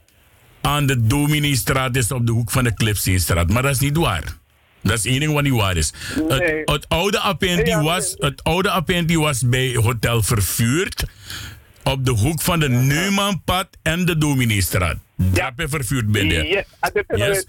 [0.61, 3.51] aan de Dominiestraat is op de hoek van de Clipseenstraat.
[3.51, 4.37] Maar dat is niet waar.
[4.81, 5.93] Dat is één ding wat niet waar is.
[6.29, 11.05] Het, het oude Apenti was, het oude Apenti was bij Hotel Vervuurd
[11.83, 14.97] op de hoek van de Neumannpad en de Dominiestraat.
[15.17, 16.23] Je vervuurd is
[16.81, 17.45] het Yes.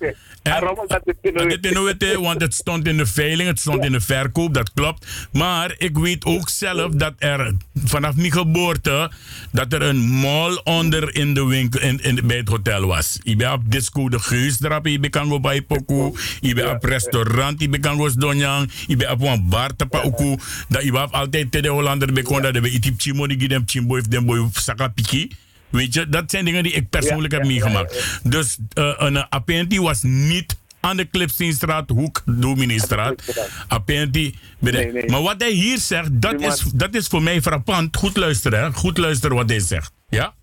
[0.90, 5.08] dat dit want het stond in de veiling, het stond in de verkoop, dat klopt.
[5.32, 9.12] Maar ik weet ook zelf dat er vanaf mijn geboorte
[9.52, 13.20] dat er een mall onder in de winkel in, in, bij het hotel was.
[13.24, 17.62] Je bent op disco de Geusdrap, je kan go bij Poku, je bent op restaurant,
[17.62, 20.38] je kan go Donjang, je bent op een bar te Poku.
[20.68, 24.12] Dat je hebt altijd de Hollander bekon dat we iets chimo die dem chimbo heeft
[24.12, 25.32] dem boy saka piki.
[25.76, 28.20] Weet je, dat zijn dingen die ik persoonlijk heb meegemaakt.
[28.24, 33.24] Dus eh, een Apenti was niet aan de Clipsteenstraat, hoek Dominiestraat.
[33.68, 34.36] Apenti.
[34.60, 35.12] binnen.
[35.12, 37.98] Maar wat hij hier zegt, dat is, dat is voor mij frappant.
[37.98, 38.72] Goed luisteren, hè?
[38.72, 39.92] Goed luisteren wat hij zegt.
[40.10, 40.34] Ja?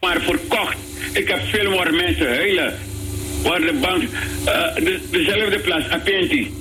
[0.00, 0.76] maar verkocht.
[1.12, 2.74] Ik heb veel more mensen huilen.
[3.42, 6.52] Waar de bank, eh, de, dezelfde plaats, Apenti.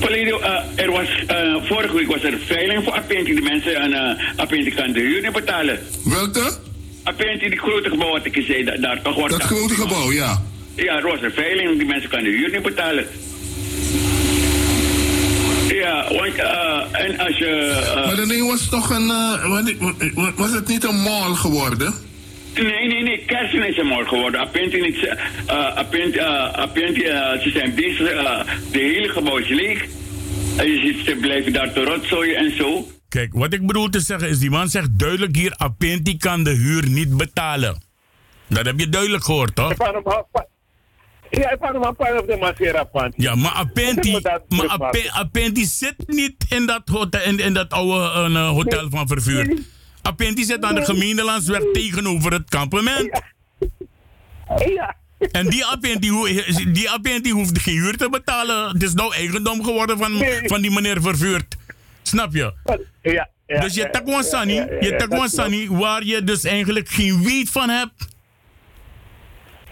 [0.00, 3.34] Verleden, eh, er was, eh, vorige week was er veiling voor Apenti.
[3.34, 5.78] De mensen aan uh, Apenti kan de huur niet betalen.
[6.04, 6.58] Welke?
[7.06, 10.42] Apenti, die grote gebouw wat ik zei, da- daar toch wordt Dat grote gebouw, ja.
[10.74, 13.06] Ja, er was een veiling, die mensen kan de huur niet betalen.
[15.68, 17.46] Ja, want, eh, en als je...
[17.96, 19.10] eh, Maar ding was toch een.
[19.10, 21.94] eh, was het niet een mall geworden?
[22.54, 23.22] Nee, nee, nee.
[23.26, 24.40] Kersen is er morgen geworden.
[24.40, 24.96] Apenti niet.
[27.42, 27.96] ze zijn bezig.
[28.72, 29.84] de hele gebouw is leeg.
[30.56, 32.88] En je ziet, ze blijven daar te rotzooien en zo.
[33.08, 36.50] Kijk, wat ik bedoel te zeggen is, die man zegt duidelijk hier, Apenti kan de
[36.50, 37.82] huur niet betalen.
[38.46, 39.74] Dat heb je duidelijk gehoord, toch?
[41.30, 43.10] Ja, ik van een de Masera.
[43.16, 48.48] Ja, maar Apenti, maar Apenti zit niet in dat, hotel, in, in dat oude eh,
[48.48, 49.58] hotel van vervuur.
[50.02, 53.22] Apenti zit aan de gemeentelandsweg tegenover het kampement.
[54.66, 54.96] Ja.
[55.32, 56.10] En die Apenti,
[56.72, 58.68] die Apenti hoeft geen huur te betalen.
[58.68, 61.56] Het is nou eigendom geworden van, van die meneer vervuurd.
[62.06, 62.52] Snap je?
[63.02, 63.28] Ja.
[63.46, 65.28] ja, dus je takwan Sani, je takwan.
[65.28, 68.14] Sani, waar je dus eigenlijk geen weet van hebt.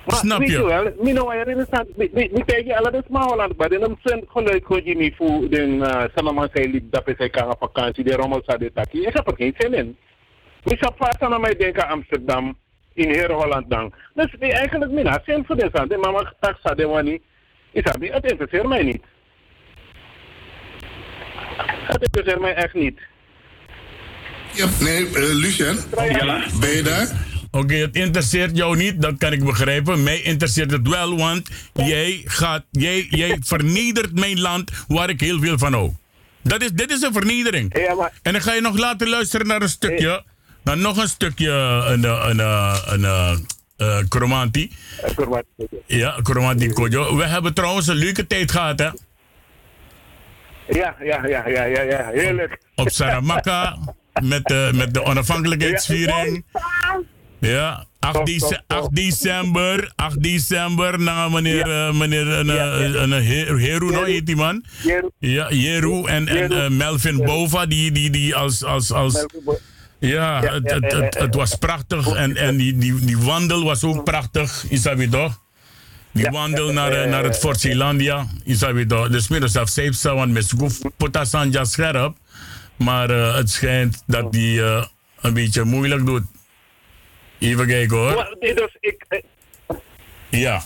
[0.06, 0.64] Maar Snap je?
[0.64, 4.64] wel, mi er is aan, mi mi tegen alle de Smaholand, maar dan zijn geluid
[4.66, 5.80] gewoon je niet voor den
[6.14, 9.00] sanaman zei liep dat is hij op vakantie, de rommel zou dit taki.
[9.06, 9.96] Ik heb er geen zin in.
[10.64, 12.56] Ik zou vast aan mij denken Amsterdam,
[12.94, 13.92] in Heer Holland dan.
[14.14, 17.20] Dus eigenlijk mina zin voor deze aan, de mama tak sa de wani,
[17.72, 19.02] is dat het interesseert mij niet.
[21.86, 22.98] Het interesseert mij echt niet.
[24.54, 25.78] Ja, nee, eh, Lucien.
[26.60, 27.10] Ben je daar?
[27.50, 30.02] Oké, het interesseert jou niet, dat kan ik begrijpen.
[30.02, 35.40] Mij interesseert het wel, want jij, gaat, jij, jij vernedert mijn land waar ik heel
[35.40, 35.92] veel van hou.
[36.42, 37.74] Dat is, dit is een vernedering.
[38.22, 40.24] En dan ga je nog later luisteren naar een stukje.
[40.62, 44.72] Naar nog een stukje, een, een, een, een, een, eh, Chromanti.
[45.86, 47.16] Ja, Chromanti Kojo.
[47.16, 48.88] We hebben trouwens een leuke tijd gehad, hè?
[50.68, 52.58] Ja, ja, ja, ja, ja, ja, heerlijk.
[52.74, 53.76] Op Saramaka,
[54.22, 56.44] met de, met de onafhankelijkheidsviering.
[57.38, 63.56] Ja, 8, dece- 8 december, 8 december, na meneer, eh, meneer een, eh, een, He-
[63.58, 64.64] Heru, no, heet die man?
[65.18, 69.26] Ja, Jeru en, en eh, Melvin Bova, die, die, die als, als, als
[69.98, 74.04] ja, het, het, het, het was prachtig en, en die, die, die wandel was ook
[74.04, 75.42] prachtig, Isabi toch?
[76.14, 78.26] Die wandel naar, eh, naar het Fort Zeelandia?
[79.10, 82.16] Dus midden zelf safe want met Goef Potasanja scherp.
[82.76, 84.84] Maar eh, het schijnt dat die eh,
[85.20, 86.22] een beetje moeilijk doet.
[87.38, 88.36] Even kijken hoor.
[88.40, 89.22] Nee, dus ik,
[90.28, 90.62] Ja.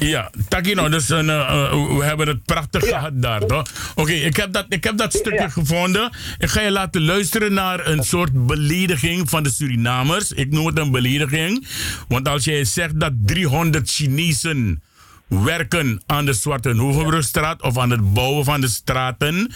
[0.00, 3.66] Ja, Takino, dus een, eh, eh, we hebben het prachtig gehad daar, toch?
[3.94, 6.10] Oké, ik, heb dat, ik heb dat stukje gevonden.
[6.38, 10.32] Ik ga je laten luisteren naar een soort belediging van de Surinamers.
[10.32, 11.66] Ik noem het een belediging.
[12.08, 14.82] Want als jij zegt dat 300 Chinezen
[15.26, 19.52] werken aan de Zwarte Hoevenbrugstraat of aan het bouwen van de straten.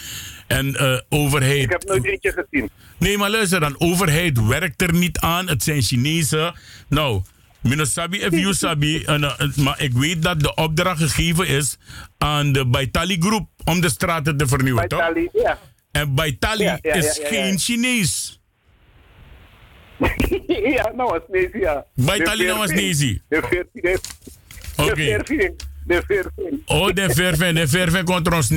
[0.47, 1.63] En eh overheid.
[1.63, 2.69] ik heb nooit eentje gezien.
[2.97, 3.75] Nee, maar luister dan.
[3.77, 5.47] Overheid werkt er niet aan.
[5.47, 6.53] Het zijn Chinezen.
[6.87, 7.21] Nou,
[7.65, 9.03] Minosabi if you sabi.
[9.05, 11.77] en, eh, maar ik weet dat de opdracht gegeven is
[12.17, 14.99] aan de Baitali Groep om de straten te vernieuwen, toch?
[14.99, 15.59] Baitali, ja.
[15.91, 18.39] En Baitali Ja, ja, ja, is geen Chinees.
[20.75, 21.85] ja, nou was Nezi, ja.
[21.95, 23.21] Baitali nou was Nezi.
[23.29, 23.99] De 14, de
[24.75, 24.95] Oké.
[24.95, 25.55] de 14,
[25.85, 26.63] de 14.
[26.65, 28.51] Oh, de verven, de verven contra ons.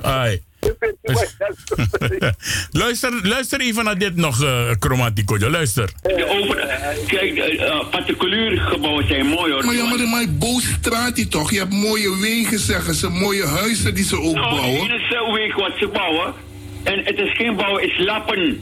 [0.00, 0.42] Ai.
[2.82, 5.38] luister, luister even naar dit nog, uh, Chromatico.
[5.38, 5.90] Luister.
[6.02, 6.56] De over,
[7.06, 9.64] kijk, uh, particuliere gebouwen zijn mooi hoor.
[9.64, 11.50] Maar ja, maar in mijn bootstraat die toch.
[11.50, 13.08] Je hebt mooie wegen, zeggen ze.
[13.08, 14.80] Mooie huizen die ze ook Nou, bouwen.
[14.80, 16.34] hier is een weg wat ze bouwen.
[16.82, 18.60] En het is geen bouwen, het is lappen.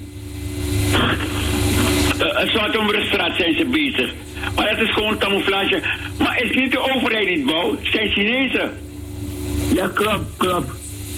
[2.21, 4.13] Uh, Zwartomberstraat zijn ze bezig.
[4.55, 5.83] Maar het is gewoon camouflage.
[6.19, 8.71] Maar het is niet de overheid die het bouwt, het zijn Chinezen.
[9.75, 10.71] Ja, klopt, klopt.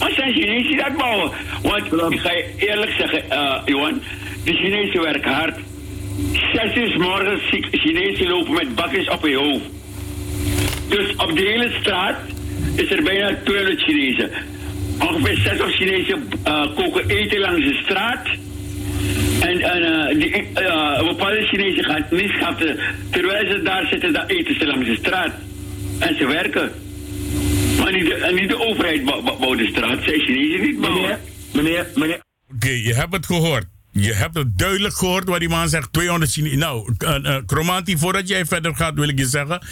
[0.03, 1.31] Maar zijn Chinezen dat bouwen.
[1.63, 4.03] Want ik ga je eerlijk zeggen, uh, Johan,
[4.45, 5.59] de Chinezen werken hard.
[6.53, 9.65] Zes uur morgens Chinezen lopen met bakjes op hun hoofd.
[10.89, 12.17] Dus op de hele straat
[12.75, 14.31] is er bijna 200 Chinezen.
[15.01, 18.27] Ongeveer 60 Chinezen uh, koken eten langs de straat.
[19.41, 22.79] En, en uh, die, uh, bepaalde Chinezen gaan niet schatten.
[23.11, 25.33] Terwijl ze daar zitten, dan eten ze langs de straat.
[25.99, 26.73] En ze werken.
[27.79, 30.03] Maar niet de, en niet de overheid bouwt de straat.
[30.05, 31.19] Zij Chinezen niet bouwen.
[31.53, 32.15] Meneer, meneer.
[32.15, 32.25] Oké,
[32.55, 33.67] okay, je hebt het gehoord.
[33.91, 35.93] Je hebt het duidelijk gehoord wat die man zegt.
[35.93, 36.59] 200 Chinezen.
[36.59, 37.37] Nou, uh,
[37.97, 39.67] voordat jij verder gaat, wil ik je zeggen.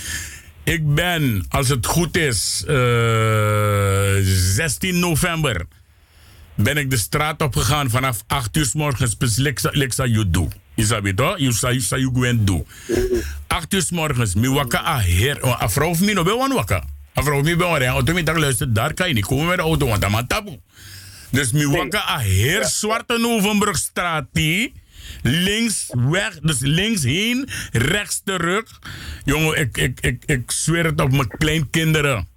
[0.65, 5.67] Ik ben, als het goed is, 16 november
[6.55, 9.17] ben ik de straat op gegaan vanaf 8 uur s morgens.
[9.71, 10.49] Lexa you do.
[10.75, 11.39] Isabi toch?
[11.39, 12.67] You say you say you go and do.
[13.47, 14.35] 8 uur s morgens.
[14.35, 15.63] Mi waka a her.
[15.63, 16.85] A vrouw of mi no be wan waka.
[17.19, 17.89] A vrouw wan ren.
[17.89, 18.73] Auto mi tak luister.
[18.73, 19.87] Daar kan je niet komen met de auto.
[19.87, 20.59] Want dat man taboe.
[21.31, 24.73] Dus mi waka a her zwarte Novenbrugstraat die.
[25.23, 28.79] Links weg, dus links heen, rechts terug.
[29.25, 32.29] Jongen, ik, ik, ik, ik zweer het op mijn kleinkinderen.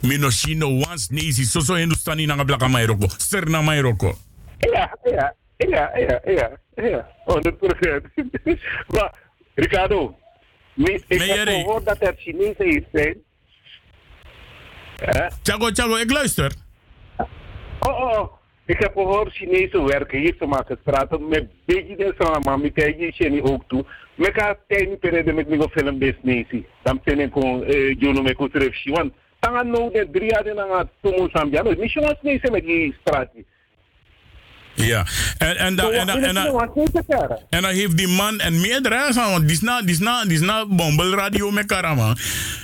[0.00, 3.06] Minoshino once nezi so so Hindustani nanga blaka mairoko.
[3.16, 4.18] Ser na mairoko.
[4.58, 7.08] Ja, ja, ja, ja, ja, ja.
[7.24, 8.04] 100 procent.
[8.94, 9.14] maar,
[9.54, 10.18] Ricardo,
[10.74, 13.16] ik heb gehoord dat er Chinezen hier zijn.
[15.42, 16.52] Chago, Chago, ik luister.
[17.80, 18.40] Oh, oh.
[18.66, 23.42] Ik heb gehoord Chinezen werken hier, ze maken straten met de sama, met tegen je
[23.42, 23.84] ook toe.
[24.16, 26.50] Ik ga tegen periode met mijn film business.
[26.82, 30.88] Dan ben ik gewoon, eh, Juno met Kutref Want tanga no de drie jaar na
[31.00, 31.62] tumu sambia.
[31.62, 33.28] No, niet zoals nee met die straat.
[34.74, 35.06] Ja,
[35.38, 36.72] en, en, dan, en, en, dan,
[37.50, 40.32] en dan heeft die man en meerdere, want die is na, die is na, die
[40.32, 42.16] is na bombelradio met karama.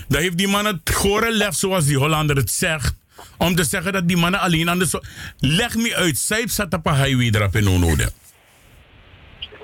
[0.09, 2.95] Dan heeft die man het gore lef, zoals die Hollander het zegt,
[3.39, 4.87] om te zeggen dat die mannen alleen aan de...
[4.87, 5.01] So
[5.39, 8.11] Leg me uit, zij zat op een highway erop in Onode.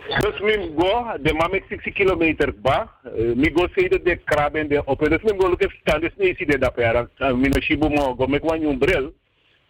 [0.04, 2.90] Dus mi go, de man met 60 kilometer ba,
[3.34, 4.98] mi go say de de krab en de op.
[4.98, 7.08] Dus mi go look at stand de snee de dat pera.
[7.18, 9.12] Mi no shibu mo go mek wan bril.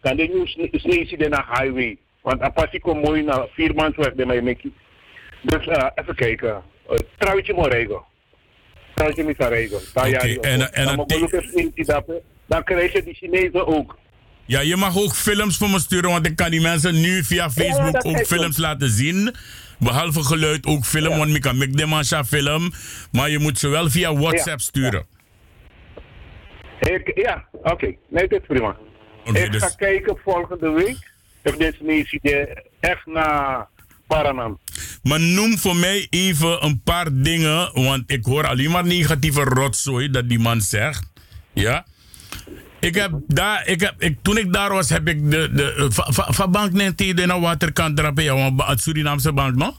[0.01, 1.97] Kan de new snee de na highway.
[2.25, 4.73] Want apasi kom mooi na vier maanden werk de mij meki.
[5.41, 6.61] Dus uh, even kijken.
[6.91, 8.05] Uh, trouwtje mo rego.
[8.93, 9.75] Trouwtje mi sa rego.
[9.75, 12.05] Oké, okay, en, en, dan snee dat
[12.45, 13.97] dan krijg je die Chinezen ook.
[14.45, 17.49] Ja, je mag ook films voor me sturen, want ik kan die mensen nu via
[17.49, 19.35] Facebook ja, ook films laten zien.
[19.79, 21.17] Behalve geluid ook film, ja.
[21.17, 22.71] want ik kan make demasha film.
[23.11, 24.65] Maar je moet ze wel via WhatsApp ja.
[24.65, 25.05] sturen.
[26.79, 27.71] Ik, ja, oké.
[27.71, 27.97] Okay.
[28.09, 28.77] Nee, dat is prima.
[29.25, 29.61] Okay, ik dus...
[29.61, 31.13] ga kijken volgende week.
[31.45, 33.67] Of deze mensen echt naar
[34.07, 34.59] Paranam.
[35.03, 40.09] Maar noem voor mij even een paar dingen, want ik hoor alleen maar negatieve rotzooi
[40.09, 41.11] dat die man zegt.
[41.53, 41.85] Ja.
[42.79, 46.51] Ik heb daar, ik heb, ik, toen ik daar was, heb ik de, de van
[46.51, 49.75] bank neemt de naar waterkant drapen, ja, het Surinaamse bank, no?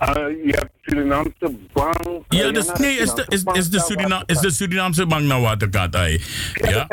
[0.00, 0.14] Uh,
[0.44, 2.24] je hebt Surinaamse bank.
[2.28, 5.94] Ja, dus, nee, is de, is, is, de Surina, is de Surinaamse bank naar waterkant,
[5.94, 6.20] ay.
[6.54, 6.86] Ja.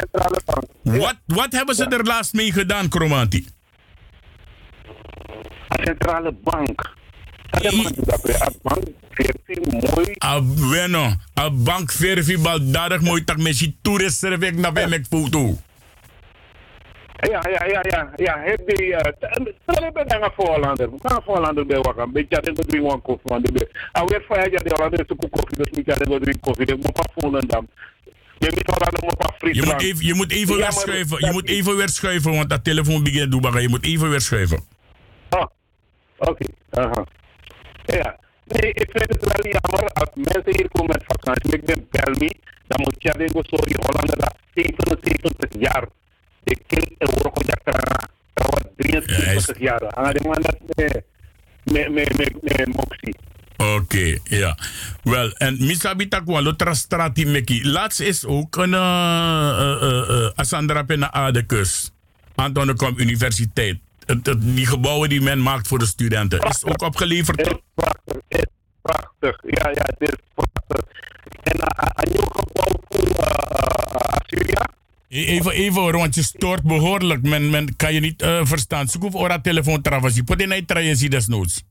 [0.83, 3.47] Wat, wat hebben ze er laatst mee gedaan, Chromanti?
[5.83, 6.93] Centrale bank.
[10.23, 15.57] A bueno, a bank verfi baldadig mooi tak mesi toerist servek na ben mek foto.
[17.19, 18.39] Ja, ja, ja, ja, ja.
[18.39, 18.95] Heb die,
[19.67, 20.91] stel ik ben een Voorlander.
[20.91, 22.11] We gaan een Voorlander bij wakker.
[22.11, 25.31] Beetje dat ik drie one koffie van de Alweer van ja, die Hollander is ook
[25.31, 26.65] koffie, dus ik drie koffie.
[26.65, 27.67] Ik moet dan.
[28.37, 31.25] Je moet een paar Je moet even, je moet even weer schuiven.
[31.25, 33.61] Je moet even weer schuiven, want dat telefoon begint te doen.
[33.61, 34.63] Je moet even weer schuiven.
[35.29, 35.45] Ah,
[36.17, 36.45] oké.
[36.69, 37.05] Aha.
[37.85, 38.19] Ja.
[38.45, 41.53] Nee, ik vind het wel jammer als mensen hier komen met vakantie.
[41.53, 42.29] Ik ben Belmi,
[42.67, 45.87] dan moet je denken, sorry, Hollander, dat 77 jaar.
[46.45, 47.59] Ik ken een woord dat
[48.33, 49.81] trouwens 73 jaar.
[49.81, 51.03] En dat
[51.63, 53.15] met, met, Moxie.
[53.57, 54.57] Oké, ja.
[55.03, 57.67] Wel, en misabi takwa lotra strati meki.
[57.67, 61.91] Laatst is ook een uh, uh, uh, Asandra Pena Adekus.
[62.35, 63.79] Antonicum Universiteit.
[64.05, 66.39] Het, het, die gebouwen die men maakt voor de studenten.
[66.39, 67.59] Is ook opgeleverd.
[67.73, 68.45] Prachtig,
[68.81, 69.39] prachtig.
[69.41, 70.85] Ja, ja, het is prachtig.
[71.43, 73.25] En een nieuw gebouw voor
[73.95, 74.69] Assyria.
[75.15, 77.21] Even, even want je stoort behoorlijk.
[77.21, 78.87] Men, men kan je niet uh, verstaan.
[78.87, 80.23] Zoek of ora telefoon travasi.
[80.23, 81.63] Pot in hij traje zie desnoods.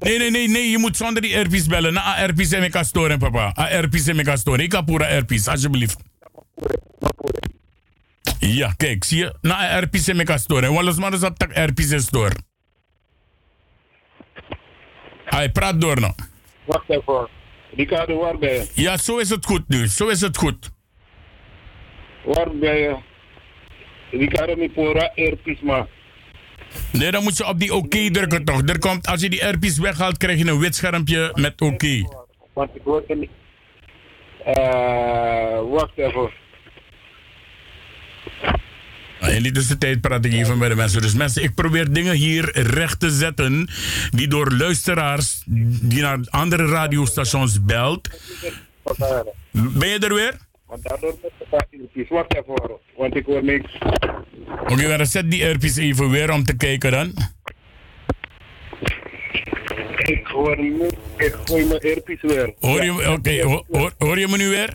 [0.00, 1.92] Nee, nee, nee, nee, je moet zonder die airpiece bellen.
[1.92, 3.52] Na airpiece en ik kan storen, papa.
[3.54, 4.64] Airpiece en ik kan storen.
[4.64, 5.96] Ik kan pura airpiece, alsjeblieft.
[8.38, 9.34] Ja, kijk, zie je?
[9.40, 10.72] Na airpiece en ik kan storen.
[10.72, 12.32] Wallis maar eens op airpiece en.
[15.24, 16.12] Hij praat door nou.
[16.66, 17.37] Wacht even.
[17.76, 18.66] Ricardo, waar ben je?
[18.74, 19.86] Ja, zo is het goed nu.
[19.86, 20.70] Zo is het goed.
[22.24, 22.96] Waar ben je?
[24.10, 25.86] Ricardo, mi pora airpiece maar.
[26.92, 28.68] Nee, dan moet je op die oké okay drukken toch.
[28.68, 31.72] Er komt, als je die airpiece weghaalt, krijg je een wit schermpje met oké.
[31.72, 32.06] Okay.
[32.52, 33.30] Want ik hoor niet.
[34.46, 36.30] Uh, wacht even.
[39.20, 41.02] Nou, in die tussentijd praat ik even met de mensen.
[41.02, 43.68] Dus mensen, ik probeer dingen hier recht te zetten
[44.10, 45.42] die door luisteraars
[45.82, 48.08] die naar andere radiostations belt.
[49.52, 50.36] Ben je er weer?
[50.66, 52.14] Want daardoor de airpiece.
[52.14, 53.78] Wacht even hoor, want ik hoor niks.
[54.60, 57.12] Oké, okay, zet die airpiece even weer om te kijken dan.
[59.96, 62.54] Ik hoor niet, ik gooi mijn airpiece weer.
[62.58, 64.74] Hoor je, oké, okay, hoor, hoor je me nu weer?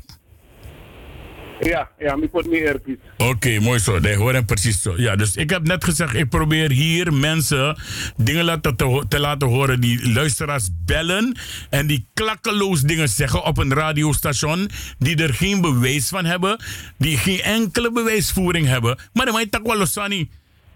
[1.66, 2.98] Ja, ja, ik word meer airpiece.
[3.18, 4.00] Oké, okay, mooi zo.
[4.00, 4.94] Nee, hoor hem precies zo.
[4.98, 7.78] Ja, dus ik heb net gezegd, ik probeer hier mensen
[8.18, 11.38] dingen laten te, te, laten horen die luisteraars bellen
[11.70, 16.64] en die klakkeloos dingen zeggen op een radiostation die er geen bewijs van hebben,
[16.98, 18.98] die geen enkele bewijsvoering hebben.
[19.14, 20.30] Maar dan je tak wel losani.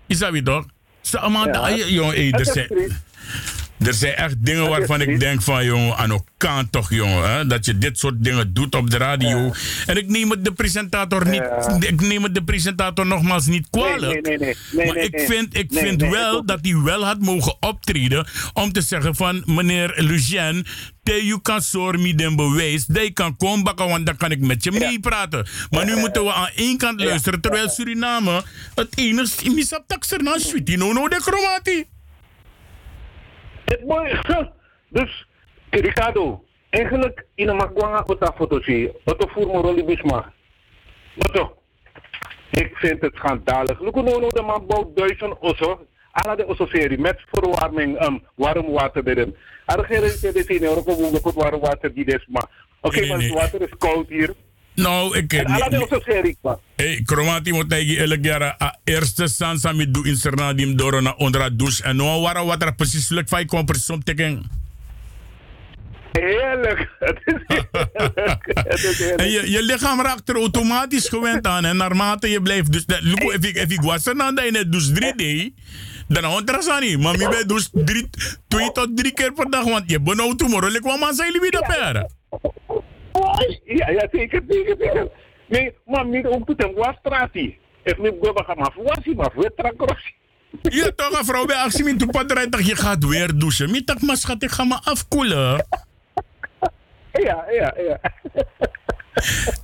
[0.08, 0.66] Is dat weer toch?
[1.02, 2.32] Zo, allemaal, jongen,
[3.80, 4.16] er zijn...
[4.16, 7.32] Echt dingen waarvan ik denk van, jongen, aan elkaar toch, jongen.
[7.32, 7.48] Hè?
[7.48, 9.38] Dat je dit soort dingen doet op de radio.
[9.38, 9.52] Ja.
[9.86, 11.78] En ik neem het de presentator niet, ja.
[11.80, 14.02] ik neem het de presentator nogmaals niet kwalijk.
[14.02, 14.56] Nee, nee, nee.
[14.72, 18.82] nee maar ik vind, ik vind wel dat hij wel had mogen optreden om te
[18.82, 20.66] zeggen van, meneer Lucien,
[21.04, 24.64] te you kan sormi den bewijs, die kan komen bakken, want dan kan ik met
[24.64, 25.48] je meepraten.
[25.70, 28.44] Maar nu moeten we aan één kant luisteren, terwijl Suriname
[28.76, 31.86] het enige is, misap taxer sweetie, no no de chromati.
[33.68, 34.52] Het mooie,
[34.90, 35.28] dus
[35.70, 40.34] Ricardo, eigenlijk in een makwanga op foto zie Wat voor me rol bisma.
[41.14, 41.52] Wat
[42.52, 43.80] Ik vind het schandalig.
[43.80, 45.88] Look no de man bouwt duizend osso.
[46.12, 49.36] Alla de osso serie met verwarming, um, warm water erin.
[49.66, 52.50] Er geen reden te zien, er ook warm water die desma.
[52.82, 54.34] Oké, maar het water is koud hier.
[54.78, 55.48] Nou, ik...
[56.42, 56.58] Maar.
[56.76, 61.16] Hey, Kromati moet tegen elk jaar a eerste sansa met doe in Sernadim door naar
[61.16, 61.84] onder de douche.
[61.84, 64.50] En nou waar wat er precies lukt van je komt precies om te kijken.
[66.20, 66.90] Heerlijk.
[67.00, 69.20] Het is heerlijk.
[69.20, 71.66] en je, je lichaam raakt er automatisch gewend aan.
[71.66, 72.72] En naarmate je blijft...
[72.72, 75.52] Dus, dat, look, if ik, if ik was er dan dat je drie deed...
[76.08, 77.00] Dan houdt er niet.
[77.00, 78.10] Maar je bent dus drie,
[78.48, 79.64] twee tot drie keer per dag.
[79.64, 80.76] Want je bent nou tomorrow.
[80.76, 82.06] Ik kwam aan zijn liefde per.
[83.66, 85.08] Ja, ja, zeker, zeker, zeker.
[85.48, 87.58] Nee, maar niet ook tot een wastrati.
[87.84, 89.52] Ik neem go gaan maar wasi maar weer.
[90.62, 93.72] Ja, toch, een vrouw bij actie met de padrijn dat je gaat weer douchen.
[93.72, 95.66] Met dat maar schat, ik ga me afkoelen.
[97.12, 98.00] Ja, ja, ja.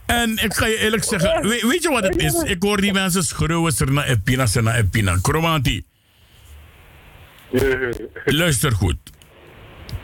[0.05, 2.43] En ik ga je eerlijk zeggen, weet, weet je wat het is?
[2.43, 5.17] Ik hoor die mensen schreeuwen, serna epina, serna epina.
[5.21, 5.83] Kromanti.
[8.25, 8.97] Luister goed.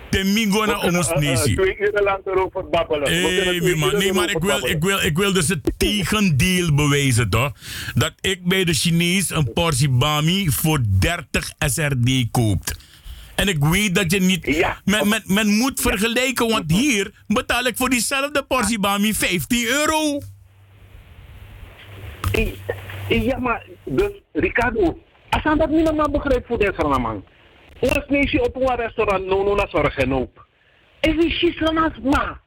[0.09, 1.55] Temigona omos nesi.
[1.55, 3.11] Twee uur lang erover babbelen.
[3.11, 3.97] Hey, man.
[3.97, 7.51] Nee, maar ik wil, ik, wil, ik wil dus het tegendeel bewijzen, toch?
[7.93, 12.77] Dat ik bij de Chinees een portie bami voor 30 SRD koopt.
[13.35, 14.45] En ik weet dat je niet...
[14.45, 14.81] Ja.
[14.85, 20.19] Men, men, men moet vergelijken, want hier betaal ik voor diezelfde portie bami 15 euro.
[23.07, 24.99] Ja, maar dus, Ricardo,
[25.29, 27.23] als je dat niet normaal begrijpt voor deze man.
[27.79, 30.45] Ons neesje op een restaurant, no, no, na zorgen op.
[31.01, 32.39] Ik weet niet, maar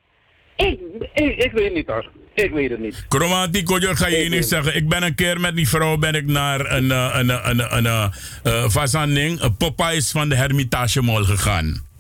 [0.57, 0.81] ik,
[1.15, 2.11] ik, ik weet niet hoor.
[2.35, 3.05] Ik weet het niet.
[3.09, 4.77] Chromatie, Kodjo, ga je Ik niet zeggen.
[4.77, 7.77] Ik ben een keer met die vrouw ben ik naar een, eh, een, een, een,
[7.77, 11.91] een, een, eh, fazanding, een Popeyes van de Hermitage Mall gegaan.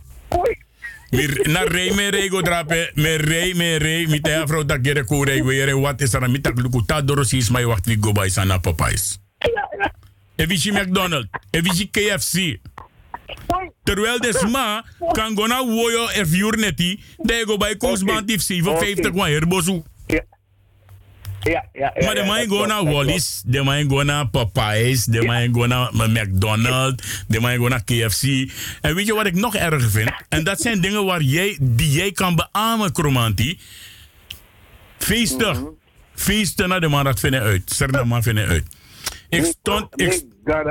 [1.13, 4.79] Mir na rei me rei go drape, me rei me rei, mi te afro dat
[4.83, 7.87] gere ko rei weer wat is er mi tak luku ta doros is my wacht
[7.87, 9.19] we go by sana Popeyes.
[10.37, 12.57] Evici McDonald, evici KFC.
[13.83, 18.43] Terwijl de ma kan go na woyo e viur neti, de go by koosband if
[18.43, 19.83] 57 wa herbosu.
[21.43, 22.05] Ja, ja, ja.
[22.05, 25.91] Maar de man go naar Wallis, de man go naar Popeyes, de man go naar
[25.93, 28.23] McDonald's, de man go naar KFC.
[28.81, 30.11] En weet je wat ik nog erger vind?
[30.29, 33.59] En dat zijn dingen waar jij, die jij kan beamen, Chromanti.
[34.99, 35.57] Feesten.
[35.57, 35.65] Mhm.
[36.15, 37.63] Feesten naar de man dat vinden uit.
[37.71, 38.67] Zeg man vinden uit.
[39.33, 40.01] Ik stond...
[40.01, 40.25] Ik,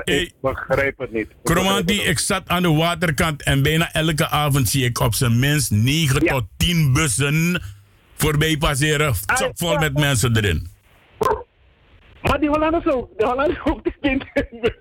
[0.04, 1.28] Ik, begrijp het niet.
[1.44, 5.72] Het ik zat aan de waterkant en bijna elke avond zie ik op zijn minst
[5.72, 7.62] 9 tot 10 bussen
[8.16, 9.14] voorbij passeren.
[9.54, 10.68] Vol met mensen erin.
[12.22, 13.10] Maar die Hollanders ook.
[13.18, 13.84] De Hollanders ook.
[13.84, 14.76] De.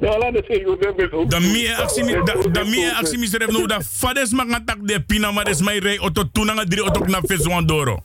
[0.00, 1.30] De Hollanders zijn ook.
[1.30, 5.00] Dan meer actie da- dan meer actie mi seref no da fades mag attack de
[5.04, 8.00] pina maar des mij rei auto tuna nga drie auto na fes wan doro.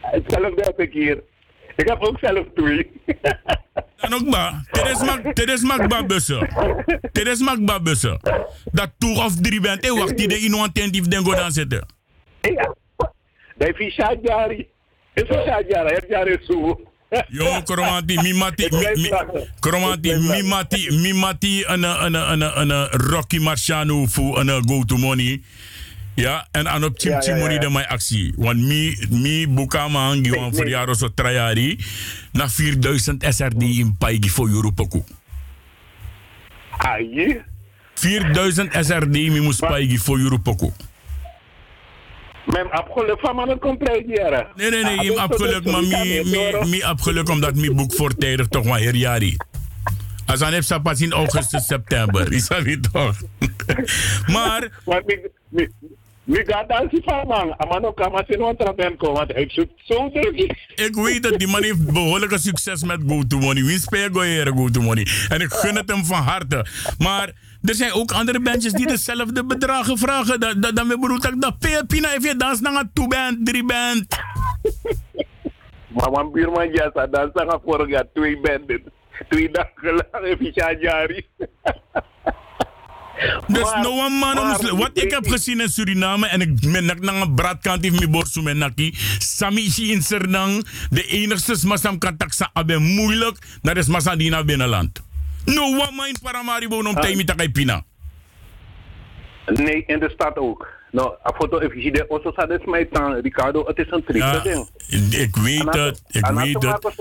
[0.00, 1.22] Hetzelfde heb ik hier.
[1.80, 2.90] Ik heb ook zelf twee.
[4.00, 6.48] Dan ook ba, tedes mag tedes mag ba bussen.
[7.38, 8.20] Mag ba bussen.
[8.72, 11.86] Dat two of drie bent e wacht die de ino attentief den go dan zitten.
[12.40, 12.74] Ja.
[13.56, 14.68] Dat is Jari.
[15.14, 15.28] Is
[15.68, 15.94] Jari.
[15.94, 16.80] Heb Jari zo.
[17.28, 19.10] Yo, kromanti, mi mati, mi, mi,
[19.60, 24.84] kromanti, mi mati, mi mati, een, een, een, een, een Rocky Marciano voor een go
[24.84, 25.42] to money.
[26.14, 28.32] Ja, en aan op chim Ja, ja, ja, actie.
[28.36, 31.78] Want mi, mi boeka man, gewoon voor jaren zo trajari,
[32.32, 35.04] na 4000 SRD in paigi voor Europa ko.
[36.78, 37.44] Aye.
[37.94, 40.72] 4000 SRD mi moest paigi voor Europa ko.
[42.44, 44.46] Mijn afgeluk van mijn compleet jaren.
[44.54, 47.94] Nee, nee, nee, je hebt geluk, maar mi, mi, mi heb geluk omdat mi boek
[47.94, 49.36] voortijdig toch maar hier jari.
[50.26, 52.32] Als aan heeft pas in augustus, september.
[52.32, 53.16] Is dat niet toch?
[54.34, 54.68] maar...
[56.30, 57.54] Want mi, mi, mi gaat dan si van man.
[57.58, 59.12] Amano kama sin wan trapen ko.
[59.12, 60.36] Want ik zoek zo druk.
[60.74, 63.64] Ik weet dat die man heeft behoorlijke succes met Go to Money.
[63.64, 65.06] Wie speelt to Money?
[65.28, 66.66] En ik gun het hem van harte.
[66.98, 67.32] Maar
[67.62, 70.40] er zijn ook andere bandjes die dezelfde bedragen vragen.
[70.40, 73.46] Dat, dat, dan bedoel ik dat Pia Pina heeft je dans naar een two band,
[73.46, 74.06] drie band.
[75.88, 78.82] Maar mijn buurman Jassa, dan zag ik vorig jaar twee benden.
[79.28, 81.24] Twee dagen lang heb je.
[83.46, 87.00] Dus no one man, maar- wat ik heb gezien in Suriname en ik ben nak
[87.00, 88.94] naar een braadkant heeft me borsu met naki.
[89.18, 94.30] Sami is in Serdang, de enigste masam kan taksa abe moeilijk, dat is masa die
[94.30, 95.02] naar binnenland.
[95.44, 97.00] No one man in Paramaribo om Ah.
[97.00, 97.82] tijd met pina.
[99.46, 100.68] Nee, in de stad ook.
[100.92, 102.04] Nou, een foto zien.
[102.08, 103.64] Osso sa des mij tan, Ricardo.
[103.66, 104.68] Het is een Ja, ding.
[105.12, 106.94] ik weet het, ik weet dat.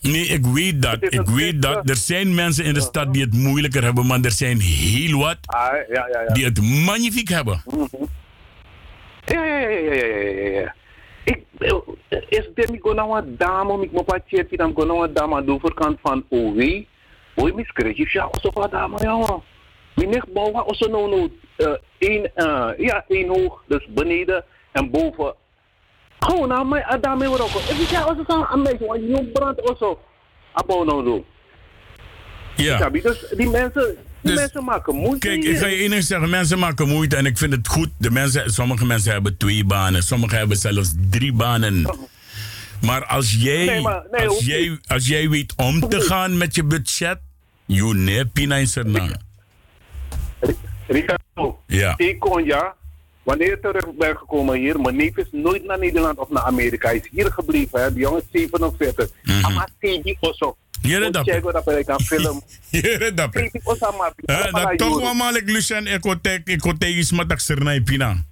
[0.00, 1.02] Nee, ik weet dat.
[1.02, 1.88] Is Ik weet dat.
[1.88, 5.36] Er zijn mensen in de stad die het moeilijker hebben, maar er zijn heel wat
[5.44, 6.32] Ah, ja, ja, ja.
[6.32, 7.62] die het magnifiek hebben.
[9.24, 10.74] Ja, ja, ja, ja, ja, ja, ja, ja.
[11.24, 14.86] Ik, eh, is dit niet gewoon nou een dame, ik moet pas checken, dan gewoon
[14.86, 16.82] nou een dame aan de overkant van OW.
[17.34, 18.96] Hoe mis kreeg ja, als op een dame.
[19.94, 21.30] Mijn nicht bouwen, als ze nou nou,
[21.98, 25.34] één, eh, ja, één hoog, dus beneden en boven.
[26.18, 27.50] Gewoon aan mij, aan dame weer ook.
[27.50, 30.00] Ik ja, als het aan mij, want je brandt of zo.
[30.52, 31.24] Abo nou doen.
[32.56, 32.90] Ja.
[32.90, 35.28] Dus die mensen, die mensen maken moeite.
[35.28, 36.30] Kijk, ik ga je één zeggen.
[36.30, 37.88] Mensen maken moeite en ik vind het goed.
[37.98, 40.02] De mensen, sommige mensen hebben twee banen.
[40.02, 41.96] Sommigen hebben zelfs drie banen.
[42.80, 46.54] Maar als jij, Nee, maar- nee, als jij, als jij weet om te gaan met
[46.54, 47.18] je budget,
[47.66, 49.16] je neemt pina in Suriname.
[50.86, 51.23] Ricardo,
[51.66, 51.94] Ja.
[51.96, 52.74] ik kon ja,
[53.22, 56.88] wanneer ik terug ben gekomen hier, mijn neef is nooit naar Nederland of naar Amerika.
[56.88, 57.92] Hij is hier gebleven, hè.
[57.92, 59.10] die jongen is 47.
[59.22, 59.44] Mhm.
[59.44, 60.56] Ama TV oso.
[60.82, 61.28] Jere dat.
[61.28, 62.42] Check wat ik film.
[62.70, 63.32] Jere dat.
[63.32, 64.12] TV oso ama.
[64.16, 68.24] Eh, Dat toch wel maar ik Lucien, ik wil tegen, iets met dat Suriname pina.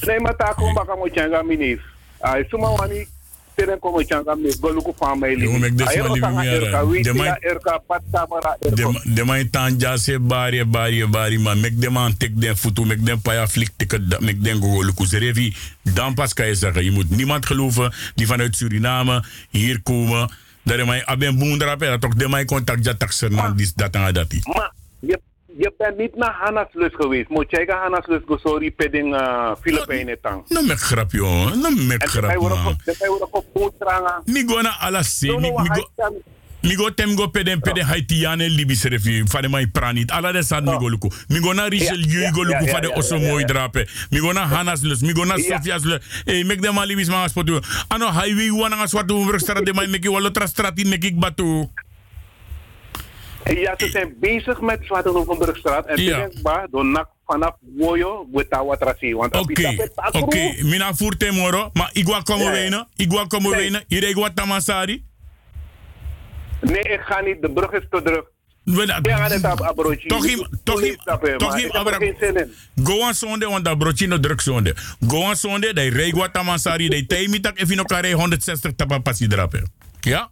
[0.00, 1.80] Nee, maar daar kom ik aan changa mijn neef.
[2.18, 3.06] Hij is maar wani.
[3.54, 5.36] Teren kom changa gelukkig van mij.
[5.36, 6.60] Jongen, ik dus maar niet meer.
[7.02, 8.56] De man- Erka, pat samara,
[9.04, 13.06] De, man tanja se bari bari bari maar mek de man tek den foto mek
[13.06, 13.70] den paya flik
[14.08, 18.26] dat mek den go lukuserevi dan pas kan je zeggen je moet niemand geloven die
[18.26, 20.30] vanuit Suriname hier komen.
[20.64, 23.72] Dat de man aben boendra pe dat toch de man contact ja taxer man dis
[23.74, 25.20] dat en dat Maar je,
[25.58, 27.28] je bent niet naar Hannaslus geweest.
[27.28, 30.44] Moet jij naar Hannaslus go sorry pedding uh, Filipijnen tang.
[30.48, 34.22] no mek grap yo no mek En grap wordt man op- hij wordt op bootrangen.
[34.24, 36.14] mi go na ala se No, mi no, mi hij go kan-
[36.62, 39.26] Migo tem go peden peden Haitiane Libische review.
[39.26, 40.10] Fade mai pranit.
[40.10, 41.10] Ala de sad migo luku.
[41.28, 43.88] Migo na Richelieu go luku mooi drape.
[44.10, 45.00] Migo na Hanas lus.
[45.00, 46.22] Migo na Sofia's lus.
[46.24, 47.60] Hey, mek de ma Libis spotu.
[47.88, 51.68] Ano highway wana nga swatu umbrugstraat de mai meki walotra straat in meki batu.
[53.44, 55.86] Ja, ze zijn bezig met Zwartenhoevenbrugstraat.
[55.86, 56.28] En Ja.
[56.82, 59.14] nak vanaf Woyo, Wetawatrasi.
[59.14, 60.54] Want Oké, oké.
[60.62, 61.70] Mina voerte moro.
[61.72, 62.52] Ma igwa komo Ja, ja.
[62.60, 62.88] wena.
[62.96, 63.60] Igwa komo Nee.
[63.60, 63.82] wena.
[63.88, 65.04] Ire igwa tamasari.
[66.60, 67.42] Nee, ik ga niet.
[67.42, 68.30] De brug is te druk.
[70.06, 70.96] Toch im, toch im,
[71.38, 71.98] toch im, Ik abra.
[72.84, 74.76] Go aan zonde, want dat broodje no druk zonde.
[75.08, 78.98] Go aan zonde, dat reg wat tamasari, dat tijd mitak even no kare 160 tapa
[78.98, 79.70] passie drapen.
[80.00, 80.30] Ja?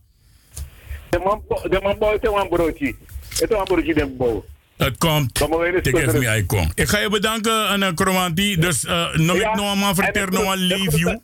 [1.10, 2.94] De man, de man bouwt een broodje.
[3.28, 4.44] Het is een broodje den bouw.
[4.76, 5.40] Het komt.
[5.82, 6.70] Ik geef me hij kom.
[6.74, 8.56] Ik ga je bedanken, Anna Kromanti.
[8.56, 11.20] Dus uh, nog Ja, ik nog vertellen, de nog een leave you.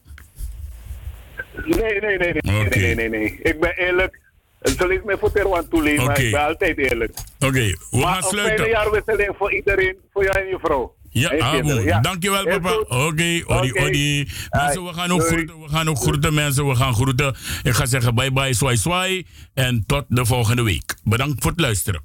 [1.64, 2.78] Nee, nee, nee, nee, Oké.
[2.78, 3.38] nee, nee, nee.
[3.42, 4.20] Ik ben eerlijk.
[4.60, 6.22] Zal ik me voor Terwan toeleven, maar Oké.
[6.22, 7.12] ik ben altijd eerlijk.
[7.38, 8.68] Oké, we maar gaan een fijne sluiten.
[8.68, 10.94] jaarwisseling voor iedereen, voor jou en je vrouw.
[11.20, 12.74] Ja, dankjewel papa.
[12.78, 13.82] Oké, odi, Oké.
[13.84, 14.28] odi.
[14.50, 15.32] Mensen, we gaan ook Doei.
[15.32, 17.36] groeten, we gaan ook groeten mensen, we gaan groeten.
[17.62, 19.26] Ik ga zeggen bye bye, swai swai.
[19.54, 20.94] En tot de volgende week.
[21.04, 22.00] Bedankt voor het luisteren.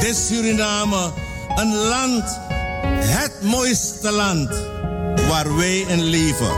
[0.00, 1.12] Dit is Suriname,
[1.56, 2.40] een land,
[3.04, 4.48] het mooiste land
[5.28, 6.50] waar wij in leven.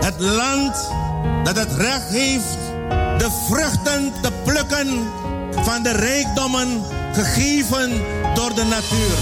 [0.00, 0.90] Het land
[1.44, 2.58] dat het recht heeft
[3.18, 5.06] de vruchten te plukken
[5.62, 8.02] van de rijkdommen gegeven
[8.34, 9.16] door de natuur.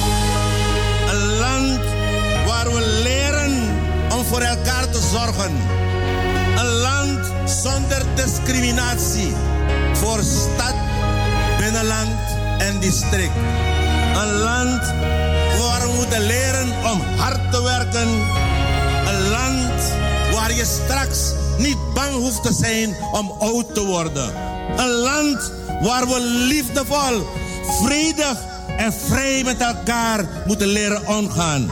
[1.10, 1.80] Een land
[2.46, 3.52] waar we leren
[4.12, 5.52] om voor elkaar te zorgen.
[6.56, 9.34] Een land zonder discriminatie
[9.92, 10.74] voor stad,
[11.58, 12.20] binnenland
[12.58, 13.36] en district.
[14.14, 14.82] Een land
[15.58, 18.08] waar we moeten leren om hard te werken.
[19.06, 19.82] Een land
[20.32, 24.34] waar je straks niet bang hoeft te zijn om oud te worden.
[24.76, 25.52] Een land
[25.82, 27.26] waar we liefdevol,
[27.82, 28.36] vredig
[28.76, 31.70] en vrij met elkaar moeten leren omgaan.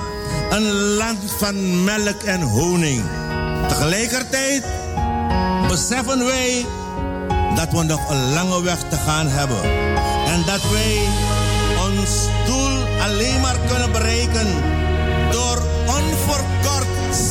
[0.51, 3.03] Een land van melk en honing.
[3.69, 4.65] Tegelijkertijd
[5.69, 6.65] beseffen wij
[7.55, 9.62] dat we nog een lange weg te gaan hebben.
[10.27, 10.99] En dat wij
[11.89, 14.47] ons doel alleen maar kunnen bereiken
[15.31, 16.89] door onverkort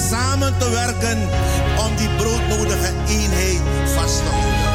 [0.10, 1.18] samen te werken
[1.88, 3.62] om die broodnodige eenheid
[3.96, 4.69] vast te houden.